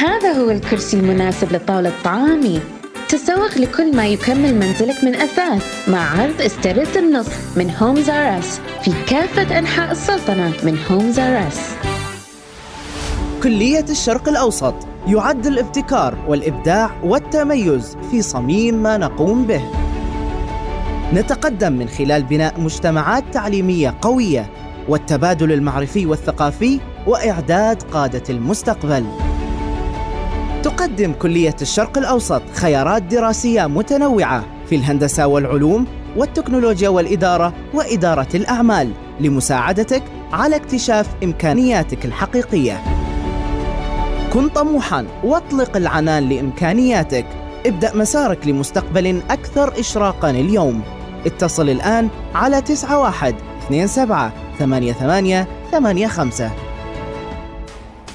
هذا 0.00 0.32
هو 0.32 0.50
الكرسي 0.50 0.96
المناسب 0.96 1.52
لطاولة 1.52 1.92
طعامي 2.04 2.60
تسوق 3.08 3.58
لكل 3.58 3.96
ما 3.96 4.06
يكمل 4.06 4.54
منزلك 4.54 5.04
من 5.04 5.14
أثاث 5.14 5.88
مع 5.88 6.20
عرض 6.20 6.40
استرد 6.40 6.96
النص 6.96 7.28
من 7.56 7.70
Homes 7.78 8.10
R 8.10 8.27
Us 8.27 8.60
في 8.82 8.92
كافة 9.08 9.58
أنحاء 9.58 9.92
السلطنة 9.92 10.52
من 10.62 10.78
Homes 10.90 11.18
R 11.18 11.32
Us 11.32 11.60
كلية 13.42 13.84
الشرق 13.90 14.28
الأوسط 14.28 14.74
يعد 15.06 15.46
الابتكار 15.46 16.18
والإبداع 16.28 16.90
والتميز 17.04 17.96
في 18.10 18.22
صميم 18.22 18.82
ما 18.82 18.96
نقوم 18.96 19.44
به. 19.44 19.62
نتقدم 21.14 21.72
من 21.72 21.88
خلال 21.88 22.22
بناء 22.22 22.60
مجتمعات 22.60 23.24
تعليمية 23.32 23.94
قوية 24.02 24.50
والتبادل 24.88 25.52
المعرفي 25.52 26.06
والثقافي 26.06 26.80
وإعداد 27.06 27.82
قادة 27.82 28.22
المستقبل. 28.30 29.29
تقدم 30.62 31.12
كلية 31.12 31.56
الشرق 31.62 31.98
الأوسط 31.98 32.42
خيارات 32.54 33.02
دراسية 33.02 33.66
متنوعة 33.66 34.44
في 34.68 34.74
الهندسة 34.74 35.26
والعلوم 35.26 35.86
والتكنولوجيا 36.16 36.88
والإدارة 36.88 37.52
وإدارة 37.74 38.28
الأعمال 38.34 38.92
لمساعدتك 39.20 40.02
على 40.32 40.56
اكتشاف 40.56 41.06
إمكانياتك 41.24 42.04
الحقيقية. 42.04 42.80
كن 44.32 44.48
طموحا 44.48 45.06
واطلق 45.24 45.76
العنان 45.76 46.28
لإمكانياتك. 46.28 47.26
ابدأ 47.66 47.96
مسارك 47.96 48.46
لمستقبل 48.46 49.22
أكثر 49.30 49.80
إشراقا 49.80 50.30
اليوم. 50.30 50.82
اتصل 51.26 51.68
الآن 51.68 52.08
على 52.34 52.56
91 52.56 53.86
27 53.86 54.32
88 54.58 55.46
85 55.72 56.50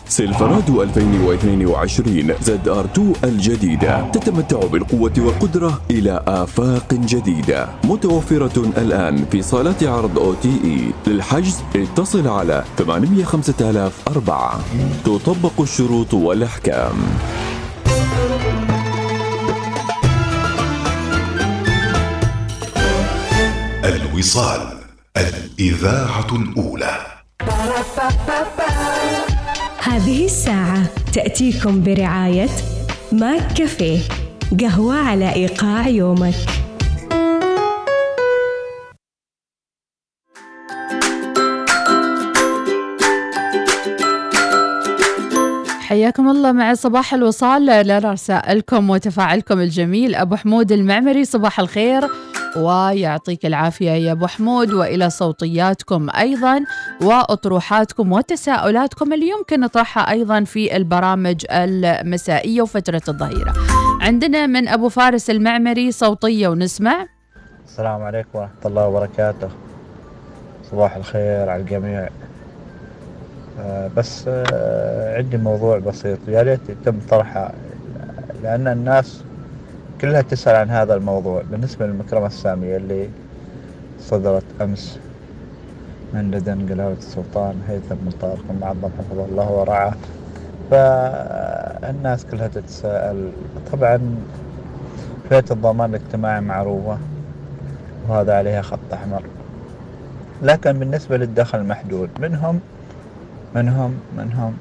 Silverado 0.07 0.81
2022 0.83 2.33
ZR2 2.41 3.13
الجديدة. 3.23 4.11
تتمتع 4.11 4.59
بالقوة 4.59 5.13
والقدرة 5.17 5.81
إلى 5.91 6.23
آفاق 6.27 6.93
جديدة. 6.93 7.69
متوفرة 7.83 8.71
الآن 8.77 9.25
في 9.31 9.41
صالات 9.41 9.83
عرض 9.83 10.19
OTE. 10.19 10.91
للحجز 11.07 11.63
اتصل 11.75 12.27
على 12.27 12.63
805004 12.77 14.59
تطبق 15.05 15.61
الشروط 15.61 16.13
والأحكام. 16.13 16.95
الوصال 23.85 24.61
الإذاعة 25.17 26.27
الأولى. 26.31 26.97
هذه 29.85 30.25
الساعة 30.25 30.83
تأتيكم 31.13 31.83
برعاية 31.83 32.49
ماك 33.11 33.53
كافيه 33.53 33.99
قهوة 34.61 34.95
على 34.95 35.33
إيقاع 35.33 35.87
يومك. 35.87 36.33
حياكم 45.79 46.29
الله 46.29 46.51
مع 46.51 46.73
صباح 46.73 47.13
الوصال 47.13 47.87
لرسائلكم 47.87 48.89
وتفاعلكم 48.89 49.59
الجميل. 49.59 50.15
أبو 50.15 50.35
حمود 50.35 50.71
المعمري 50.71 51.25
صباح 51.25 51.59
الخير. 51.59 52.07
ويعطيك 52.57 53.45
العافية 53.45 53.91
يا 53.91 54.11
أبو 54.11 54.27
حمود 54.27 54.73
وإلى 54.73 55.09
صوتياتكم 55.09 56.07
أيضا 56.09 56.61
وأطروحاتكم 57.01 58.11
وتساؤلاتكم 58.11 59.13
اللي 59.13 59.29
يمكن 59.29 59.59
نطرحها 59.59 60.11
أيضا 60.11 60.43
في 60.43 60.75
البرامج 60.77 61.45
المسائية 61.51 62.61
وفترة 62.61 63.01
الظهيرة. 63.07 63.53
عندنا 64.01 64.47
من 64.47 64.67
أبو 64.67 64.89
فارس 64.89 65.29
المعمري 65.29 65.91
صوتية 65.91 66.47
ونسمع. 66.47 67.05
السلام 67.65 68.03
عليكم 68.03 68.29
ورحمة 68.33 68.65
الله 68.65 68.87
وبركاته. 68.87 69.49
صباح 70.71 70.95
الخير 70.95 71.49
على 71.49 71.61
الجميع. 71.61 72.09
آه، 73.59 73.89
بس 73.97 74.25
آه، 74.27 75.17
عندي 75.17 75.37
موضوع 75.37 75.77
بسيط. 75.77 76.19
يا 76.27 76.41
ريت 76.41 76.69
يتم 76.69 76.99
طرحه 77.09 77.51
لأن 78.43 78.67
الناس 78.67 79.23
كلها 80.01 80.21
تسأل 80.21 80.55
عن 80.55 80.69
هذا 80.69 80.93
الموضوع 80.93 81.43
بالنسبة 81.51 81.87
للمكرمة 81.87 82.27
السامية 82.27 82.77
اللي 82.77 83.09
صدرت 83.99 84.43
أمس 84.61 84.99
من 86.13 86.31
لدن 86.31 86.69
قلاوة 86.69 86.93
السلطان 86.93 87.61
هيثم 87.67 87.95
بن 87.95 88.11
طارق 88.21 88.43
المعظم 88.49 88.89
حفظه 88.99 89.25
الله 89.25 89.51
ورعاه. 89.51 89.93
فالناس 90.71 92.25
كلها 92.25 92.47
تتساءل. 92.47 93.31
طبعا 93.71 94.15
فئة 95.29 95.45
الضمان 95.51 95.89
الاجتماعي 95.89 96.41
معروفة 96.41 96.97
وهذا 98.09 98.37
عليها 98.37 98.61
خط 98.61 98.93
أحمر. 98.93 99.23
لكن 100.43 100.79
بالنسبة 100.79 101.17
للدخل 101.17 101.59
المحدود 101.59 102.09
منهم 102.19 102.59
منهم 103.55 103.99
منهم 104.17 104.53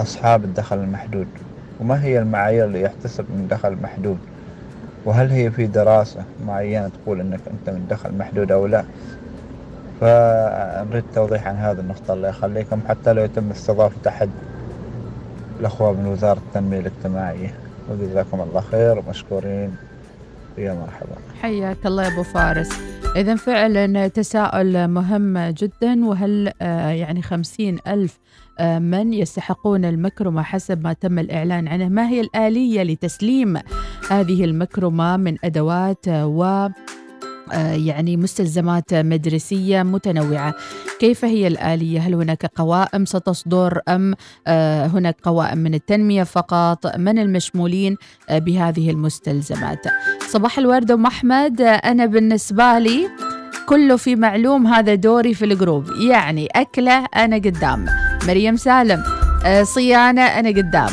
أصحاب 0.00 0.44
الدخل 0.44 0.78
المحدود. 0.78 1.26
وما 1.80 2.04
هي 2.04 2.18
المعايير 2.18 2.64
اللي 2.64 2.82
يحتسب 2.82 3.24
من 3.30 3.48
دخل 3.50 3.76
محدود؟ 3.82 4.18
وهل 5.04 5.30
هي 5.30 5.50
في 5.50 5.66
دراسة 5.66 6.24
معينة 6.46 6.88
تقول 6.88 7.20
أنك 7.20 7.40
أنت 7.50 7.70
من 7.76 7.86
دخل 7.90 8.14
محدود 8.18 8.52
أو 8.52 8.66
لا؟ 8.66 8.84
فنريد 10.00 11.04
توضيح 11.14 11.46
عن 11.48 11.56
هذه 11.56 11.80
النقطة 11.80 12.14
الله 12.14 12.28
يخليكم 12.28 12.80
حتى 12.88 13.12
لو 13.12 13.24
يتم 13.24 13.50
استضافة 13.50 14.10
أحد 14.10 14.30
الأخوة 15.60 15.92
من 15.92 16.06
وزارة 16.06 16.38
التنمية 16.38 16.80
الاجتماعية. 16.80 17.54
وجزاكم 17.90 18.40
الله 18.40 18.60
خير 18.60 18.98
ومشكورين 18.98 19.76
يا 20.58 20.74
مرحبا. 20.74 21.16
حياك 21.42 21.86
الله 21.86 22.02
يا 22.02 22.08
أبو 22.08 22.22
فارس. 22.22 22.68
إذا 23.16 23.36
فعلا 23.36 24.08
تساؤل 24.08 24.88
مهم 24.88 25.38
جدا 25.38 26.06
وهل 26.06 26.52
آه، 26.62 26.88
يعني 26.88 27.22
خمسين 27.22 27.78
ألف 27.86 28.18
من 28.60 29.12
يستحقون 29.12 29.84
المكرمة 29.84 30.42
حسب 30.42 30.84
ما 30.84 30.92
تم 30.92 31.18
الإعلان 31.18 31.68
عنه 31.68 31.88
ما 31.88 32.08
هي 32.08 32.20
الآلية 32.20 32.82
لتسليم 32.82 33.58
هذه 34.10 34.44
المكرمة 34.44 35.16
من 35.16 35.36
أدوات 35.44 36.08
و 36.08 36.68
آه، 37.52 37.72
يعني 37.72 38.16
مستلزمات 38.16 38.94
مدرسية 38.94 39.82
متنوعة 39.82 40.54
كيف 40.98 41.24
هي 41.24 41.46
الآلية؟ 41.46 42.00
هل 42.00 42.14
هناك 42.14 42.46
قوائم 42.46 43.04
ستصدر 43.04 43.80
أم 43.88 44.14
آه، 44.46 44.86
هناك 44.86 45.16
قوائم 45.22 45.58
من 45.58 45.74
التنمية 45.74 46.22
فقط؟ 46.22 46.96
من 46.96 47.18
المشمولين 47.18 47.96
آه، 48.28 48.38
بهذه 48.38 48.90
المستلزمات؟ 48.90 49.86
صباح 50.28 50.58
الورد 50.58 50.90
أم 50.90 51.06
أحمد 51.06 51.60
أنا 51.60 52.06
بالنسبة 52.06 52.78
لي 52.78 53.08
كله 53.66 53.96
في 53.96 54.16
معلوم 54.16 54.66
هذا 54.66 54.94
دوري 54.94 55.34
في 55.34 55.44
ال 55.44 55.51
group. 55.51 55.90
يعني 56.08 56.46
أكلة 56.46 57.06
أنا 57.16 57.36
قدام. 57.36 57.86
مريم 58.28 58.56
سالم 58.56 59.02
صيانة 59.62 60.22
أنا 60.22 60.48
قدام. 60.48 60.90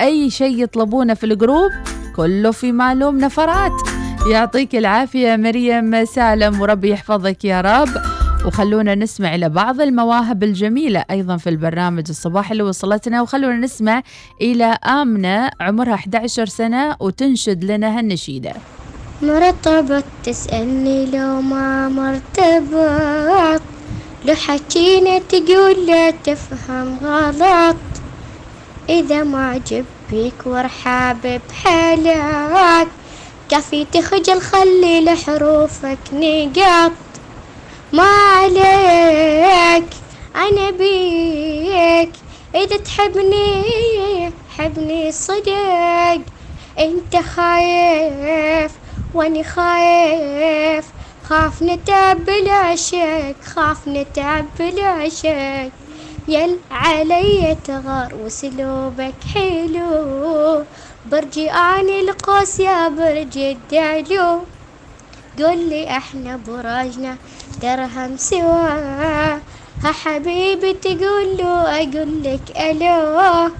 أي 0.00 0.30
شيء 0.30 0.62
يطلبونه 0.62 1.14
في 1.14 1.26
ال 1.26 1.33
group 1.33 1.70
كله 2.16 2.50
في 2.50 2.72
معلوم 2.72 3.18
نفرات. 3.18 3.72
يعطيك 4.32 4.74
العافية 4.74 5.36
مريم 5.36 6.04
سالم 6.04 6.60
وربي 6.60 6.90
يحفظك 6.90 7.44
يا 7.44 7.60
رب. 7.60 7.88
وخلونا 8.46 8.94
نسمع 8.94 9.34
إلى 9.34 9.48
بعض 9.48 9.80
المواهب 9.80 10.42
الجميلة 10.42 11.04
أيضا 11.10 11.36
في 11.36 11.50
البرنامج 11.50 12.04
الصباحي 12.08 12.52
اللي 12.52 12.62
وصلتنا. 12.62 13.22
وخلونا 13.22 13.56
نسمع 13.56 14.02
إلى 14.40 14.64
آمنة 14.84 15.50
عمرها 15.60 15.94
11 15.94 16.46
سنة 16.46 16.96
وتنشد 17.00 17.64
لنا 17.64 17.98
هالنشيدة. 17.98 18.52
مرتبط 19.22 20.04
تسألني 20.24 21.06
لو 21.06 21.40
ما 21.40 21.88
مرتبط. 21.88 23.62
لو 24.24 24.34
حكينا 24.34 25.18
تقول 25.18 25.86
لا 25.86 26.10
تفهم 26.10 26.98
غلط. 27.02 27.76
إذا 28.88 29.22
ما 29.22 29.50
عجب 29.50 29.84
بيك 30.10 30.46
ورحاب 30.46 31.40
بحالك. 31.48 32.88
كفي 33.50 33.86
تخجل 33.92 34.40
خلي 34.40 35.04
لحروفك 35.04 35.98
نقط. 36.12 36.92
ما 37.92 38.02
عليك 38.36 39.88
أنا 40.36 40.70
بيك. 40.70 42.12
إذا 42.54 42.76
تحبني 42.76 44.32
حبني 44.58 45.12
صدق. 45.12 46.20
أنت 46.78 47.16
خايف 47.16 48.72
واني 49.14 49.44
خايف 49.44 50.84
خاف 51.24 51.62
نتعب 51.62 52.24
بالعشق 52.24 53.34
خاف 53.44 53.88
نتعب 53.88 54.44
بالعشق 54.58 55.70
يل 56.28 56.58
علي 56.70 57.56
تغار 57.64 58.14
وسلوبك 58.14 59.14
حلو 59.34 60.64
برجي 61.10 61.50
اني 61.50 62.00
القوس 62.00 62.60
يا 62.60 62.88
برج 62.88 63.38
الدعلو 63.38 64.40
قول 65.38 65.68
لي 65.68 65.96
إحنا 65.96 66.36
براجنا 66.36 67.16
درهم 67.62 68.16
سوا 68.16 69.40
ها 69.84 69.92
حبيبي 69.92 70.72
تقول 70.72 71.36
له 71.38 71.82
أقول 71.82 72.22
لك 72.22 72.56
ألو. 72.60 73.50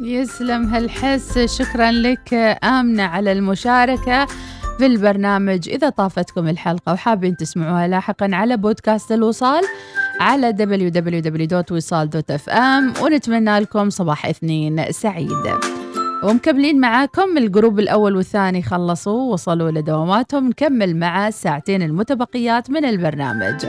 يسلم 0.00 0.74
هالحس 0.74 1.38
شكرا 1.38 1.90
لك 1.90 2.34
آمنة 2.64 3.02
على 3.02 3.32
المشاركة. 3.32 4.26
في 4.78 4.86
البرنامج 4.86 5.68
إذا 5.68 5.88
طافتكم 5.88 6.48
الحلقة 6.48 6.92
وحابين 6.92 7.36
تسمعوها 7.36 7.88
لاحقا 7.88 8.28
على 8.32 8.56
بودكاست 8.56 9.12
الوصال 9.12 9.62
على 10.20 10.52
www.wisal.fm 11.72 13.02
ونتمنى 13.02 13.58
لكم 13.58 13.90
صباح 13.90 14.26
اثنين 14.26 14.92
سعيد. 14.92 15.30
ومكملين 16.24 16.80
معاكم 16.80 17.38
ال 17.38 17.45
group 17.45 17.78
الأول 17.78 18.16
والثاني 18.16 18.62
خلصوا 18.62 19.32
وصلوا 19.32 19.70
لدواماتهم 19.70 20.48
نكمل 20.48 20.96
مع 20.96 21.28
الساعتين 21.28 21.82
المتبقيات 21.82 22.70
من 22.70 22.84
البرنامج. 22.84 23.66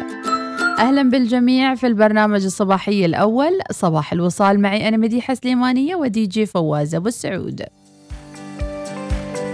أهلا 0.80 1.10
بالجميع 1.10 1.76
في 1.76 1.88
البرنامج 1.88 2.46
الصباحي 2.46 3.06
الأول 3.06 3.52
صباح 3.72 4.14
الوصال 4.14 4.62
معي 4.62 4.88
أنا 4.88 4.98
مديحة 4.98 5.34
سليمانية 5.34 5.96
ودي 5.96 6.26
جي 6.26 6.46
فواز 6.46 6.96
أبو 6.96 7.08
السعود 7.08 7.62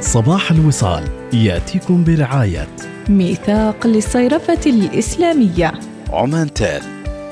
صباح 0.01 0.51
الوصال 0.51 1.03
يأتيكم 1.33 2.03
برعاية. 2.03 2.67
ميثاق 3.09 3.87
للصيرفة 3.87 4.59
الإسلامية. 4.65 5.73
عمانتل 6.13 6.81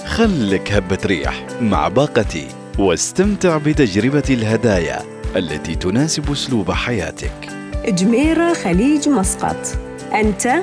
خلك 0.05 0.71
هبة 0.71 0.97
ريح 1.05 1.45
مع 1.61 1.87
باقتي 1.87 2.47
واستمتع 2.79 3.57
بتجربة 3.57 4.23
الهدايا 4.29 4.99
التي 5.35 5.75
تناسب 5.75 6.31
أسلوب 6.31 6.71
حياتك. 6.71 7.49
جميرة 7.87 8.53
خليج 8.53 9.09
مسقط 9.09 9.77
أنت 10.13 10.53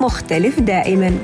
مختلف 0.00 0.60
دائما. 0.60 1.18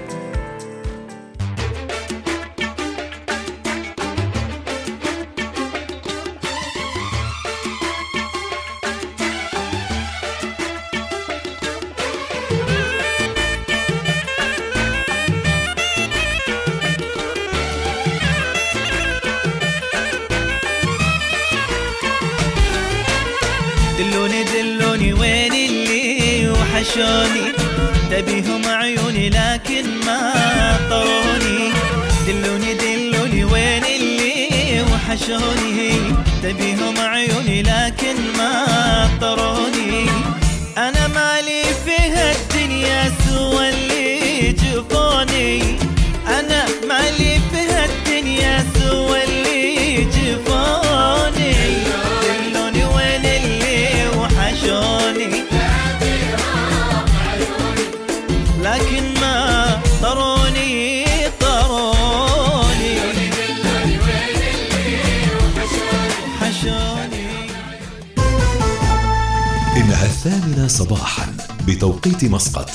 مسقط. 72.25 72.71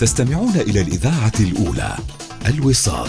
تستمعون 0.00 0.56
إلى 0.56 0.80
الإذاعة 0.80 1.32
الأولى 1.40 1.96
الوصال. 2.48 3.08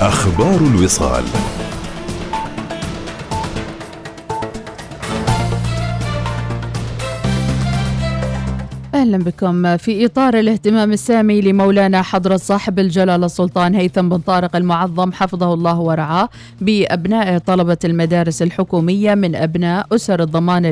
أخبار 0.00 0.58
الوصال. 0.58 1.24
أهلا 9.14 9.24
بكم. 9.24 9.76
في 9.76 10.04
إطار 10.06 10.38
الاهتمام 10.38 10.92
السامي 10.92 11.40
لمولانا 11.40 12.02
حضرة 12.02 12.36
صاحب 12.36 12.78
الجلالة 12.78 13.26
السلطان 13.26 13.74
هيثم 13.74 14.08
بن 14.08 14.18
طارق 14.18 14.56
المعظم 14.56 15.12
حفظه 15.12 15.54
الله 15.54 15.78
ورعاه 15.80 16.28
بأبناء 16.60 17.38
طلبة 17.38 17.76
المدارس 17.84 18.42
الحكومية 18.42 19.14
من 19.14 19.34
أبناء 19.36 19.86
أسر 19.94 20.22
الضمان 20.22 20.66